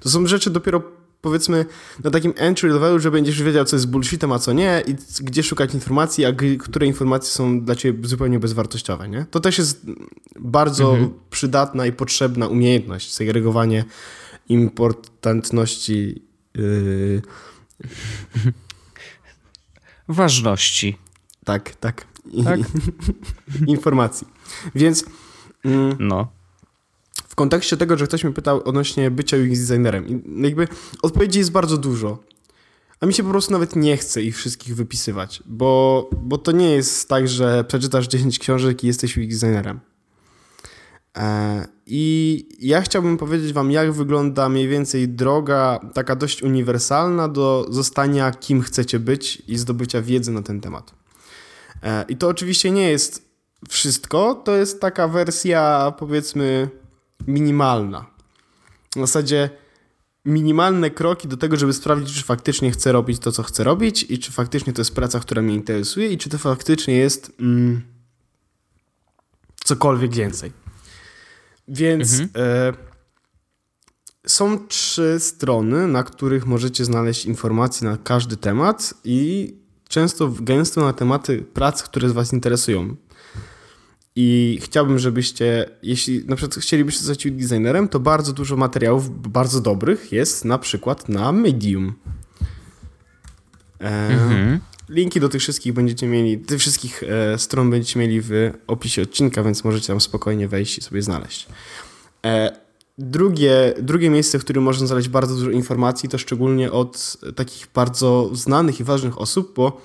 To 0.00 0.10
są 0.10 0.26
rzeczy 0.26 0.50
dopiero 0.50 0.82
powiedzmy 1.24 1.66
na 2.04 2.10
takim 2.10 2.32
entry 2.36 2.70
levelu, 2.70 2.98
że 2.98 3.10
będziesz 3.10 3.42
wiedział, 3.42 3.64
co 3.64 3.76
jest 3.76 3.88
bullshitem, 3.88 4.32
a 4.32 4.38
co 4.38 4.52
nie 4.52 4.82
i 4.86 4.94
gdzie 5.20 5.42
szukać 5.42 5.74
informacji, 5.74 6.24
a 6.24 6.32
które 6.58 6.86
informacje 6.86 7.30
są 7.30 7.60
dla 7.60 7.74
ciebie 7.74 8.08
zupełnie 8.08 8.38
bezwartościowe, 8.38 9.08
nie? 9.08 9.26
To 9.30 9.40
też 9.40 9.58
jest 9.58 9.86
bardzo 10.40 10.96
przydatna 11.30 11.86
i 11.86 11.92
potrzebna 11.92 12.46
umiejętność, 12.46 13.12
segregowanie 13.12 13.84
importantności 14.48 16.22
yy, 16.54 17.22
Ważności. 20.08 20.98
tak, 21.44 21.76
tak, 21.76 22.06
Tak. 22.44 22.60
informacji. 23.66 24.26
Więc 24.74 25.04
mm, 25.64 25.96
No. 25.98 26.28
W 27.34 27.36
kontekście 27.36 27.76
tego, 27.76 27.96
że 27.96 28.06
ktoś 28.06 28.24
mnie 28.24 28.32
pytał 28.32 28.62
odnośnie 28.64 29.10
bycia 29.10 29.36
UX 29.36 29.60
designerem, 29.60 30.08
i 30.08 30.42
jakby 30.42 30.68
odpowiedzi 31.02 31.38
jest 31.38 31.50
bardzo 31.50 31.78
dużo. 31.78 32.18
A 33.00 33.06
mi 33.06 33.14
się 33.14 33.22
po 33.22 33.30
prostu 33.30 33.52
nawet 33.52 33.76
nie 33.76 33.96
chce 33.96 34.22
ich 34.22 34.36
wszystkich 34.36 34.76
wypisywać, 34.76 35.42
bo, 35.46 36.10
bo 36.22 36.38
to 36.38 36.52
nie 36.52 36.70
jest 36.70 37.08
tak, 37.08 37.28
że 37.28 37.64
przeczytasz 37.64 38.08
10 38.08 38.38
książek 38.38 38.84
i 38.84 38.86
jesteś 38.86 39.16
UX 39.18 39.38
designerem. 39.38 39.80
E, 41.16 41.66
I 41.86 42.48
ja 42.60 42.80
chciałbym 42.80 43.16
powiedzieć 43.16 43.52
Wam, 43.52 43.70
jak 43.70 43.92
wygląda 43.92 44.48
mniej 44.48 44.68
więcej 44.68 45.08
droga, 45.08 45.80
taka 45.94 46.16
dość 46.16 46.42
uniwersalna 46.42 47.28
do 47.28 47.66
zostania 47.70 48.30
kim 48.30 48.62
chcecie 48.62 48.98
być 48.98 49.42
i 49.48 49.56
zdobycia 49.58 50.02
wiedzy 50.02 50.32
na 50.32 50.42
ten 50.42 50.60
temat. 50.60 50.94
E, 51.82 52.04
I 52.08 52.16
to 52.16 52.28
oczywiście 52.28 52.70
nie 52.70 52.90
jest 52.90 53.28
wszystko, 53.68 54.34
to 54.34 54.56
jest 54.56 54.80
taka 54.80 55.08
wersja, 55.08 55.92
powiedzmy, 55.98 56.70
minimalna. 57.26 58.06
W 58.96 59.00
zasadzie 59.00 59.50
minimalne 60.24 60.90
kroki 60.90 61.28
do 61.28 61.36
tego, 61.36 61.56
żeby 61.56 61.72
sprawdzić, 61.72 62.16
czy 62.16 62.22
faktycznie 62.22 62.70
chcę 62.70 62.92
robić 62.92 63.18
to, 63.18 63.32
co 63.32 63.42
chcę 63.42 63.64
robić 63.64 64.06
i 64.08 64.18
czy 64.18 64.32
faktycznie 64.32 64.72
to 64.72 64.80
jest 64.80 64.94
praca, 64.94 65.20
która 65.20 65.42
mnie 65.42 65.54
interesuje 65.54 66.08
i 66.08 66.18
czy 66.18 66.28
to 66.28 66.38
faktycznie 66.38 66.96
jest 66.96 67.32
mm, 67.40 67.82
cokolwiek 69.64 70.14
więcej. 70.14 70.52
Więc 71.68 72.20
e, 72.36 72.72
są 74.26 74.66
trzy 74.68 75.16
strony, 75.18 75.88
na 75.88 76.02
których 76.02 76.46
możecie 76.46 76.84
znaleźć 76.84 77.26
informacje 77.26 77.88
na 77.88 77.96
każdy 77.96 78.36
temat 78.36 78.94
i 79.04 79.54
często 79.88 80.28
gęsto 80.40 80.80
na 80.80 80.92
tematy 80.92 81.44
prac, 81.54 81.82
które 81.82 82.08
z 82.08 82.12
Was 82.12 82.32
interesują. 82.32 82.96
I 84.16 84.58
chciałbym, 84.62 84.98
żebyście, 84.98 85.70
jeśli 85.82 86.24
na 86.24 86.36
przykład 86.36 86.62
chcielibyście 86.62 87.00
zostać 87.04 87.26
UX 87.26 87.36
designerem, 87.36 87.88
to 87.88 88.00
bardzo 88.00 88.32
dużo 88.32 88.56
materiałów 88.56 89.32
bardzo 89.32 89.60
dobrych 89.60 90.12
jest 90.12 90.44
na 90.44 90.58
przykład 90.58 91.08
na 91.08 91.32
Medium. 91.32 91.94
E, 93.80 94.08
Mhm. 94.08 94.60
Linki 94.88 95.20
do 95.20 95.28
tych 95.28 95.40
wszystkich 95.40 95.72
będziecie 95.72 96.06
mieli, 96.06 96.38
tych 96.38 96.60
wszystkich 96.60 97.02
e, 97.02 97.38
stron 97.38 97.70
będziecie 97.70 98.00
mieli 98.00 98.20
w 98.20 98.52
opisie 98.66 99.02
odcinka, 99.02 99.42
więc 99.42 99.64
możecie 99.64 99.86
tam 99.86 100.00
spokojnie 100.00 100.48
wejść 100.48 100.78
i 100.78 100.80
sobie 100.80 101.02
znaleźć. 101.02 101.46
E, 102.26 102.56
drugie, 102.98 103.74
drugie 103.82 104.10
miejsce, 104.10 104.38
w 104.38 104.44
którym 104.44 104.62
można 104.62 104.86
znaleźć 104.86 105.08
bardzo 105.08 105.34
dużo 105.34 105.50
informacji, 105.50 106.08
to 106.08 106.18
szczególnie 106.18 106.72
od 106.72 107.16
takich 107.36 107.66
bardzo 107.74 108.30
znanych 108.32 108.80
i 108.80 108.84
ważnych 108.84 109.18
osób, 109.18 109.52
bo 109.56 109.80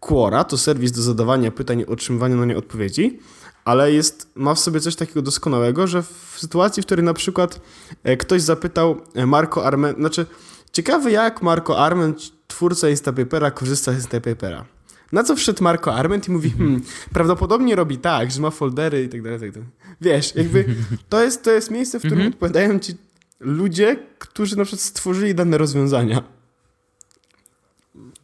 Quora 0.00 0.44
to 0.44 0.58
serwis 0.58 0.92
do 0.92 1.02
zadawania 1.02 1.50
pytań 1.50 1.80
i 1.80 1.86
otrzymywania 1.86 2.36
na 2.36 2.44
nie 2.44 2.56
odpowiedzi, 2.56 3.18
ale 3.64 3.92
jest, 3.92 4.28
ma 4.34 4.54
w 4.54 4.58
sobie 4.58 4.80
coś 4.80 4.96
takiego 4.96 5.22
doskonałego, 5.22 5.86
że 5.86 6.02
w 6.02 6.34
sytuacji, 6.36 6.82
w 6.82 6.86
której 6.86 7.04
na 7.04 7.14
przykład 7.14 7.60
e, 8.04 8.16
ktoś 8.16 8.42
zapytał 8.42 9.00
e, 9.14 9.26
Marco 9.26 9.66
Arment, 9.66 9.98
znaczy 9.98 10.26
ciekawy 10.72 11.10
jak 11.10 11.42
Marco 11.42 11.78
Arment, 11.78 12.18
twórca 12.46 12.88
Instapapera, 12.88 13.50
korzysta 13.50 13.92
z 13.92 13.94
Instapapera. 13.94 14.64
Na 15.12 15.24
co 15.24 15.36
wszedł 15.36 15.62
Marco 15.62 15.94
Arment 15.94 16.28
i 16.28 16.30
mówi, 16.30 16.50
hmm, 16.50 16.82
prawdopodobnie 17.12 17.76
robi 17.76 17.98
tak, 17.98 18.30
że 18.30 18.40
ma 18.40 18.50
foldery 18.50 19.04
i 19.04 19.08
tak 19.08 19.22
dalej, 19.22 19.40
tak 19.40 19.50
dalej. 19.50 19.68
Wiesz, 20.00 20.34
jakby 20.34 20.64
to 21.08 21.22
jest, 21.22 21.42
to 21.42 21.50
jest 21.50 21.70
miejsce, 21.70 22.00
w 22.00 22.02
którym 22.02 22.28
odpowiadają 22.28 22.78
ci 22.78 22.94
ludzie, 23.40 23.96
którzy 24.18 24.56
na 24.56 24.64
przykład 24.64 24.80
stworzyli 24.80 25.34
dane 25.34 25.58
rozwiązania. 25.58 26.22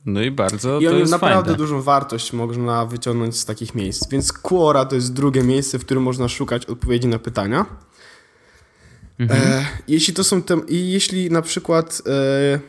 No 0.09 0.23
i 0.23 0.31
bardzo 0.31 0.81
I 0.81 0.87
oni 0.87 0.99
jest 0.99 1.13
naprawdę 1.13 1.45
fajne. 1.45 1.59
dużą 1.59 1.83
wartość 1.83 2.33
można 2.33 2.87
wyciągnąć 2.87 3.37
z 3.37 3.45
takich 3.45 3.75
miejsc. 3.75 4.09
Więc 4.11 4.33
Quora 4.33 4.85
to 4.85 4.95
jest 4.95 5.13
drugie 5.13 5.43
miejsce, 5.43 5.79
w 5.79 5.85
którym 5.85 6.03
można 6.03 6.29
szukać 6.29 6.67
odpowiedzi 6.67 7.09
na 7.09 7.19
pytania. 7.19 7.67
Mhm. 9.19 9.43
E, 9.43 9.67
jeśli 9.89 10.15
to 10.15 10.25
są 10.25 10.43
tem- 10.43 10.69
i 10.69 10.91
jeśli 10.93 11.31
na 11.31 11.43
przykład 11.43 12.03
e, 12.07 12.61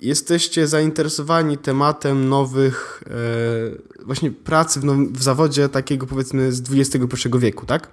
jesteście 0.00 0.66
zainteresowani 0.66 1.58
tematem 1.58 2.28
nowych 2.28 3.04
e, 3.06 4.04
właśnie 4.04 4.30
pracy 4.30 4.80
w, 4.80 4.84
nowym, 4.84 5.12
w 5.12 5.22
zawodzie 5.22 5.68
takiego 5.68 6.06
powiedzmy 6.06 6.52
z 6.52 6.62
XXI 6.72 7.28
wieku, 7.38 7.66
tak? 7.66 7.88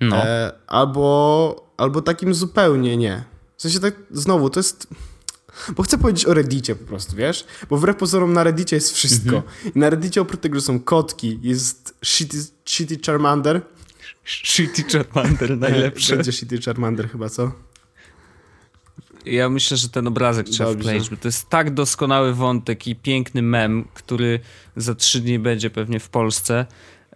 No. 0.00 0.16
E, 0.16 0.52
albo, 0.66 1.72
albo 1.76 2.02
takim 2.02 2.34
zupełnie 2.34 2.96
nie. 2.96 3.24
W 3.56 3.62
sensie 3.62 3.80
tak, 3.80 3.94
znowu, 4.10 4.50
to 4.50 4.60
jest... 4.60 4.86
Bo 5.76 5.82
chcę 5.82 5.98
powiedzieć 5.98 6.26
o 6.26 6.34
Reddicie 6.34 6.74
po 6.76 6.84
prostu, 6.84 7.16
wiesz? 7.16 7.46
Bo 7.70 7.76
wbrew 7.76 7.96
pozorom 7.96 8.32
na 8.32 8.44
Reddicie 8.44 8.76
jest 8.76 8.92
wszystko. 8.94 9.42
I 9.74 9.78
na 9.78 9.90
Reddicie 9.90 10.20
oprócz 10.20 10.40
tego, 10.40 10.54
że 10.54 10.60
są 10.60 10.80
kotki, 10.80 11.38
jest 11.42 11.94
Shitty, 12.04 12.38
shitty 12.64 12.98
Charmander. 13.06 13.60
Shitty 14.24 14.82
Charmander 14.82 15.58
najlepszy. 15.68 16.16
Będzie 16.16 16.32
Shitty 16.32 16.60
Charmander 16.62 17.10
chyba, 17.10 17.28
co? 17.28 17.52
Ja 19.24 19.48
myślę, 19.48 19.76
że 19.76 19.88
ten 19.88 20.06
obrazek 20.06 20.48
trzeba 20.48 20.70
Dobrze. 20.70 20.88
wkleić, 20.88 21.10
bo 21.10 21.16
to 21.16 21.28
jest 21.28 21.48
tak 21.48 21.74
doskonały 21.74 22.34
wątek 22.34 22.86
i 22.86 22.96
piękny 22.96 23.42
mem, 23.42 23.84
który 23.94 24.40
za 24.76 24.94
trzy 24.94 25.20
dni 25.20 25.38
będzie 25.38 25.70
pewnie 25.70 26.00
w 26.00 26.08
Polsce, 26.08 26.66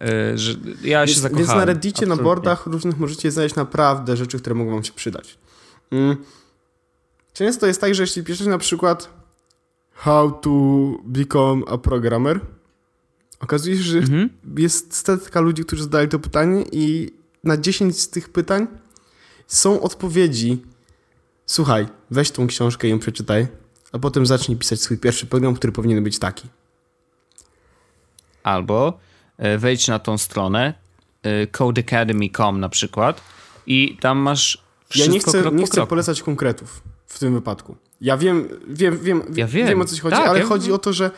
e, 0.01 0.37
że 0.37 0.55
ja 0.83 1.07
się 1.07 1.13
zakochałem. 1.13 1.47
więc 1.47 1.57
na 1.59 1.65
Reddicie, 1.65 2.05
na 2.05 2.13
Absolutnie. 2.13 2.23
boardach 2.23 2.65
różnych 2.65 2.97
możecie 2.99 3.31
znaleźć 3.31 3.55
naprawdę 3.55 4.17
rzeczy, 4.17 4.39
które 4.39 4.55
mogą 4.55 4.71
wam 4.71 4.83
się 4.83 4.93
przydać. 4.93 5.37
Mm. 5.91 6.17
Często 7.37 7.67
jest 7.67 7.81
tak, 7.81 7.95
że 7.95 8.03
jeśli 8.03 8.23
piszesz 8.23 8.47
na 8.47 8.57
przykład 8.57 9.09
how 9.93 10.31
to 10.31 10.49
become 11.03 11.63
a 11.67 11.77
programmer, 11.77 12.39
okazuje 13.39 13.77
się, 13.77 13.83
że 13.83 13.97
Mhm. 13.97 14.29
jest 14.57 14.95
setka 14.95 15.39
ludzi, 15.39 15.63
którzy 15.65 15.83
zadali 15.83 16.09
to 16.09 16.19
pytanie 16.19 16.63
i 16.71 17.11
na 17.43 17.57
10 17.57 18.01
z 18.01 18.09
tych 18.09 18.29
pytań 18.29 18.67
są 19.47 19.81
odpowiedzi. 19.81 20.61
Słuchaj, 21.45 21.87
weź 22.11 22.31
tą 22.31 22.47
książkę 22.47 22.87
i 22.87 22.91
ją 22.91 22.99
przeczytaj, 22.99 23.47
a 23.91 23.99
potem 23.99 24.25
zacznij 24.25 24.57
pisać 24.57 24.81
swój 24.81 24.97
pierwszy 24.97 25.25
program, 25.25 25.55
który 25.55 25.73
powinien 25.73 26.03
być 26.03 26.19
taki. 26.19 26.47
Albo 28.43 28.99
e, 29.37 29.57
wejdź 29.57 29.87
na 29.87 29.99
tą 29.99 30.17
stronę 30.17 30.73
e, 31.23 31.47
codeacademy.com 31.47 32.59
na 32.59 32.69
przykład 32.69 33.21
i 33.67 33.97
tam 34.01 34.17
masz 34.17 34.63
Ja 34.95 35.01
wszystko 35.05 35.13
nie 35.13 35.19
chcę, 35.19 35.51
nie 35.51 35.65
chcę 35.65 35.87
polecać 35.87 36.23
konkretów 36.23 36.96
w 37.17 37.19
tym 37.19 37.33
wypadku. 37.33 37.75
Ja 38.01 38.17
wiem, 38.17 38.47
wiem, 38.67 38.99
wiem, 39.03 39.21
Ja 39.35 39.47
wiem. 39.47 39.67
wiem 39.67 39.81
o 39.81 39.85
co 39.85 39.95
ci 39.95 40.01
chodzi, 40.01 40.15
Tak, 40.15 40.27
ale 40.27 40.39
ja- 40.39 40.45
chodzi 40.45 40.71
o 40.71 40.77
to, 40.77 40.93
że 40.93 41.11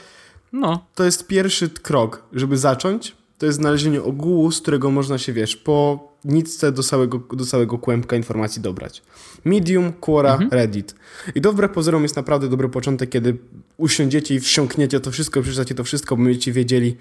No, 0.53 0.85
to 0.95 1.03
jest 1.03 1.27
pierwszy 1.27 1.69
krok, 1.69 2.23
żeby 2.33 2.57
zacząć. 2.57 3.15
To 3.37 3.45
jest 3.45 3.55
znalezienie 3.57 4.03
ogółu, 4.03 4.51
z 4.51 4.61
którego 4.61 4.91
można 4.91 5.17
się, 5.17 5.33
wiesz, 5.33 5.55
po 5.55 6.09
nitce 6.25 6.71
do 6.71 6.83
całego, 6.83 7.19
do 7.33 7.45
całego 7.45 7.77
kłębka 7.77 8.15
informacji 8.15 8.61
dobrać. 8.61 9.01
Medium, 9.45 9.93
Quora, 9.93 10.31
mhm. 10.31 10.49
Reddit. 10.51 10.95
I 11.35 11.41
to 11.41 11.53
wbrew 11.53 11.71
pozorom 11.71 12.03
jest 12.03 12.15
naprawdę 12.15 12.49
dobry 12.49 12.69
początek, 12.69 13.09
kiedy 13.09 13.37
usiądziecie 13.77 14.35
i 14.35 14.39
wsiąkniecie 14.39 14.99
to 14.99 15.11
wszystko, 15.11 15.41
przeczytacie 15.41 15.75
to 15.75 15.83
wszystko, 15.83 16.17
będziecie 16.17 16.51
wiedzieli, 16.51 16.95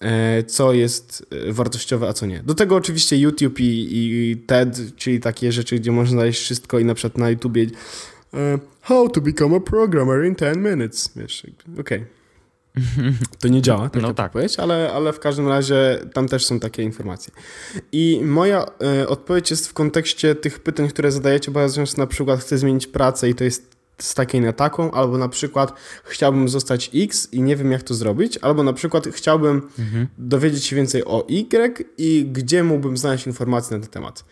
e, 0.00 0.42
co 0.42 0.72
jest 0.72 1.26
e, 1.48 1.52
wartościowe, 1.52 2.08
a 2.08 2.12
co 2.12 2.26
nie. 2.26 2.42
Do 2.42 2.54
tego 2.54 2.76
oczywiście 2.76 3.16
YouTube 3.16 3.60
i, 3.60 3.88
i 3.90 4.36
TED, 4.36 4.80
czyli 4.96 5.20
takie 5.20 5.52
rzeczy, 5.52 5.76
gdzie 5.76 5.92
można 5.92 6.12
znaleźć 6.12 6.40
wszystko 6.40 6.78
i 6.78 6.84
na 6.84 6.94
przykład 6.94 7.18
na 7.18 7.30
YouTubie 7.30 7.66
How 8.80 9.08
to 9.08 9.20
become 9.20 9.56
a 9.56 9.60
programmer 9.60 10.24
in 10.24 10.34
10 10.34 10.56
minutes. 10.56 11.12
Wiesz, 11.16 11.46
okej. 11.80 11.80
Okay. 11.80 12.06
To 13.40 13.48
nie 13.48 13.62
działa, 13.62 13.88
tak, 13.88 14.02
no 14.02 14.14
tak. 14.14 14.32
powiedzieć, 14.32 14.58
ale, 14.58 14.92
ale 14.92 15.12
w 15.12 15.20
każdym 15.20 15.48
razie 15.48 15.98
tam 16.12 16.28
też 16.28 16.46
są 16.46 16.60
takie 16.60 16.82
informacje. 16.82 17.34
I 17.92 18.20
moja 18.24 18.66
y, 19.02 19.08
odpowiedź 19.08 19.50
jest 19.50 19.68
w 19.68 19.72
kontekście 19.72 20.34
tych 20.34 20.58
pytań, 20.58 20.88
które 20.88 21.12
zadajecie, 21.12 21.50
bazując 21.50 21.96
na 21.96 22.06
przykład 22.06 22.40
chcę 22.40 22.58
zmienić 22.58 22.86
pracę 22.86 23.28
i 23.28 23.34
to 23.34 23.44
jest 23.44 23.76
z 23.98 24.14
takiej 24.14 24.40
na 24.40 24.52
taką, 24.52 24.90
albo 24.90 25.18
na 25.18 25.28
przykład 25.28 25.72
chciałbym 26.04 26.48
zostać 26.48 26.90
X 26.94 27.28
i 27.32 27.42
nie 27.42 27.56
wiem 27.56 27.72
jak 27.72 27.82
to 27.82 27.94
zrobić, 27.94 28.38
albo 28.38 28.62
na 28.62 28.72
przykład 28.72 29.08
chciałbym 29.08 29.62
mhm. 29.78 30.06
dowiedzieć 30.18 30.64
się 30.64 30.76
więcej 30.76 31.04
o 31.04 31.26
Y 31.28 31.84
i 31.98 32.28
gdzie 32.32 32.64
mógłbym 32.64 32.96
znaleźć 32.96 33.26
informacje 33.26 33.76
na 33.76 33.82
ten 33.82 33.92
temat. 33.92 34.24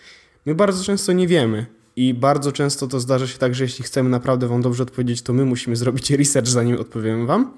My 0.46 0.54
bardzo 0.54 0.84
często 0.84 1.12
nie 1.12 1.26
wiemy 1.26 1.77
i 1.98 2.14
bardzo 2.14 2.52
często 2.52 2.86
to 2.86 3.00
zdarza 3.00 3.26
się 3.26 3.38
tak, 3.38 3.54
że 3.54 3.64
jeśli 3.64 3.84
chcemy 3.84 4.10
naprawdę 4.10 4.48
Wam 4.48 4.62
dobrze 4.62 4.82
odpowiedzieć, 4.82 5.22
to 5.22 5.32
my 5.32 5.44
musimy 5.44 5.76
zrobić 5.76 6.10
research 6.10 6.48
zanim 6.48 6.80
odpowiemy 6.80 7.26
Wam. 7.26 7.52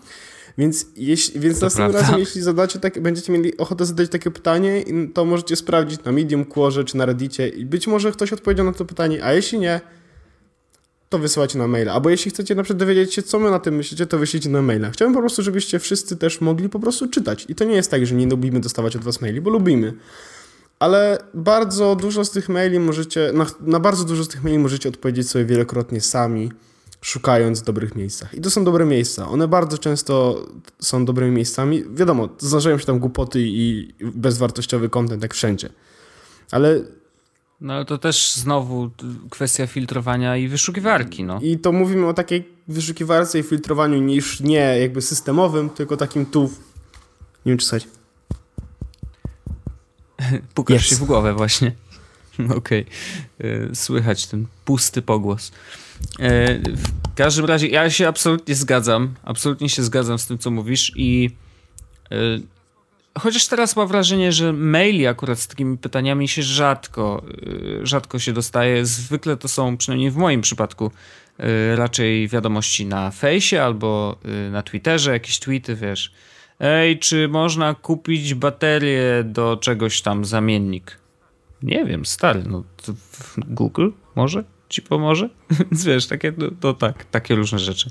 Więc, 0.58 0.86
jeśli, 0.96 1.40
więc 1.40 1.60
następnym 1.60 2.02
razem, 2.02 2.18
jeśli 2.18 2.42
zadacie 2.42 2.78
tak, 2.78 3.02
będziecie 3.02 3.32
mieli 3.32 3.56
ochotę 3.56 3.86
zadać 3.86 4.10
takie 4.10 4.30
pytanie, 4.30 4.84
to 5.14 5.24
możecie 5.24 5.56
sprawdzić 5.56 6.04
na 6.04 6.12
Medium, 6.12 6.44
Quorze 6.44 6.84
czy 6.84 6.96
na 6.96 7.06
Reddicie 7.06 7.48
i 7.48 7.64
być 7.64 7.86
może 7.86 8.12
ktoś 8.12 8.32
odpowiedział 8.32 8.66
na 8.66 8.72
to 8.72 8.84
pytanie, 8.84 9.24
a 9.24 9.32
jeśli 9.32 9.58
nie, 9.58 9.80
to 11.08 11.18
wysyłajcie 11.18 11.58
na 11.58 11.66
maila. 11.66 11.92
Albo 11.92 12.10
jeśli 12.10 12.30
chcecie 12.30 12.54
na 12.54 12.62
przykład 12.62 12.78
dowiedzieć 12.78 13.14
się, 13.14 13.22
co 13.22 13.38
my 13.38 13.50
na 13.50 13.58
tym 13.58 13.74
myślicie, 13.74 14.06
to 14.06 14.18
wyślijcie 14.18 14.48
na 14.50 14.62
maila. 14.62 14.90
Chciałbym 14.90 15.14
po 15.14 15.20
prostu, 15.20 15.42
żebyście 15.42 15.78
wszyscy 15.78 16.16
też 16.16 16.40
mogli 16.40 16.68
po 16.68 16.80
prostu 16.80 17.08
czytać. 17.08 17.46
I 17.48 17.54
to 17.54 17.64
nie 17.64 17.74
jest 17.74 17.90
tak, 17.90 18.06
że 18.06 18.14
nie 18.14 18.26
lubimy 18.26 18.60
dostawać 18.60 18.96
od 18.96 19.04
was 19.04 19.20
maili, 19.20 19.40
bo 19.40 19.50
lubimy. 19.50 19.94
Ale 20.80 21.18
bardzo 21.34 21.96
dużo 21.96 22.24
z 22.24 22.30
tych 22.30 22.48
maili 22.48 22.78
możecie, 22.78 23.30
na, 23.34 23.46
na 23.60 23.80
bardzo 23.80 24.04
dużo 24.04 24.24
z 24.24 24.28
tych 24.28 24.44
maili 24.44 24.58
możecie 24.58 24.88
odpowiedzieć 24.88 25.28
sobie 25.28 25.44
wielokrotnie 25.44 26.00
sami 26.00 26.52
szukając 27.00 27.62
dobrych 27.62 27.96
miejscach. 27.96 28.34
I 28.34 28.40
to 28.40 28.50
są 28.50 28.64
dobre 28.64 28.84
miejsca. 28.84 29.28
One 29.28 29.48
bardzo 29.48 29.78
często 29.78 30.44
są 30.78 31.04
dobrymi 31.04 31.32
miejscami. 31.32 31.84
Wiadomo, 31.94 32.28
zdarzają 32.38 32.78
się 32.78 32.86
tam 32.86 32.98
głupoty 32.98 33.38
i 33.42 33.94
bezwartościowy 34.00 34.88
kontent, 34.88 35.22
jak 35.22 35.34
wszędzie. 35.34 35.70
Ale 36.50 36.80
no 37.60 37.74
ale 37.74 37.84
to 37.84 37.98
też 37.98 38.32
znowu 38.34 38.90
kwestia 39.30 39.66
filtrowania 39.66 40.36
i 40.36 40.48
wyszukiwarki, 40.48 41.24
no. 41.24 41.38
I 41.42 41.58
to 41.58 41.72
mówimy 41.72 42.06
o 42.06 42.14
takiej 42.14 42.48
wyszukiwarce 42.68 43.38
i 43.38 43.42
filtrowaniu 43.42 44.00
niż 44.00 44.40
nie 44.40 44.78
jakby 44.80 45.02
systemowym, 45.02 45.70
tylko 45.70 45.96
takim 45.96 46.26
tu... 46.26 46.42
Nie 47.46 47.52
wiem, 47.52 47.58
czy 47.58 47.66
słuchać. 47.66 47.99
Pukasz 50.54 50.82
yes. 50.82 50.88
się 50.88 50.96
w 50.96 51.04
głowę 51.04 51.34
właśnie. 51.34 51.72
Okej. 52.56 52.86
Okay. 53.38 53.70
Słychać 53.74 54.26
ten 54.26 54.46
pusty 54.64 55.02
pogłos. 55.02 55.52
E, 56.18 56.58
w 56.58 57.14
każdym 57.14 57.44
razie 57.44 57.68
ja 57.68 57.90
się 57.90 58.08
absolutnie 58.08 58.54
zgadzam. 58.54 59.14
Absolutnie 59.24 59.68
się 59.68 59.82
zgadzam 59.82 60.18
z 60.18 60.26
tym, 60.26 60.38
co 60.38 60.50
mówisz 60.50 60.92
i 60.96 61.30
e, 62.10 62.16
chociaż 63.18 63.46
teraz 63.46 63.76
mam 63.76 63.88
wrażenie, 63.88 64.32
że 64.32 64.52
maili 64.52 65.06
akurat 65.06 65.38
z 65.38 65.46
takimi 65.48 65.78
pytaniami 65.78 66.28
się 66.28 66.42
rzadko, 66.42 67.24
e, 67.82 67.86
rzadko 67.86 68.18
się 68.18 68.32
dostaje. 68.32 68.86
Zwykle 68.86 69.36
to 69.36 69.48
są, 69.48 69.76
przynajmniej 69.76 70.10
w 70.10 70.16
moim 70.16 70.40
przypadku, 70.40 70.90
raczej 71.74 72.28
wiadomości 72.28 72.86
na 72.86 73.10
fejsie 73.10 73.62
albo 73.62 74.18
na 74.50 74.62
Twitterze, 74.62 75.12
jakieś 75.12 75.38
tweety, 75.38 75.74
wiesz. 75.74 76.12
Ej, 76.60 76.98
czy 76.98 77.28
można 77.28 77.74
kupić 77.74 78.34
baterię 78.34 79.24
do 79.24 79.56
czegoś 79.56 80.02
tam, 80.02 80.24
zamiennik? 80.24 80.98
Nie 81.62 81.84
wiem, 81.84 82.06
stary, 82.06 82.42
no 82.46 82.64
Google 83.38 83.90
może? 84.16 84.44
ci 84.70 84.82
pomoże? 84.82 85.28
Więc 85.58 85.84
wiesz, 85.84 86.06
takie, 86.06 86.32
no, 86.38 86.46
to 86.60 86.74
tak, 86.74 87.04
takie 87.04 87.34
różne 87.34 87.58
rzeczy. 87.58 87.90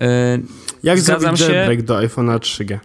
E, 0.00 0.38
Jak 0.82 0.98
Zgadzam 0.98 1.36
zrobić 1.36 1.54
jailbreak 1.54 1.78
się... 1.80 1.86
do 1.86 1.98
iPhone'a 1.98 2.38
3G? 2.38 2.78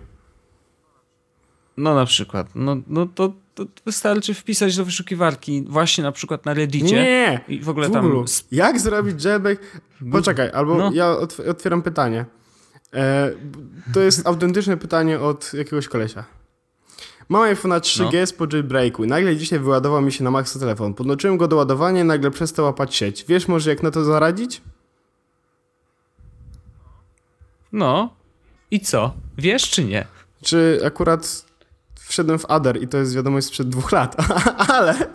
No 1.77 1.95
na 1.95 2.05
przykład, 2.05 2.47
no, 2.55 2.77
no 2.87 3.05
to, 3.05 3.33
to, 3.55 3.65
wystarczy 3.85 4.33
wpisać 4.33 4.77
do 4.77 4.85
wyszukiwarki 4.85 5.63
właśnie 5.67 6.03
na 6.03 6.11
przykład 6.11 6.45
na 6.45 6.53
Reddicie. 6.53 6.95
Nie, 6.95 7.41
i 7.47 7.59
w 7.59 7.69
ogóle 7.69 7.89
tam... 7.89 8.25
Jak 8.51 8.79
zrobić 8.79 9.25
jailbreak? 9.25 9.81
Poczekaj, 10.11 10.49
albo 10.53 10.75
no. 10.77 10.91
ja 10.93 11.17
otwieram 11.47 11.81
pytanie. 11.81 12.25
E, 12.93 13.31
to 13.93 13.99
jest 13.99 14.27
autentyczne 14.27 14.77
pytanie 14.77 15.19
od 15.19 15.53
jakiegoś 15.53 15.87
kolesia. 15.87 16.25
Mam 17.29 17.41
iPhone 17.41 17.71
3G 17.71 18.31
no. 18.31 18.37
po 18.37 18.55
jailbreaku 18.55 19.03
i 19.03 19.07
nagle 19.07 19.35
dzisiaj 19.35 19.59
wyładował 19.59 20.01
mi 20.01 20.11
się 20.11 20.23
na 20.23 20.31
maksa 20.31 20.59
telefon. 20.59 20.93
Podłączyłem 20.93 21.37
go 21.37 21.47
do 21.47 21.55
ładowania 21.55 22.03
nagle 22.03 22.31
przestał 22.31 22.65
łapać 22.65 22.95
sieć. 22.95 23.25
Wiesz 23.27 23.47
może 23.47 23.69
jak 23.69 23.83
na 23.83 23.91
to 23.91 24.03
zaradzić? 24.03 24.61
No. 27.71 28.15
I 28.71 28.79
co? 28.79 29.13
Wiesz 29.37 29.69
czy 29.69 29.83
nie? 29.83 30.07
Czy 30.41 30.81
akurat 30.85 31.45
wszedłem 31.99 32.39
w 32.39 32.45
Adder 32.51 32.83
i 32.83 32.87
to 32.87 32.97
jest 32.97 33.15
wiadomość 33.15 33.47
sprzed 33.47 33.69
dwóch 33.69 33.91
lat, 33.91 34.15
ale... 34.77 34.95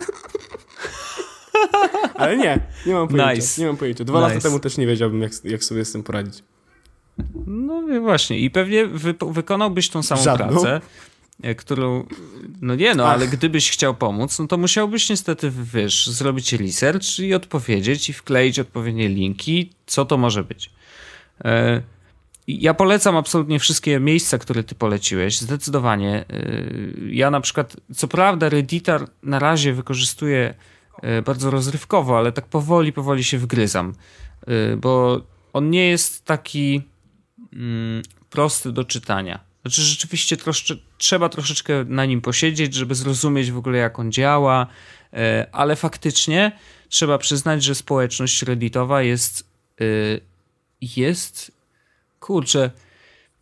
ale 2.15 2.37
nie, 2.37 2.67
nie 2.85 2.93
mam 2.93 3.07
pojęcia. 3.07 3.33
Nice. 3.33 3.61
Nie 3.61 3.67
mam 3.67 3.77
pojęcia. 3.77 4.03
Dwa 4.03 4.19
nice. 4.19 4.33
lata 4.33 4.43
temu 4.43 4.59
też 4.59 4.77
nie 4.77 4.87
wiedziałbym, 4.87 5.21
jak, 5.21 5.31
jak 5.43 5.63
sobie 5.63 5.85
z 5.85 5.91
tym 5.91 6.03
poradzić. 6.03 6.43
No 7.47 8.01
właśnie 8.01 8.39
i 8.39 8.49
pewnie 8.49 8.87
wy, 8.87 9.15
wykonałbyś 9.31 9.89
tą 9.89 10.03
samą 10.03 10.21
Żadną. 10.21 10.47
pracę. 10.47 10.81
E, 11.43 11.55
którą, 11.55 12.05
no 12.61 12.75
nie 12.75 12.95
no, 12.95 13.07
Ach. 13.07 13.13
ale 13.13 13.27
gdybyś 13.27 13.71
chciał 13.71 13.95
pomóc, 13.95 14.39
no 14.39 14.47
to 14.47 14.57
musiałbyś 14.57 15.09
niestety, 15.09 15.51
wiesz, 15.73 16.07
zrobić 16.07 16.53
research 16.53 17.19
i 17.19 17.33
odpowiedzieć 17.33 18.09
i 18.09 18.13
wkleić 18.13 18.59
odpowiednie 18.59 19.09
linki, 19.09 19.73
co 19.85 20.05
to 20.05 20.17
może 20.17 20.43
być. 20.43 20.69
E, 21.45 21.81
ja 22.47 22.73
polecam 22.73 23.15
absolutnie 23.17 23.59
wszystkie 23.59 23.99
miejsca, 23.99 24.37
które 24.37 24.63
ty 24.63 24.75
poleciłeś, 24.75 25.39
zdecydowanie. 25.39 26.25
E, 26.29 26.53
ja 27.07 27.31
na 27.31 27.41
przykład, 27.41 27.75
co 27.95 28.07
prawda 28.07 28.49
Redditar 28.49 29.07
na 29.23 29.39
razie 29.39 29.73
wykorzystuję 29.73 30.53
bardzo 31.25 31.51
rozrywkowo, 31.51 32.17
ale 32.17 32.31
tak 32.31 32.45
powoli, 32.45 32.93
powoli 32.93 33.23
się 33.23 33.37
wgryzam, 33.37 33.93
bo 34.77 35.21
on 35.53 35.69
nie 35.69 35.89
jest 35.89 36.25
taki 36.25 36.81
mm, 37.55 38.03
prosty 38.29 38.71
do 38.71 38.83
czytania 38.83 39.39
znaczy 39.61 39.81
rzeczywiście 39.81 40.37
trzeba 40.97 41.29
troszeczkę 41.29 41.85
na 41.87 42.05
nim 42.05 42.21
posiedzieć, 42.21 42.73
żeby 42.73 42.95
zrozumieć 42.95 43.51
w 43.51 43.57
ogóle 43.57 43.77
jak 43.77 43.99
on 43.99 44.11
działa, 44.11 44.67
e, 45.13 45.47
ale 45.51 45.75
faktycznie 45.75 46.51
trzeba 46.89 47.17
przyznać, 47.17 47.63
że 47.63 47.75
społeczność 47.75 48.41
redditowa 48.41 49.01
jest 49.01 49.49
e, 49.81 49.85
jest 50.81 51.51
kurczę 52.19 52.71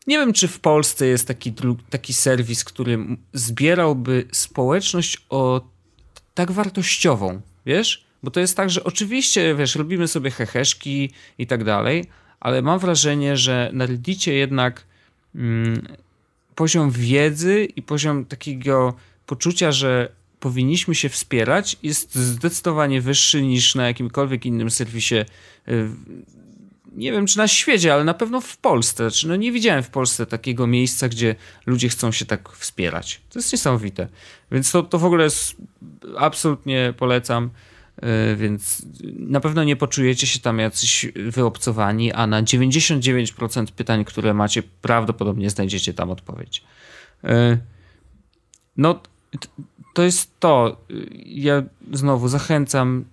nie 0.08 0.18
wiem, 0.18 0.34
czy 0.34 0.48
w 0.48 0.60
Polsce 0.60 1.08
jest 1.08 1.28
taki, 1.28 1.54
taki 1.90 2.14
serwis, 2.14 2.64
który 2.64 3.00
zbierałby 3.34 4.28
społeczność 4.32 5.26
o 5.30 5.62
tak 6.34 6.52
wartościową, 6.52 7.42
wiesz? 7.66 8.06
Bo 8.24 8.32
to 8.32 8.40
jest 8.40 8.58
tak, 8.58 8.70
że 8.70 8.84
oczywiście, 8.84 9.56
wiesz, 9.56 9.76
robimy 9.76 10.08
sobie 10.08 10.32
heheszki 10.32 11.12
i 11.38 11.48
tak 11.48 11.64
dalej, 11.64 12.06
ale 12.44 12.62
mam 12.62 12.80
wrażenie, 12.80 13.38
że 13.38 13.70
na 13.74 13.86
Reddicie 13.86 14.34
jednak 14.34 14.84
mm, 15.36 15.88
poziom 16.56 16.92
wiedzy 16.92 17.68
i 17.76 17.82
poziom 17.82 18.26
takiego 18.26 18.94
poczucia, 19.26 19.72
że 19.72 20.10
powinniśmy 20.40 20.96
się 20.96 21.10
wspierać, 21.10 21.78
jest 21.84 22.16
zdecydowanie 22.16 23.02
wyższy 23.02 23.42
niż 23.42 23.76
na 23.76 23.88
jakimkolwiek 23.88 24.46
innym 24.46 24.72
serwisie. 24.72 25.16
Y, 25.68 25.90
nie 26.96 27.12
wiem, 27.12 27.26
czy 27.26 27.38
na 27.38 27.48
świecie, 27.48 27.94
ale 27.94 28.04
na 28.04 28.14
pewno 28.14 28.42
w 28.42 28.58
Polsce. 28.58 29.10
Znaczy, 29.10 29.28
no 29.28 29.36
nie 29.36 29.52
widziałem 29.52 29.84
w 29.84 29.90
Polsce 29.90 30.26
takiego 30.26 30.68
miejsca, 30.68 31.10
gdzie 31.10 31.36
ludzie 31.66 31.90
chcą 31.90 32.12
się 32.12 32.26
tak 32.26 32.50
wspierać. 32.50 33.22
To 33.30 33.40
jest 33.40 33.52
niesamowite. 33.52 34.08
Więc 34.52 34.72
to, 34.72 34.84
to 34.84 35.00
w 35.00 35.06
ogóle 35.06 35.24
jest, 35.24 35.56
absolutnie 36.18 36.94
polecam. 36.98 37.50
E, 38.02 38.36
więc 38.36 38.86
na 39.20 39.40
pewno 39.40 39.64
nie 39.64 39.76
poczujecie 39.76 40.28
się 40.28 40.40
tam 40.40 40.60
jacyś 40.60 41.06
wyobcowani, 41.16 42.12
a 42.12 42.28
na 42.28 42.44
99% 42.44 43.66
pytań, 43.72 44.06
które 44.06 44.34
macie, 44.34 44.64
prawdopodobnie 44.82 45.50
znajdziecie 45.50 45.94
tam 45.94 46.12
odpowiedź. 46.12 46.64
E, 47.24 47.58
no, 48.78 49.00
to 49.94 50.04
jest 50.04 50.40
to. 50.40 50.78
Ja 51.26 51.64
znowu 51.92 52.28
zachęcam, 52.28 53.06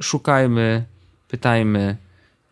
szukajmy, 0.00 0.84
pytajmy, 1.28 1.96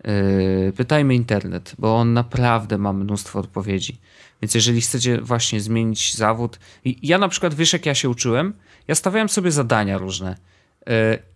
e, 0.04 0.72
pytajmy 0.72 1.14
internet, 1.14 1.74
bo 1.78 1.96
on 1.96 2.12
naprawdę 2.12 2.78
ma 2.78 2.92
mnóstwo 2.92 3.38
odpowiedzi. 3.38 3.98
Więc 4.42 4.54
jeżeli 4.54 4.80
chcecie 4.80 5.20
właśnie 5.20 5.60
zmienić 5.60 6.14
zawód, 6.16 6.58
ja 6.84 7.18
na 7.18 7.28
przykład 7.28 7.54
wiesz 7.54 7.72
jak 7.72 7.86
ja 7.86 7.94
się 7.94 8.08
uczyłem, 8.08 8.54
ja 8.88 8.94
stawiałem 8.94 9.28
sobie 9.28 9.50
zadania 9.50 9.98
różne 9.98 10.36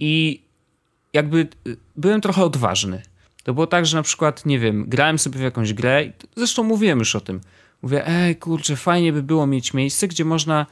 i 0.01 0.43
jakby 1.13 1.41
e, 1.41 1.71
byłem 1.97 2.21
trochę 2.21 2.45
odważny. 2.45 3.03
To 3.45 3.55
było 3.55 3.67
tak, 3.67 3.87
że 3.87 3.97
na 3.97 4.03
przykład, 4.03 4.47
nie 4.47 4.59
wiem, 4.59 4.85
grałem 4.89 5.19
sobie 5.19 5.39
w 5.39 5.43
jakąś 5.43 5.75
grę 5.75 6.13
zresztą 6.37 6.63
mówiłem 6.63 6.99
już 6.99 7.17
o 7.17 7.21
tym. 7.21 7.41
Mówię, 7.83 8.07
ej, 8.07 8.37
kurczę, 8.37 8.77
fajnie 8.77 9.13
by 9.13 9.23
było 9.23 9.47
mieć 9.47 9.75
miejsce, 9.75 10.09
gdzie 10.09 10.25
można 10.25 10.67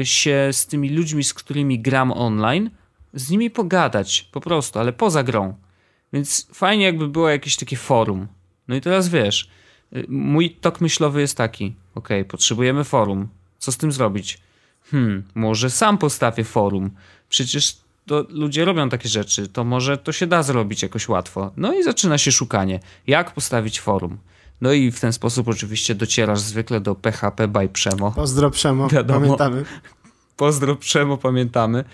y, 0.00 0.06
się 0.06 0.48
z 0.52 0.66
tymi 0.66 0.90
ludźmi, 0.90 1.24
z 1.24 1.34
którymi 1.34 1.80
gram 1.80 2.12
online, 2.12 2.70
z 3.14 3.30
nimi 3.30 3.50
pogadać 3.50 4.28
po 4.32 4.40
prostu, 4.40 4.78
ale 4.78 4.92
poza 4.92 5.22
grą. 5.22 5.54
Więc 6.12 6.46
fajnie 6.54 6.84
jakby 6.84 7.08
było 7.08 7.28
jakieś 7.28 7.56
takie 7.56 7.76
forum. 7.76 8.26
No 8.68 8.76
i 8.76 8.80
teraz 8.80 9.08
wiesz, 9.08 9.50
mój 10.08 10.50
tok 10.50 10.80
myślowy 10.80 11.20
jest 11.20 11.36
taki, 11.36 11.74
ok, 11.94 12.08
potrzebujemy 12.28 12.84
forum. 12.84 13.28
Co 13.58 13.72
z 13.72 13.76
tym 13.76 13.92
zrobić? 13.92 14.38
Hmm, 14.90 15.22
może 15.34 15.70
sam 15.70 15.98
postawię 15.98 16.44
forum. 16.44 16.90
Przecież 17.30 17.76
to 18.06 18.24
ludzie 18.28 18.64
robią 18.64 18.88
takie 18.88 19.08
rzeczy, 19.08 19.48
to 19.48 19.64
może 19.64 19.98
to 19.98 20.12
się 20.12 20.26
da 20.26 20.42
zrobić 20.42 20.82
jakoś 20.82 21.08
łatwo. 21.08 21.50
No 21.56 21.74
i 21.74 21.82
zaczyna 21.82 22.18
się 22.18 22.32
szukanie. 22.32 22.80
Jak 23.06 23.34
postawić 23.34 23.80
forum? 23.80 24.18
No 24.60 24.72
i 24.72 24.90
w 24.90 25.00
ten 25.00 25.12
sposób 25.12 25.48
oczywiście 25.48 25.94
docierasz 25.94 26.40
zwykle 26.40 26.80
do 26.80 26.94
PHP 26.94 27.48
by 27.48 27.68
Przemo. 27.68 28.12
Pozdro 28.12 28.50
Przemo, 28.50 28.88
Wiadomo. 28.96 29.20
pamiętamy. 29.20 29.64
Pozdro 30.36 30.76
Przemo, 30.76 31.16
pamiętamy. 31.18 31.84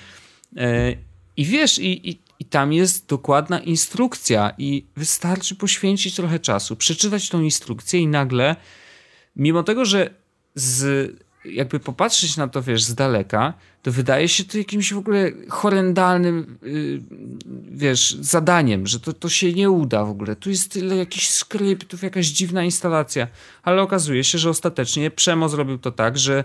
E, 0.56 0.92
I 1.36 1.44
wiesz, 1.44 1.78
i, 1.78 2.10
i, 2.10 2.18
i 2.38 2.44
tam 2.44 2.72
jest 2.72 3.06
dokładna 3.06 3.60
instrukcja 3.60 4.52
i 4.58 4.84
wystarczy 4.96 5.54
poświęcić 5.54 6.14
trochę 6.14 6.38
czasu, 6.38 6.76
przeczytać 6.76 7.28
tą 7.28 7.40
instrukcję 7.40 8.00
i 8.00 8.06
nagle, 8.06 8.56
mimo 9.36 9.62
tego, 9.62 9.84
że 9.84 10.10
z 10.54 11.10
jakby 11.50 11.80
popatrzeć 11.80 12.36
na 12.36 12.48
to, 12.48 12.62
wiesz, 12.62 12.84
z 12.84 12.94
daleka, 12.94 13.54
to 13.82 13.92
wydaje 13.92 14.28
się 14.28 14.44
to 14.44 14.58
jakimś 14.58 14.92
w 14.92 14.98
ogóle 14.98 15.30
horrendalnym, 15.48 16.58
yy, 16.62 17.00
wiesz, 17.70 18.16
zadaniem, 18.20 18.86
że 18.86 19.00
to, 19.00 19.12
to 19.12 19.28
się 19.28 19.52
nie 19.52 19.70
uda 19.70 20.04
w 20.04 20.10
ogóle. 20.10 20.36
Tu 20.36 20.50
jest 20.50 20.72
tyle 20.72 20.96
jakichś 20.96 21.28
skryptów, 21.28 22.02
jakaś 22.02 22.26
dziwna 22.26 22.64
instalacja, 22.64 23.28
ale 23.62 23.82
okazuje 23.82 24.24
się, 24.24 24.38
że 24.38 24.50
ostatecznie 24.50 25.10
Przemo 25.10 25.48
zrobił 25.48 25.78
to 25.78 25.90
tak, 25.90 26.18
że 26.18 26.44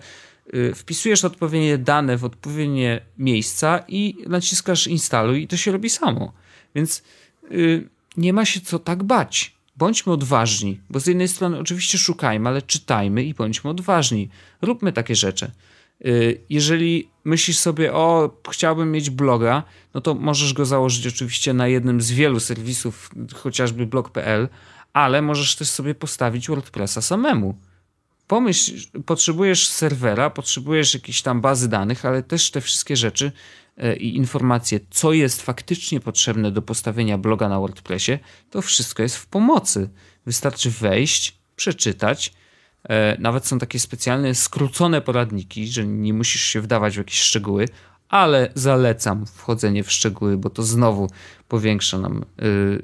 yy, 0.54 0.76
wpisujesz 0.76 1.26
odpowiednie 1.26 1.78
dane 1.78 2.18
w 2.18 2.26
odpowiednie 2.26 3.02
miejsca 3.18 3.84
i 3.88 4.18
naciskasz 4.28 4.88
instaluj 4.88 5.44
i 5.44 5.48
to 5.48 5.58
się 5.58 5.72
robi 5.72 5.90
samo. 5.90 6.34
Więc 6.76 7.04
yy, 7.52 7.90
nie 8.18 8.34
ma 8.34 8.46
się 8.46 8.62
co 8.62 8.80
tak 8.80 9.04
bać 9.04 9.61
bądźmy 9.76 10.14
odważni, 10.14 10.82
bo 10.90 11.00
z 11.00 11.08
jednej 11.08 11.28
strony 11.28 11.60
oczywiście 11.60 11.98
szukajmy, 11.98 12.50
ale 12.50 12.62
czytajmy 12.62 13.24
i 13.24 13.34
bądźmy 13.34 13.70
odważni. 13.70 14.30
Róbmy 14.62 14.94
takie 14.94 15.16
rzeczy. 15.16 15.52
Y, 16.06 16.42
jeżeli 16.50 17.10
myślisz 17.24 17.58
sobie, 17.58 17.94
o, 17.94 18.38
chciałbym 18.52 18.92
mieć 18.92 19.10
bloga, 19.10 19.64
no 19.94 20.02
to 20.02 20.16
możesz 20.16 20.54
go 20.54 20.66
założyć 20.66 21.08
oczywiście 21.08 21.54
na 21.54 21.68
jednym 21.68 22.02
z 22.02 22.12
wielu 22.12 22.40
serwisów, 22.40 23.10
chociażby 23.36 23.86
blog.pl, 23.86 24.50
ale 24.94 25.22
możesz 25.22 25.56
też 25.56 25.70
sobie 25.70 25.96
postawić 25.96 26.48
WordPressa 26.48 27.02
samemu. 27.02 27.58
Pomyśl, 28.28 28.72
potrzebujesz 29.06 29.68
serwera, 29.68 30.30
potrzebujesz 30.30 30.94
jakiejś 30.94 31.22
tam 31.22 31.42
bazy 31.42 31.70
danych, 31.70 32.06
ale 32.06 32.24
też 32.24 32.52
te 32.52 32.62
wszystkie 32.62 32.96
rzeczy 32.96 33.32
i 34.00 34.16
informacje, 34.16 34.80
co 34.90 35.14
jest 35.14 35.42
faktycznie 35.42 36.00
potrzebne 36.00 36.52
do 36.52 36.62
postawienia 36.62 37.18
bloga 37.18 37.50
na 37.50 37.60
WordPressie, 37.60 38.20
to 38.50 38.62
wszystko 38.62 39.04
jest 39.04 39.18
w 39.18 39.26
pomocy. 39.26 39.90
Wystarczy 40.26 40.70
wejść, 40.70 41.38
przeczytać. 41.56 42.34
E, 42.90 43.18
nawet 43.20 43.48
są 43.48 43.60
takie 43.60 43.80
specjalne, 43.80 44.36
skrócone 44.36 45.02
poradniki, 45.02 45.68
że 45.68 45.86
nie 45.86 46.14
musisz 46.14 46.44
się 46.44 46.62
wdawać 46.62 46.94
w 46.96 46.98
jakieś 46.98 47.20
szczegóły, 47.20 47.68
ale 48.10 48.52
zalecam 48.56 49.26
wchodzenie 49.26 49.84
w 49.84 49.92
szczegóły, 49.92 50.38
bo 50.38 50.50
to 50.50 50.64
znowu 50.64 51.10
powiększa 51.48 51.98
nam 51.98 52.26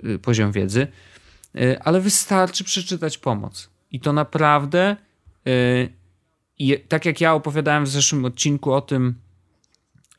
y, 0.05 0.19
poziom 0.19 0.51
wiedzy. 0.51 0.87
Ale 1.79 2.01
wystarczy 2.01 2.63
przeczytać 2.63 3.17
pomoc. 3.17 3.69
I 3.91 3.99
to 3.99 4.13
naprawdę, 4.13 4.95
tak 6.87 7.05
jak 7.05 7.21
ja 7.21 7.33
opowiadałem 7.33 7.85
w 7.85 7.89
zeszłym 7.89 8.25
odcinku 8.25 8.73
o 8.73 8.81
tym, 8.81 9.15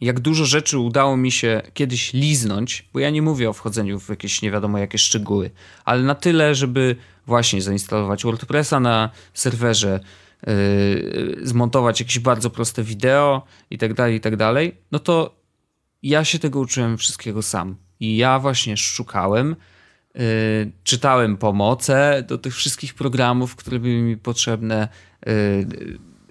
jak 0.00 0.20
dużo 0.20 0.44
rzeczy 0.44 0.78
udało 0.78 1.16
mi 1.16 1.32
się 1.32 1.62
kiedyś 1.74 2.12
liznąć, 2.12 2.88
bo 2.92 3.00
ja 3.00 3.10
nie 3.10 3.22
mówię 3.22 3.50
o 3.50 3.52
wchodzeniu 3.52 4.00
w 4.00 4.08
jakieś 4.08 4.42
nie 4.42 4.50
wiadomo 4.50 4.78
jakie 4.78 4.98
szczegóły, 4.98 5.50
ale 5.84 6.02
na 6.02 6.14
tyle, 6.14 6.54
żeby 6.54 6.96
właśnie 7.26 7.62
zainstalować 7.62 8.24
WordPressa 8.24 8.80
na 8.80 9.10
serwerze, 9.34 10.00
yy, 10.46 11.36
zmontować 11.42 12.00
jakieś 12.00 12.18
bardzo 12.18 12.50
proste 12.50 12.82
wideo 12.82 13.42
i 13.70 13.78
tak 13.78 13.94
dalej, 13.94 14.16
i 14.16 14.20
tak 14.20 14.36
dalej, 14.36 14.76
no 14.92 14.98
to 14.98 15.38
ja 16.02 16.24
się 16.24 16.38
tego 16.38 16.58
uczyłem 16.60 16.98
wszystkiego 16.98 17.42
sam. 17.42 17.76
I 18.00 18.16
ja 18.16 18.38
właśnie 18.38 18.76
szukałem, 18.76 19.56
yy, 20.14 20.22
czytałem 20.84 21.36
pomoce 21.36 22.24
do 22.28 22.38
tych 22.38 22.56
wszystkich 22.56 22.94
programów, 22.94 23.56
które 23.56 23.78
były 23.78 23.94
mi 23.94 24.16
potrzebne, 24.16 24.88
yy, 25.26 25.32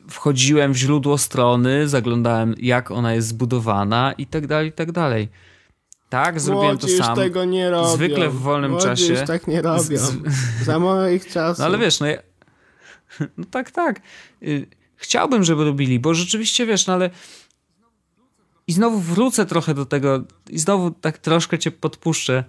wchodziłem 0.10 0.74
w 0.74 0.78
źródło 0.78 1.18
strony, 1.18 1.88
zaglądałem 1.88 2.56
jak 2.58 2.92
ona 2.92 3.14
jest 3.14 3.28
zbudowana 3.28 4.14
i 4.18 4.26
tak 4.26 4.48
dalej, 4.48 4.70
i 4.70 4.72
tak 4.72 4.92
dalej. 4.92 5.30
Tak, 6.10 6.40
zrobiłem 6.40 6.78
to 6.78 6.88
sam. 6.88 7.16
tego 7.16 7.46
nie 7.46 7.70
robią. 7.70 7.94
Zwykle 7.94 8.30
w 8.30 8.36
wolnym 8.40 8.72
Młodzi 8.72 8.86
czasie. 8.86 9.14
już 9.14 9.28
tak 9.28 9.48
nie 9.48 9.62
robią. 9.62 9.98
Z... 9.98 10.16
Za 10.66 10.80
moich 10.80 11.32
czasów. 11.32 11.60
No 11.60 11.66
ale 11.66 11.78
wiesz, 11.78 12.00
no, 12.00 12.06
ja... 12.06 12.18
no 13.38 13.46
tak, 13.52 13.72
tak. 13.72 14.02
Y, 14.44 14.68
chciałbym, 14.96 15.44
żeby 15.44 15.66
robili, 15.66 16.00
bo 16.00 16.14
rzeczywiście 16.14 16.66
wiesz, 16.66 16.88
no 16.88 16.94
ale 16.94 17.10
i 18.68 18.74
znowu 18.74 19.00
wrócę 19.00 19.46
trochę 19.46 19.74
do 19.74 19.86
tego 19.86 20.24
i 20.50 20.60
znowu 20.60 20.92
tak 20.92 21.18
troszkę 21.18 21.60
cię 21.60 21.72
podpuszczę. 21.72 22.44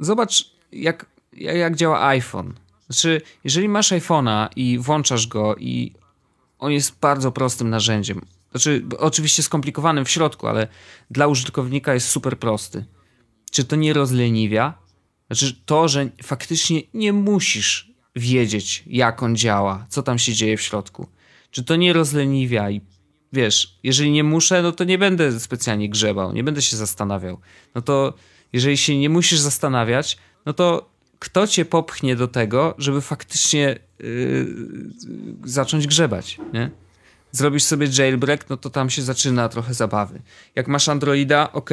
Zobacz, 0.00 0.50
jak, 0.72 1.06
jak 1.32 1.76
działa 1.76 2.06
iPhone. 2.06 2.54
Znaczy, 2.86 3.20
jeżeli 3.44 3.68
masz 3.68 3.92
iPhone'a 3.92 4.48
i 4.56 4.78
włączasz 4.78 5.26
go 5.26 5.56
i 5.56 5.92
on 6.60 6.72
jest 6.72 6.98
bardzo 7.00 7.32
prostym 7.32 7.70
narzędziem. 7.70 8.20
Znaczy, 8.50 8.86
oczywiście 8.98 9.42
skomplikowanym 9.42 10.04
w 10.04 10.10
środku, 10.10 10.46
ale 10.46 10.68
dla 11.10 11.26
użytkownika 11.26 11.94
jest 11.94 12.08
super 12.08 12.38
prosty. 12.38 12.84
Czy 13.50 13.64
to 13.64 13.76
nie 13.76 13.92
rozleniwia? 13.92 14.74
Znaczy, 15.26 15.60
to, 15.66 15.88
że 15.88 16.08
faktycznie 16.22 16.82
nie 16.94 17.12
musisz 17.12 17.90
wiedzieć, 18.16 18.82
jak 18.86 19.22
on 19.22 19.36
działa, 19.36 19.86
co 19.88 20.02
tam 20.02 20.18
się 20.18 20.32
dzieje 20.32 20.56
w 20.56 20.62
środku. 20.62 21.08
Czy 21.50 21.64
to 21.64 21.76
nie 21.76 21.92
rozleniwia 21.92 22.70
i 22.70 22.80
wiesz, 23.32 23.78
jeżeli 23.82 24.10
nie 24.10 24.24
muszę, 24.24 24.62
no 24.62 24.72
to 24.72 24.84
nie 24.84 24.98
będę 24.98 25.40
specjalnie 25.40 25.88
grzebał, 25.88 26.32
nie 26.32 26.44
będę 26.44 26.62
się 26.62 26.76
zastanawiał. 26.76 27.40
No 27.74 27.82
to 27.82 28.14
jeżeli 28.52 28.76
się 28.76 28.98
nie 28.98 29.08
musisz 29.08 29.38
zastanawiać, 29.38 30.18
no 30.46 30.52
to 30.52 30.90
kto 31.20 31.46
cię 31.46 31.64
popchnie 31.64 32.16
do 32.16 32.28
tego, 32.28 32.74
żeby 32.78 33.00
faktycznie 33.00 33.78
yy, 33.98 34.46
zacząć 35.44 35.86
grzebać, 35.86 36.38
nie? 36.52 36.70
Zrobisz 37.32 37.62
sobie 37.62 37.88
jailbreak, 37.98 38.50
no 38.50 38.56
to 38.56 38.70
tam 38.70 38.90
się 38.90 39.02
zaczyna 39.02 39.48
trochę 39.48 39.74
zabawy. 39.74 40.22
Jak 40.54 40.68
masz 40.68 40.88
Androida, 40.88 41.52
ok, 41.52 41.70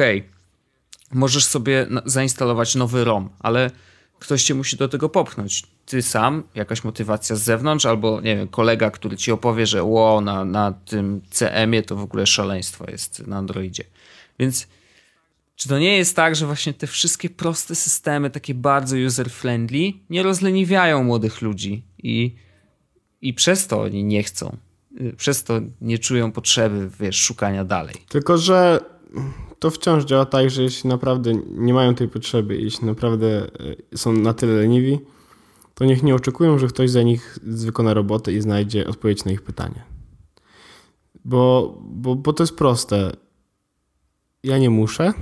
możesz 1.12 1.44
sobie 1.44 1.86
zainstalować 2.04 2.74
nowy 2.74 3.04
ROM, 3.04 3.28
ale 3.38 3.70
ktoś 4.18 4.44
cię 4.44 4.54
musi 4.54 4.76
do 4.76 4.88
tego 4.88 5.08
popchnąć. 5.08 5.62
Ty 5.86 6.02
sam, 6.02 6.42
jakaś 6.54 6.84
motywacja 6.84 7.36
z 7.36 7.42
zewnątrz, 7.42 7.86
albo 7.86 8.20
nie 8.20 8.36
wiem, 8.36 8.48
kolega, 8.48 8.90
który 8.90 9.16
ci 9.16 9.32
opowie, 9.32 9.66
że 9.66 9.82
ło, 9.82 10.20
na, 10.20 10.44
na 10.44 10.72
tym 10.72 11.20
CM-ie 11.30 11.82
to 11.82 11.96
w 11.96 12.02
ogóle 12.02 12.26
szaleństwo 12.26 12.90
jest 12.90 13.26
na 13.26 13.36
Androidzie. 13.36 13.84
Więc 14.38 14.66
czy 15.58 15.68
to 15.68 15.78
nie 15.78 15.96
jest 15.96 16.16
tak, 16.16 16.36
że 16.36 16.46
właśnie 16.46 16.74
te 16.74 16.86
wszystkie 16.86 17.30
proste 17.30 17.74
systemy, 17.74 18.30
takie 18.30 18.54
bardzo 18.54 18.96
user-friendly, 18.96 19.92
nie 20.10 20.22
rozleniwiają 20.22 21.04
młodych 21.04 21.42
ludzi 21.42 21.82
i, 21.98 22.34
i 23.20 23.34
przez 23.34 23.66
to 23.66 23.82
oni 23.82 24.04
nie 24.04 24.22
chcą. 24.22 24.56
Y, 25.00 25.14
przez 25.16 25.44
to 25.44 25.60
nie 25.80 25.98
czują 25.98 26.32
potrzeby, 26.32 26.90
wiesz, 27.00 27.16
szukania 27.16 27.64
dalej. 27.64 27.94
Tylko, 28.08 28.38
że 28.38 28.80
to 29.58 29.70
wciąż 29.70 30.04
działa 30.04 30.26
tak, 30.26 30.50
że 30.50 30.62
jeśli 30.62 30.88
naprawdę 30.88 31.32
nie 31.50 31.74
mają 31.74 31.94
tej 31.94 32.08
potrzeby, 32.08 32.56
jeśli 32.56 32.86
naprawdę 32.86 33.46
y, 33.92 33.98
są 33.98 34.12
na 34.12 34.34
tyle 34.34 34.52
leniwi, 34.52 34.98
to 35.74 35.84
niech 35.84 36.02
nie 36.02 36.14
oczekują, 36.14 36.58
że 36.58 36.66
ktoś 36.66 36.90
za 36.90 37.02
nich 37.02 37.38
wykona 37.42 37.94
robotę 37.94 38.32
i 38.32 38.40
znajdzie 38.40 38.86
odpowiedź 38.86 39.24
na 39.24 39.32
ich 39.32 39.42
pytanie. 39.42 39.82
Bo, 41.24 41.74
bo, 41.82 42.14
bo 42.14 42.32
to 42.32 42.42
jest 42.42 42.56
proste. 42.56 43.12
Ja 44.42 44.58
nie 44.58 44.70
muszę, 44.70 45.12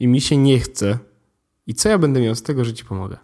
i 0.00 0.08
mi 0.08 0.20
się 0.20 0.36
nie 0.36 0.58
chce. 0.58 0.98
I 1.66 1.74
co 1.74 1.88
ja 1.88 1.98
będę 1.98 2.20
miał 2.20 2.34
z 2.34 2.42
tego, 2.42 2.64
że 2.64 2.74
ci 2.74 2.84
pomogę? 2.84 3.16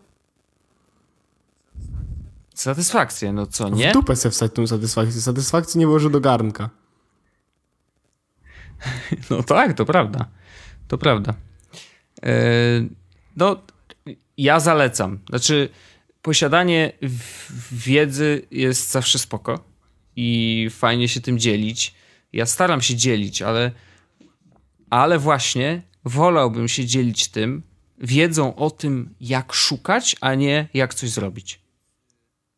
Satysfakcję, 2.54 3.32
no 3.32 3.46
co, 3.46 3.68
nie? 3.68 3.90
W 3.90 3.92
dupę 3.92 4.16
sobie 4.16 4.32
wstać 4.32 4.52
tą 4.52 4.66
satysfakcję. 4.66 5.20
Satysfakcji 5.20 5.80
nie 5.80 5.86
włożę 5.86 6.10
do 6.10 6.20
garnka. 6.20 6.70
No 9.30 9.42
tak, 9.42 9.76
to 9.76 9.84
prawda. 9.84 10.28
To 10.88 10.98
prawda. 10.98 11.34
Yy, 12.22 12.30
no, 13.36 13.62
ja 14.36 14.60
zalecam. 14.60 15.18
Znaczy, 15.28 15.68
posiadanie 16.22 16.92
wiedzy 17.72 18.46
jest 18.50 18.90
zawsze 18.90 19.18
spoko 19.18 19.64
i 20.16 20.68
fajnie 20.70 21.08
się 21.08 21.20
tym 21.20 21.38
dzielić. 21.38 21.94
Ja 22.32 22.46
staram 22.46 22.82
się 22.82 22.94
dzielić, 22.94 23.42
ale, 23.42 23.70
ale 24.90 25.18
właśnie 25.18 25.82
wolałbym 26.07 26.68
się 26.68 26.86
dzielić 26.86 27.28
tym, 27.28 27.62
wiedzą 27.98 28.54
o 28.54 28.70
tym, 28.70 29.14
jak 29.20 29.52
szukać, 29.52 30.16
a 30.20 30.34
nie 30.34 30.68
jak 30.74 30.94
coś 30.94 31.11
zrobić. 31.11 31.61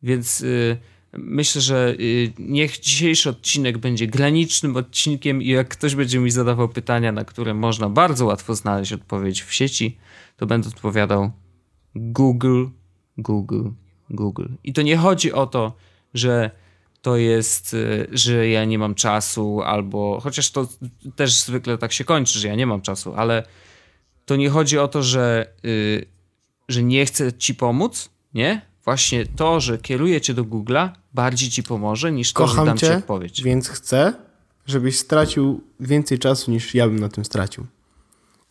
Więc 0.01 0.41
y, 0.41 0.77
myślę, 1.13 1.61
że 1.61 1.95
y, 1.99 2.33
niech 2.39 2.79
dzisiejszy 2.79 3.29
odcinek 3.29 3.77
będzie 3.77 4.07
granicznym 4.07 4.75
odcinkiem 4.75 5.41
i 5.41 5.47
jak 5.47 5.67
ktoś 5.67 5.95
będzie 5.95 6.19
mi 6.19 6.31
zadawał 6.31 6.69
pytania, 6.69 7.11
na 7.11 7.25
które 7.25 7.53
można 7.53 7.89
bardzo 7.89 8.25
łatwo 8.25 8.55
znaleźć 8.55 8.93
odpowiedź 8.93 9.41
w 9.41 9.53
sieci, 9.53 9.97
to 10.37 10.45
będę 10.45 10.69
odpowiadał 10.69 11.31
Google, 11.95 12.65
Google, 13.17 13.69
Google. 14.09 14.47
I 14.63 14.73
to 14.73 14.81
nie 14.81 14.97
chodzi 14.97 15.33
o 15.33 15.47
to, 15.47 15.73
że 16.13 16.51
to 17.01 17.17
jest, 17.17 17.73
y, 17.73 18.07
że 18.11 18.49
ja 18.49 18.65
nie 18.65 18.79
mam 18.79 18.95
czasu, 18.95 19.61
albo 19.61 20.19
chociaż 20.23 20.51
to 20.51 20.67
też 21.15 21.41
zwykle 21.41 21.77
tak 21.77 21.93
się 21.93 22.03
kończy, 22.03 22.39
że 22.39 22.47
ja 22.47 22.55
nie 22.55 22.65
mam 22.65 22.81
czasu, 22.81 23.13
ale 23.15 23.43
to 24.25 24.35
nie 24.35 24.49
chodzi 24.49 24.77
o 24.77 24.87
to, 24.87 25.03
że, 25.03 25.53
yy, 25.63 26.05
że 26.67 26.83
nie 26.83 27.05
chcę 27.05 27.33
ci 27.33 27.55
pomóc, 27.55 28.09
nie? 28.33 28.69
Właśnie 28.85 29.25
to, 29.25 29.59
że 29.59 29.77
kieruję 29.77 30.21
cię 30.21 30.33
do 30.33 30.43
Google'a, 30.43 30.89
bardziej 31.13 31.49
ci 31.49 31.63
pomoże 31.63 32.11
niż 32.11 32.33
to, 32.33 32.39
Kocham 32.39 32.65
że 32.65 32.65
dam 32.65 32.77
cię, 32.77 32.87
ci 32.87 32.93
odpowiedź. 32.93 33.43
Więc 33.43 33.69
chcę, 33.69 34.13
żebyś 34.67 34.97
stracił 34.97 35.63
więcej 35.79 36.19
czasu 36.19 36.51
niż 36.51 36.75
ja 36.75 36.87
bym 36.87 36.99
na 36.99 37.09
tym 37.09 37.25
stracił. 37.25 37.65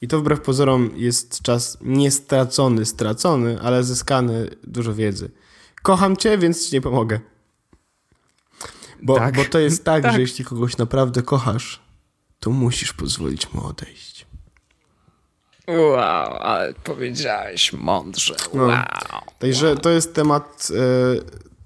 I 0.01 0.09
to 0.09 0.20
wbrew 0.20 0.40
pozorom 0.40 0.90
jest 0.96 1.42
czas 1.42 1.78
nie 1.80 2.11
stracony, 2.11 2.86
stracony, 2.86 3.61
ale 3.61 3.84
zyskany 3.84 4.51
dużo 4.64 4.94
wiedzy. 4.94 5.30
Kocham 5.82 6.16
cię, 6.16 6.38
więc 6.38 6.68
ci 6.68 6.74
nie 6.74 6.80
pomogę. 6.80 7.20
Bo, 9.03 9.16
Tak. 9.16 9.36
bo 9.36 9.44
to 9.44 9.59
jest 9.59 9.84
tak, 9.84 10.03
Tak. 10.03 10.12
że 10.14 10.20
jeśli 10.20 10.44
kogoś 10.44 10.76
naprawdę 10.76 11.22
kochasz, 11.22 11.80
to 12.40 12.51
musisz 12.51 12.92
pozwolić 12.92 13.53
mu 13.53 13.66
odejść. 13.66 14.26
Wow, 15.68 16.36
ale 16.36 16.74
powiedziałeś 16.74 17.72
mądrze. 17.72 18.36
No. 18.55 18.62
Wow. 18.64 18.82
Także 19.38 19.76
to 19.76 19.90
jest 19.90 20.14
temat 20.14 20.68
e, 20.70 20.80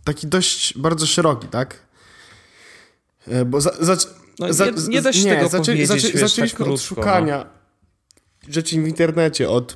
taki 0.05 0.27
dość 0.27 0.79
bardzo 0.79 1.07
szeroki, 1.07 1.49
tak? 1.49 1.79
E, 3.29 3.45
bo 3.45 3.61
za, 3.61 3.71
za, 3.81 3.97
No 4.39 4.47
nie- 4.49 4.89
nie 4.89 5.03
da 5.03 5.13
się 5.13 5.25
tego 5.25 5.51
powiedzieć, 5.51 5.91
wiesz, 5.91 6.03
tak 6.13 6.21
zaczęliśmy 6.21 6.57
krótko, 6.57 6.75
od 6.75 6.81
szukania 6.81 7.47
rzeczy 8.49 8.83
w 8.83 8.89
internecie, 8.89 9.51
od 9.51 9.75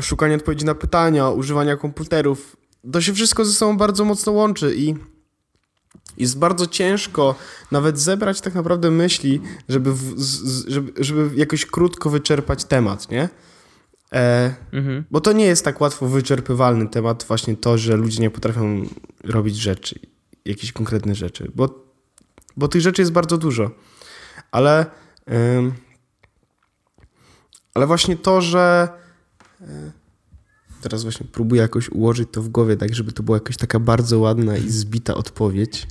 szukania 0.00 0.36
odpowiedzi 0.36 0.64
na 0.64 0.74
pytania, 0.74 1.28
używania 1.28 1.76
komputerów. 1.76 2.56
To 2.92 3.00
się 3.00 3.14
wszystko 3.14 3.44
ze 3.44 3.52
sobą 3.52 3.76
bardzo 3.76 4.04
mocno 4.04 4.32
łączy 4.32 4.74
i 4.76 4.94
jest 6.18 6.38
bardzo 6.38 6.66
ciężko 6.66 7.34
nawet 7.70 7.98
zebrać 7.98 8.40
tak 8.40 8.54
naprawdę 8.54 8.90
myśli, 8.90 9.40
żeby, 9.68 9.92
w, 9.92 10.20
z, 10.20 10.68
żeby, 10.68 11.04
żeby 11.04 11.30
jakoś 11.36 11.66
krótko 11.66 12.10
wyczerpać 12.10 12.64
temat, 12.64 13.10
nie? 13.10 13.28
E, 14.12 14.54
Mhm. 14.72 15.04
bo 15.10 15.20
to 15.20 15.32
nie 15.32 15.44
jest 15.44 15.64
tak 15.64 15.80
łatwo 15.80 16.08
wyczerpywalny 16.08 16.88
temat, 16.88 17.24
właśnie 17.28 17.56
to, 17.56 17.78
że 17.78 17.96
ludzie 17.96 18.22
nie 18.22 18.30
potrafią 18.30 18.86
robić 19.24 19.56
rzeczy, 19.56 19.98
jakieś 20.44 20.72
konkretne 20.72 21.14
rzeczy, 21.14 21.52
bo, 21.54 21.84
bo 22.56 22.68
tych 22.68 22.80
rzeczy 22.80 23.02
jest 23.02 23.12
bardzo 23.12 23.38
dużo. 23.38 23.70
Ale, 24.50 24.86
ym, 25.56 25.72
ale 27.74 27.86
właśnie 27.86 28.16
to, 28.16 28.40
że 28.40 28.88
y, 29.60 29.64
teraz 30.82 31.02
właśnie 31.02 31.26
próbuję 31.32 31.60
jakoś 31.62 31.88
ułożyć 31.90 32.28
to 32.32 32.42
w 32.42 32.48
głowie, 32.48 32.76
tak 32.76 32.94
żeby 32.94 33.12
to 33.12 33.22
była 33.22 33.36
jakaś 33.36 33.56
taka 33.56 33.80
bardzo 33.80 34.18
ładna 34.18 34.56
i 34.56 34.70
zbita 34.70 35.14
odpowiedź. 35.14 35.86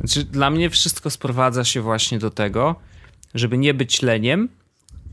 Znaczy, 0.00 0.24
dla 0.24 0.50
mnie 0.50 0.70
wszystko 0.70 1.10
sprowadza 1.10 1.64
się 1.64 1.80
właśnie 1.82 2.18
do 2.18 2.30
tego, 2.30 2.76
żeby 3.34 3.58
nie 3.58 3.74
być 3.74 4.02
leniem 4.02 4.48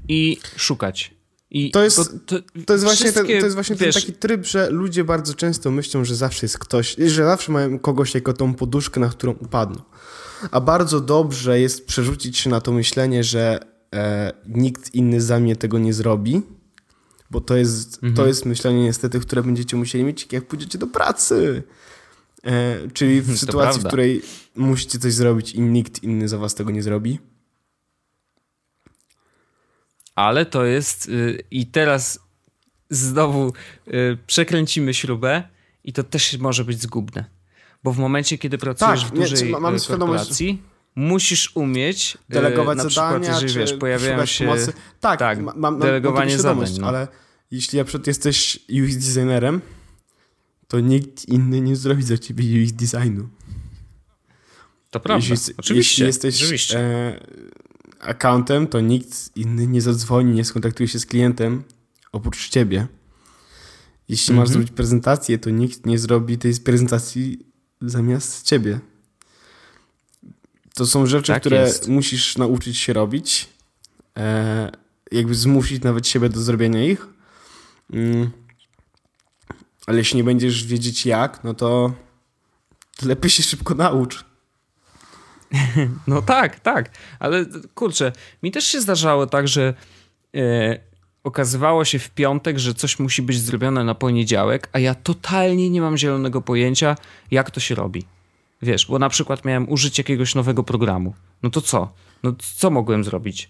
i 0.07 0.38
szukać. 0.55 1.13
I 1.51 1.71
To 1.71 1.83
jest- 1.83 2.13
bo 2.31 2.63
To 2.65 2.73
jest 2.73 2.85
właśnie, 2.85 3.11
ten, 3.11 3.25
to 3.25 3.31
jest 3.31 3.53
właśnie 3.53 3.75
wiesz, 3.75 3.95
ten 3.95 4.03
taki 4.03 4.13
tryb, 4.13 4.45
że 4.45 4.69
ludzie 4.69 5.03
bardzo 5.03 5.33
często 5.33 5.71
myślą, 5.71 6.05
że 6.05 6.15
zawsze 6.15 6.45
jest 6.45 6.59
ktoś, 6.59 6.95
że 6.95 7.25
zawsze 7.25 7.51
mają 7.51 7.79
kogoś 7.79 8.13
jako 8.15 8.33
tą 8.33 8.53
poduszkę, 8.53 8.99
na 8.99 9.09
którą 9.09 9.31
upadną. 9.33 9.81
A 10.51 10.61
bardzo 10.61 11.01
dobrze 11.01 11.59
jest 11.59 11.85
przerzucić 11.88 12.38
się 12.38 12.49
na 12.49 12.61
to 12.61 12.71
myślenie, 12.71 13.23
że 13.23 13.59
e, 13.95 14.31
nikt 14.47 14.95
inny 14.95 15.21
za 15.21 15.39
mnie 15.39 15.55
tego 15.55 15.79
nie 15.79 15.93
zrobi, 15.93 16.41
bo 17.31 17.41
to 17.41 17.55
jest, 17.57 17.93
Mhm. 17.95 18.13
to 18.13 18.27
jest 18.27 18.45
myślenie 18.45 18.83
niestety, 18.83 19.19
które 19.19 19.43
będziecie 19.43 19.77
musieli 19.77 20.03
mieć, 20.03 20.27
jak 20.31 20.47
pójdziecie 20.47 20.77
do 20.77 20.88
pracy. 20.88 21.63
E, 22.47 22.77
czyli 22.93 23.21
w 23.21 23.27
To 23.31 23.37
sytuacji, 23.37 23.79
w 23.79 23.81
prawda. 23.81 23.89
której 23.89 24.21
musicie 24.55 24.99
coś 24.99 25.13
zrobić 25.13 25.51
i 25.51 25.61
nikt 25.61 26.03
inny 26.03 26.27
za 26.27 26.37
was 26.37 26.55
tego 26.55 26.71
nie 26.71 26.83
zrobi. 26.83 27.19
Ale 30.15 30.45
to 30.45 30.65
jest. 30.65 31.09
y, 31.09 31.43
I 31.51 31.65
teraz 31.65 32.19
znowu 32.89 33.53
y, 33.87 34.17
przekręcimy 34.27 34.93
śrubę, 34.93 35.43
i 35.83 35.93
to 35.93 36.03
też 36.03 36.37
może 36.37 36.65
być 36.65 36.81
zgubne. 36.81 37.25
Bo 37.83 37.91
w 37.91 37.97
momencie, 37.97 38.37
kiedy 38.37 38.57
pracujesz 38.57 39.01
Tak, 39.01 39.09
w 39.09 39.13
nie, 39.13 39.19
dużej 39.19 39.51
mam 39.51 39.75
y, 39.75 39.79
świadomość- 39.79 39.87
korporacji, 39.87 40.61
musisz 40.95 41.55
umieć 41.55 42.17
delegować 42.29 42.77
na 42.77 42.83
zadania, 42.89 43.19
przykład, 43.19 43.41
jeżeli 43.41 43.53
czy 43.53 43.59
wiesz, 43.59 43.73
pojawiają 43.73 44.25
się. 44.25 44.45
pomocy. 44.45 44.73
Tak, 44.99 45.19
tak, 45.19 45.37
ma, 45.39 45.43
mam, 45.43 45.59
mam, 45.59 45.79
delegowanie 45.79 46.31
mam 46.31 46.41
zadań, 46.41 46.69
no. 46.79 46.87
ale 46.87 47.07
jeśli 47.51 47.79
na 47.79 47.85
przykład 47.85 48.07
jesteś 48.07 48.59
UX 48.83 48.95
designerem, 48.95 49.61
to 50.68 50.80
nikt 50.80 51.26
inny 51.30 51.61
nie 51.61 51.76
zrobi 51.76 52.03
za 52.03 52.18
ciebie 52.18 52.63
UX 52.63 52.72
designu. 52.74 53.30
To 54.91 54.99
prawda. 54.99 55.28
Jeśli, 55.30 55.53
oczywiście. 55.57 56.05
jeśli 56.05 56.05
jesteś 56.05 56.43
oczywiście. 56.43 56.80
e, 56.80 57.20
accountem, 57.99 58.68
to 58.68 58.82
nikt 58.82 59.30
inny 59.38 59.68
nie 59.68 59.82
zadzwoni, 59.82 60.34
nie 60.34 60.45
skontaktuje 60.45 60.88
się 60.88 60.99
z 60.99 61.05
klientem 61.05 61.63
oprócz 62.11 62.49
ciebie. 62.49 62.88
Jeśli 64.09 64.34
masz 64.34 64.41
Mhm. 64.49 64.53
zrobić 64.53 64.72
prezentację, 64.72 65.38
to 65.39 65.49
nikt 65.49 65.86
nie 65.86 65.99
zrobi 65.99 66.38
tej 66.38 66.53
prezentacji 66.55 67.39
zamiast 67.82 68.43
ciebie. 68.45 68.80
To 70.74 70.86
są 70.86 71.05
rzeczy, 71.05 71.28
Tak 71.34 71.41
które 71.41 71.61
jest. 71.61 71.88
musisz 71.88 72.38
nauczyć 72.38 72.78
się 72.78 72.93
robić. 72.93 73.49
E, 74.18 74.72
jakby 75.11 75.36
zmusić 75.36 75.84
nawet 75.84 76.07
siebie 76.07 76.30
do 76.30 76.41
zrobienia 76.41 76.84
ich. 76.86 77.07
Mm. 77.93 78.32
Ale 79.88 79.97
jeśli 79.97 80.17
nie 80.17 80.23
będziesz 80.23 80.65
wiedzieć 80.65 81.05
jak, 81.05 81.43
no 81.43 81.53
to 81.53 81.93
lepiej 83.01 83.31
się 83.31 83.43
szybko 83.43 83.75
naucz. 83.75 84.25
No 86.07 86.21
tak, 86.21 86.59
tak, 86.59 86.91
ale 87.19 87.45
kurczę, 87.75 88.11
mi 88.43 88.51
też 88.51 88.67
się 88.67 88.81
zdarzało 88.81 89.27
tak, 89.27 89.47
że 89.47 89.73
e, 90.35 90.79
okazywało 91.23 91.85
się 91.85 91.99
w 91.99 92.09
piątek, 92.09 92.59
że 92.59 92.73
coś 92.73 92.99
musi 92.99 93.21
być 93.21 93.41
zrobione 93.41 93.83
na 93.83 93.95
poniedziałek, 93.95 94.69
a 94.73 94.79
ja 94.79 94.95
totalnie 94.95 95.69
nie 95.69 95.81
mam 95.81 95.97
zielonego 95.97 96.41
pojęcia, 96.41 96.95
jak 97.31 97.51
to 97.51 97.59
się 97.59 97.75
robi. 97.75 98.05
Wiesz, 98.61 98.85
bo 98.85 98.99
na 98.99 99.09
przykład 99.09 99.45
miałem 99.45 99.69
użyć 99.69 99.97
jakiegoś 99.97 100.35
nowego 100.35 100.63
programu. 100.63 101.13
No 101.43 101.49
to 101.49 101.61
co? 101.61 101.93
No 102.23 102.33
co 102.59 102.69
mogłem 102.69 103.03
zrobić? 103.03 103.49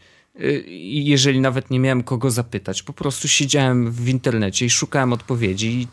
I 0.68 1.06
Jeżeli 1.06 1.40
nawet 1.40 1.70
nie 1.70 1.80
miałem 1.80 2.04
kogo 2.04 2.32
zapytać, 2.32 2.84
po 2.84 2.94
prostu 2.94 3.28
siedziałem 3.28 3.92
w 3.92 4.10
internecie 4.10 4.66
i 4.66 4.70
szukałem 4.70 5.14
odpowiedzi 5.14 5.82
i 5.82 5.88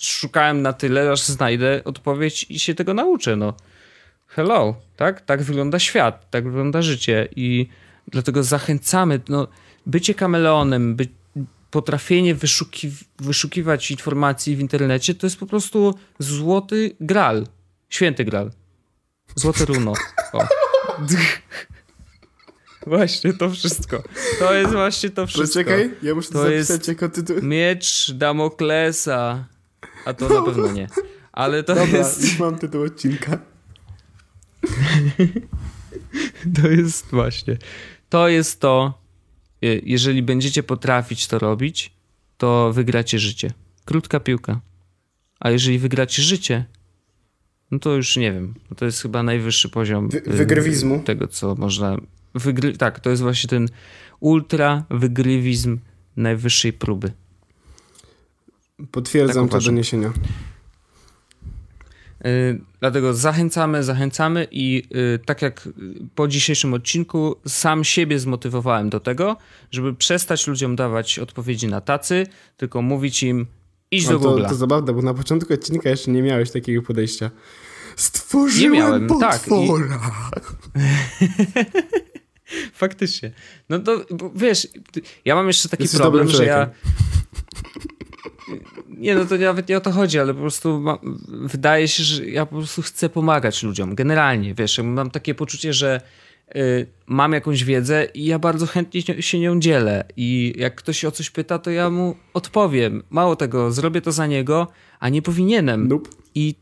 szukałem 0.00 0.62
na 0.62 0.72
tyle, 0.72 1.12
aż 1.12 1.22
znajdę 1.22 1.84
odpowiedź 1.84 2.46
i 2.48 2.58
się 2.58 2.74
tego 2.74 2.94
nauczę, 2.94 3.36
no 3.36 3.54
hello, 4.26 4.74
tak? 4.96 5.20
Tak 5.20 5.42
wygląda 5.42 5.78
świat, 5.78 6.30
tak 6.30 6.44
wygląda 6.44 6.82
życie 6.82 7.28
i 7.36 7.68
dlatego 8.08 8.42
zachęcamy, 8.42 9.20
no, 9.28 9.48
bycie 9.86 10.14
kameleonem, 10.14 10.96
by, 10.96 11.08
potrafienie 11.70 12.34
wyszuki, 12.34 12.90
wyszukiwać 13.18 13.90
informacji 13.90 14.56
w 14.56 14.60
internecie 14.60 15.14
to 15.14 15.26
jest 15.26 15.36
po 15.36 15.46
prostu 15.46 15.94
złoty 16.18 16.96
gral, 17.00 17.46
święty 17.88 18.24
gral, 18.24 18.50
złote 19.34 19.64
runo. 19.64 19.92
O. 20.32 20.46
Właśnie 22.86 23.32
to 23.32 23.50
wszystko. 23.50 24.02
To 24.38 24.54
jest 24.54 24.72
właśnie 24.72 25.10
to 25.10 25.26
wszystko. 25.26 25.58
Poczekaj, 25.58 25.90
ja 26.02 26.14
muszę 26.14 26.32
to, 26.32 26.38
zapisać 26.42 26.78
jest- 26.78 26.88
jako 26.88 27.08
tytuł. 27.08 27.36
Miecz 27.42 28.12
Damoklesa. 28.12 29.44
A 30.04 30.14
to 30.14 30.28
na 30.28 30.42
pewno 30.42 30.72
nie. 30.72 30.88
Ale 31.32 31.62
to 31.62 31.74
Dobra, 31.74 31.98
jest... 31.98 32.22
już 32.22 32.38
mam 32.38 32.58
tytuł 32.58 32.82
odcinka. 32.82 33.38
To 36.62 36.68
jest 36.68 37.06
właśnie. 37.10 37.56
To 38.08 38.28
jest 38.28 38.60
to, 38.60 39.02
jeżeli 39.82 40.22
będziecie 40.22 40.62
potrafić 40.62 41.26
to 41.26 41.38
robić, 41.38 41.92
to 42.38 42.72
wygracie 42.72 43.18
życie. 43.18 43.52
Krótka 43.84 44.20
piłka. 44.20 44.60
A 45.40 45.50
jeżeli 45.50 45.78
wygracie 45.78 46.22
życie, 46.22 46.64
no 47.70 47.78
to 47.78 47.90
już 47.96 48.16
nie 48.16 48.32
wiem. 48.32 48.54
No 48.70 48.76
to 48.76 48.84
jest 48.84 49.02
chyba 49.02 49.22
najwyższy 49.22 49.68
poziom 49.68 50.08
Wy- 50.08 50.18
y, 50.18 50.20
wygrywizmu. 50.32 51.02
tego, 51.02 51.28
co 51.28 51.54
można. 51.54 51.96
Wygry... 52.34 52.76
Tak, 52.76 53.00
to 53.00 53.10
jest 53.10 53.22
właśnie 53.22 53.48
ten 53.48 53.68
ultra 54.20 54.84
wygrywizm 54.90 55.78
najwyższej 56.16 56.72
próby. 56.72 57.12
Potwierdzam 58.90 59.48
Tak 59.48 59.60
te 59.60 59.66
doniesienia. 59.66 60.12
Y, 62.26 62.60
dlatego 62.80 63.14
zachęcamy, 63.14 63.84
zachęcamy 63.84 64.46
i 64.50 64.82
y, 65.14 65.18
tak 65.26 65.42
jak 65.42 65.68
po 66.14 66.28
dzisiejszym 66.28 66.74
odcinku 66.74 67.36
sam 67.48 67.84
siebie 67.84 68.18
zmotywowałem 68.18 68.90
do 68.90 69.00
tego, 69.00 69.36
żeby 69.70 69.94
przestać 69.94 70.46
ludziom 70.46 70.76
dawać 70.76 71.18
odpowiedzi 71.18 71.66
na 71.66 71.80
tacy, 71.80 72.26
tylko 72.56 72.82
mówić 72.82 73.22
im 73.22 73.46
idź 73.90 74.06
do 74.06 74.12
No 74.12 74.18
to, 74.18 74.48
to 74.48 74.54
zabawne, 74.54 74.92
bo 74.92 75.02
na 75.02 75.14
początku 75.14 75.54
odcinka 75.54 75.88
jeszcze 75.90 76.10
nie 76.10 76.22
miałeś 76.22 76.50
takiego 76.50 76.82
podejścia. 76.82 77.30
Stworzyłem 77.96 78.72
Nie 78.72 78.78
miałem, 78.78 79.08
tak, 79.20 79.46
i- 79.46 79.50
potwora. 79.50 80.00
Faktycznie. 82.72 83.32
No 83.68 83.78
to 83.78 84.04
wiesz, 84.34 84.68
ja 85.24 85.34
mam 85.34 85.46
jeszcze 85.46 85.68
taki 85.68 85.82
Jesteś 85.82 86.00
problem, 86.00 86.28
że 86.28 86.44
ja. 86.44 86.70
Nie, 88.88 89.14
no 89.14 89.24
to 89.24 89.36
nawet 89.38 89.68
nie 89.68 89.76
o 89.76 89.80
to 89.80 89.90
chodzi, 89.90 90.18
ale 90.18 90.34
po 90.34 90.40
prostu 90.40 90.80
ma, 90.80 90.98
wydaje 91.28 91.88
się, 91.88 92.02
że 92.02 92.26
ja 92.26 92.46
po 92.46 92.56
prostu 92.56 92.82
chcę 92.82 93.08
pomagać 93.08 93.62
ludziom. 93.62 93.94
Generalnie, 93.94 94.54
wiesz, 94.54 94.78
mam 94.84 95.10
takie 95.10 95.34
poczucie, 95.34 95.72
że 95.72 96.00
y, 96.56 96.86
mam 97.06 97.32
jakąś 97.32 97.64
wiedzę 97.64 98.06
i 98.14 98.24
ja 98.24 98.38
bardzo 98.38 98.66
chętnie 98.66 99.22
się 99.22 99.38
nią 99.38 99.60
dzielę. 99.60 100.04
I 100.16 100.54
jak 100.56 100.74
ktoś 100.74 101.04
o 101.04 101.10
coś 101.10 101.30
pyta, 101.30 101.58
to 101.58 101.70
ja 101.70 101.90
mu 101.90 102.16
odpowiem. 102.34 103.02
Mało 103.10 103.36
tego, 103.36 103.72
zrobię 103.72 104.00
to 104.00 104.12
za 104.12 104.26
niego, 104.26 104.66
a 105.00 105.08
nie 105.08 105.22
powinienem. 105.22 105.88
Nope. 105.88 106.10
I 106.34 106.54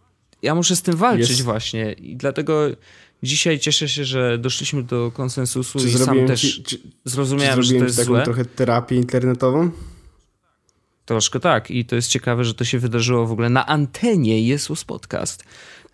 ja 0.42 0.54
muszę 0.54 0.76
z 0.76 0.82
tym 0.82 0.96
walczyć 0.96 1.30
Jest. 1.30 1.42
właśnie. 1.42 1.92
I 1.92 2.16
dlatego 2.16 2.66
dzisiaj 3.22 3.58
cieszę 3.58 3.88
się, 3.88 4.04
że 4.04 4.38
doszliśmy 4.38 4.82
do 4.82 5.12
konsensusu 5.14 5.78
Czy 5.78 5.88
i 5.88 5.92
sam 5.92 6.26
też 6.26 6.40
ci, 6.40 6.62
czy, 6.62 6.62
czy 6.62 6.78
zrozumiałem, 7.04 7.62
że 7.62 7.74
to 7.74 7.84
jest 7.84 7.96
taką 7.96 8.06
złe. 8.08 8.22
trochę 8.22 8.44
terapię 8.44 8.96
internetową? 8.96 9.70
Troszkę 11.08 11.40
tak. 11.40 11.70
I 11.70 11.84
to 11.84 11.96
jest 11.96 12.08
ciekawe, 12.08 12.44
że 12.44 12.54
to 12.54 12.64
się 12.64 12.78
wydarzyło 12.78 13.26
w 13.26 13.32
ogóle 13.32 13.50
na 13.50 13.66
antenie 13.66 14.42
Jesus 14.46 14.84
Podcast. 14.84 15.44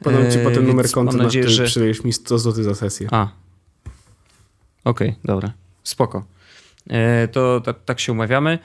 Podam 0.02 0.30
ci 0.30 0.38
Eee, 0.38 0.44
potem 0.44 0.66
numer 0.66 0.90
konta, 0.90 1.12
mam 1.12 1.18
na 1.18 1.24
nadzieję, 1.24 1.44
który 1.44 1.56
że... 1.56 1.64
przydajesz 1.64 2.04
mi 2.04 2.12
100 2.12 2.38
zł 2.38 2.64
za 2.64 2.74
sesję. 2.74 3.08
A. 3.10 3.28
Okej, 4.84 5.14
dobra. 5.24 5.52
Spoko. 5.82 6.24
E, 6.90 7.28
to 7.28 7.60
ta, 7.60 7.72
tak 7.72 8.00
się 8.00 8.12
umawiamy. 8.12 8.58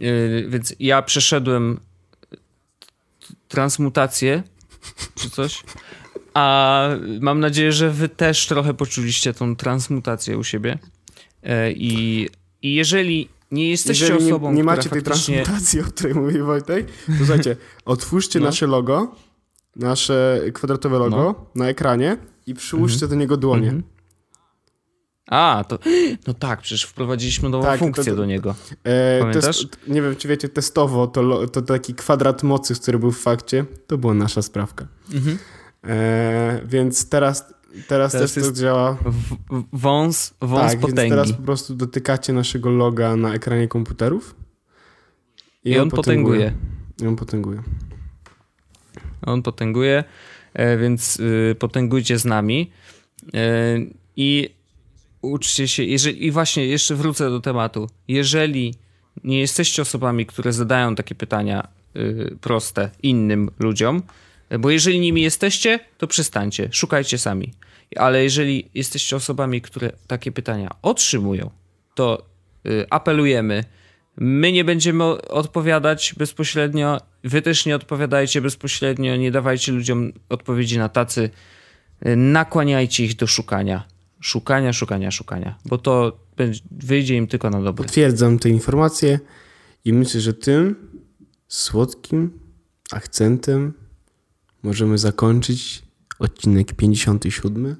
E, 0.00 0.02
więc 0.48 0.74
ja 0.80 1.02
przeszedłem 1.02 1.80
transmutację 3.48 4.42
czy 5.14 5.30
coś. 5.30 5.64
A 6.34 6.88
mam 7.20 7.40
nadzieję, 7.40 7.72
że 7.72 7.90
wy 7.90 8.08
też 8.08 8.46
trochę 8.46 8.74
poczuliście 8.74 9.34
tą 9.34 9.56
transmutację 9.56 10.38
u 10.38 10.44
siebie. 10.44 10.78
E, 11.42 11.72
I, 11.72 12.28
i 12.62 12.74
jeżeli 12.74 13.28
nie 13.50 13.70
jesteście 13.70 14.04
Jeżeli 14.04 14.24
nie, 14.24 14.30
osobą, 14.32 14.52
nie 14.52 14.62
która 14.62 14.76
macie 14.76 14.88
tej 14.90 15.00
faktycznie... 15.02 15.34
transmutacji, 15.42 15.80
o 15.80 15.84
której 15.84 16.14
mówi 16.14 16.38
Wojtek, 16.42 16.86
to 17.06 17.12
słuchajcie, 17.18 17.56
otwórzcie 17.84 18.38
No. 18.40 18.44
nasze 18.46 18.66
logo, 18.66 19.14
nasze 19.76 20.40
kwadratowe 20.54 20.98
logo 20.98 21.46
na 21.54 21.68
ekranie 21.68 22.16
i 22.46 22.54
przyłóżcie 22.54 23.08
do 23.08 23.14
niego 23.14 23.36
dłonie. 23.36 23.68
Mhm. 23.68 23.82
A, 25.26 25.64
to. 25.68 25.78
No 26.26 26.34
tak, 26.34 26.60
przecież 26.60 26.84
wprowadziliśmy 26.84 27.48
nową 27.48 27.64
Tak, 27.64 27.78
funkcję 27.80 28.04
to- 28.04 28.16
do 28.16 28.24
niego. 28.26 28.54
E, 28.84 29.20
Pamiętasz? 29.20 29.66
nie 29.88 30.02
wiem, 30.02 30.16
czy 30.16 30.28
wiecie, 30.28 30.48
testowo 30.48 31.06
to, 31.06 31.46
to 31.48 31.62
taki 31.62 31.94
kwadrat 31.94 32.42
mocy, 32.42 32.74
który 32.74 32.98
był 32.98 33.12
w 33.12 33.18
fakcie, 33.20 33.64
to 33.86 33.98
była 33.98 34.14
nasza 34.14 34.42
sprawka. 34.42 34.86
Mhm. 35.14 35.38
E, 35.84 36.60
więc 36.66 37.08
teraz, 37.08 37.54
teraz, 37.88 38.12
Teraz 38.12 38.34
też 38.34 38.44
to 38.44 38.52
działa. 38.52 38.96
Wąs 39.72 40.34
wąs 40.40 40.70
tak, 40.70 40.80
więc 40.80 40.90
potęgi. 40.90 41.10
teraz 41.10 41.32
po 41.32 41.42
prostu 41.42 41.74
dotykacie 41.74 42.32
naszego 42.32 42.70
loga 42.70 43.16
na 43.16 43.34
ekranie 43.34 43.68
komputerów. 43.68 44.34
I 45.64 45.78
on 45.78 45.90
potęguje. 45.90 46.52
I 47.02 47.06
on 47.06 47.16
potęguje. 47.16 47.62
On 49.22 49.42
potęguje, 49.42 50.04
e, 50.54 50.76
więc 50.76 51.20
y, 51.20 51.56
potęgujcie 51.58 52.18
z 52.18 52.24
nami. 52.24 52.70
E, 53.34 53.78
I 54.16 54.54
uczcie 55.22 55.68
się. 55.68 55.84
Jeżeli, 55.84 56.26
I 56.26 56.30
właśnie 56.30 56.66
jeszcze 56.66 56.94
wrócę 56.94 57.30
do 57.30 57.40
tematu. 57.40 57.88
Jeżeli 58.08 58.74
nie 59.24 59.40
jesteście 59.40 59.82
osobami, 59.82 60.26
które 60.26 60.52
zadają 60.52 60.94
takie 60.94 61.14
pytania 61.14 61.68
proste 62.40 62.90
innym 63.02 63.50
ludziom, 63.58 63.96
e, 63.96 64.27
bo 64.58 64.70
jeżeli 64.70 65.00
nimi 65.00 65.22
jesteście, 65.22 65.80
to 65.98 66.06
przestańcie, 66.06 66.68
szukajcie 66.72 67.18
sami. 67.18 67.54
Ale 67.96 68.22
jeżeli 68.22 68.70
jesteście 68.74 69.16
osobami, 69.16 69.60
które 69.60 69.92
takie 70.06 70.32
pytania 70.32 70.70
otrzymują, 70.82 71.50
to 71.94 72.26
y, 72.66 72.86
apelujemy. 72.90 73.64
My 74.16 74.52
nie 74.52 74.64
będziemy 74.64 75.04
odpowiadać 75.22 76.14
bezpośrednio, 76.18 77.00
wy 77.24 77.42
też 77.42 77.66
nie 77.66 77.76
odpowiadajcie 77.76 78.40
bezpośrednio, 78.40 79.16
nie 79.16 79.30
dawajcie 79.30 79.72
ludziom 79.72 80.12
odpowiedzi 80.28 80.78
na 80.78 80.88
tacy. 80.88 81.30
Y, 82.06 82.16
Nakłaniajcie 82.16 83.04
ich 83.04 83.16
do 83.16 83.26
szukania. 83.26 83.84
Szukania, 84.20 84.72
szukania, 84.72 85.10
szukania, 85.10 85.58
bo 85.64 85.78
to 85.78 86.18
wyjdzie 86.70 87.16
im 87.16 87.26
tylko 87.26 87.50
na 87.50 87.62
dobre. 87.62 87.84
Potwierdzam 87.84 88.38
te 88.38 88.48
informacje 88.48 89.18
i 89.84 89.92
myślę, 89.92 90.20
że 90.20 90.34
tym 90.34 90.76
słodkim 91.48 92.38
akcentem 92.92 93.72
możemy 94.62 94.98
zakończyć 94.98 95.82
odcinek 96.18 96.72
57. 96.72 97.76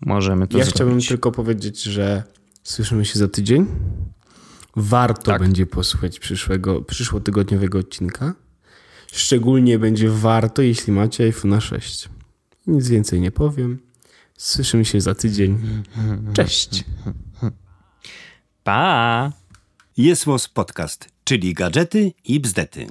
Możemy 0.00 0.48
to 0.48 0.58
ja 0.58 0.64
zrobić. 0.64 0.74
chciałbym 0.74 1.00
tylko 1.00 1.32
powiedzieć, 1.32 1.82
że 1.82 2.22
słyszymy 2.62 3.04
się 3.04 3.18
za 3.18 3.28
tydzień. 3.28 3.66
Warto 4.76 5.22
Tak. 5.22 5.40
będzie 5.40 5.66
posłuchać 5.66 6.18
przyszłego, 6.18 6.82
przyszłotygodniowego 6.82 7.78
odcinka. 7.78 8.34
Szczególnie 9.12 9.78
będzie 9.78 10.10
warto, 10.10 10.62
jeśli 10.62 10.92
macie 10.92 11.24
iPhone 11.24 11.60
6. 11.60 12.08
Nic 12.66 12.88
więcej 12.88 13.20
nie 13.20 13.30
powiem. 13.30 13.78
Słyszymy 14.38 14.84
się 14.84 15.00
za 15.00 15.14
tydzień. 15.14 15.58
Cześć. 16.34 16.84
Pa! 18.64 19.32
Jest 19.96 20.26
Podcast, 20.54 21.08
czyli 21.24 21.54
gadżety 21.54 22.12
i 22.24 22.40
bzdety. 22.40 22.86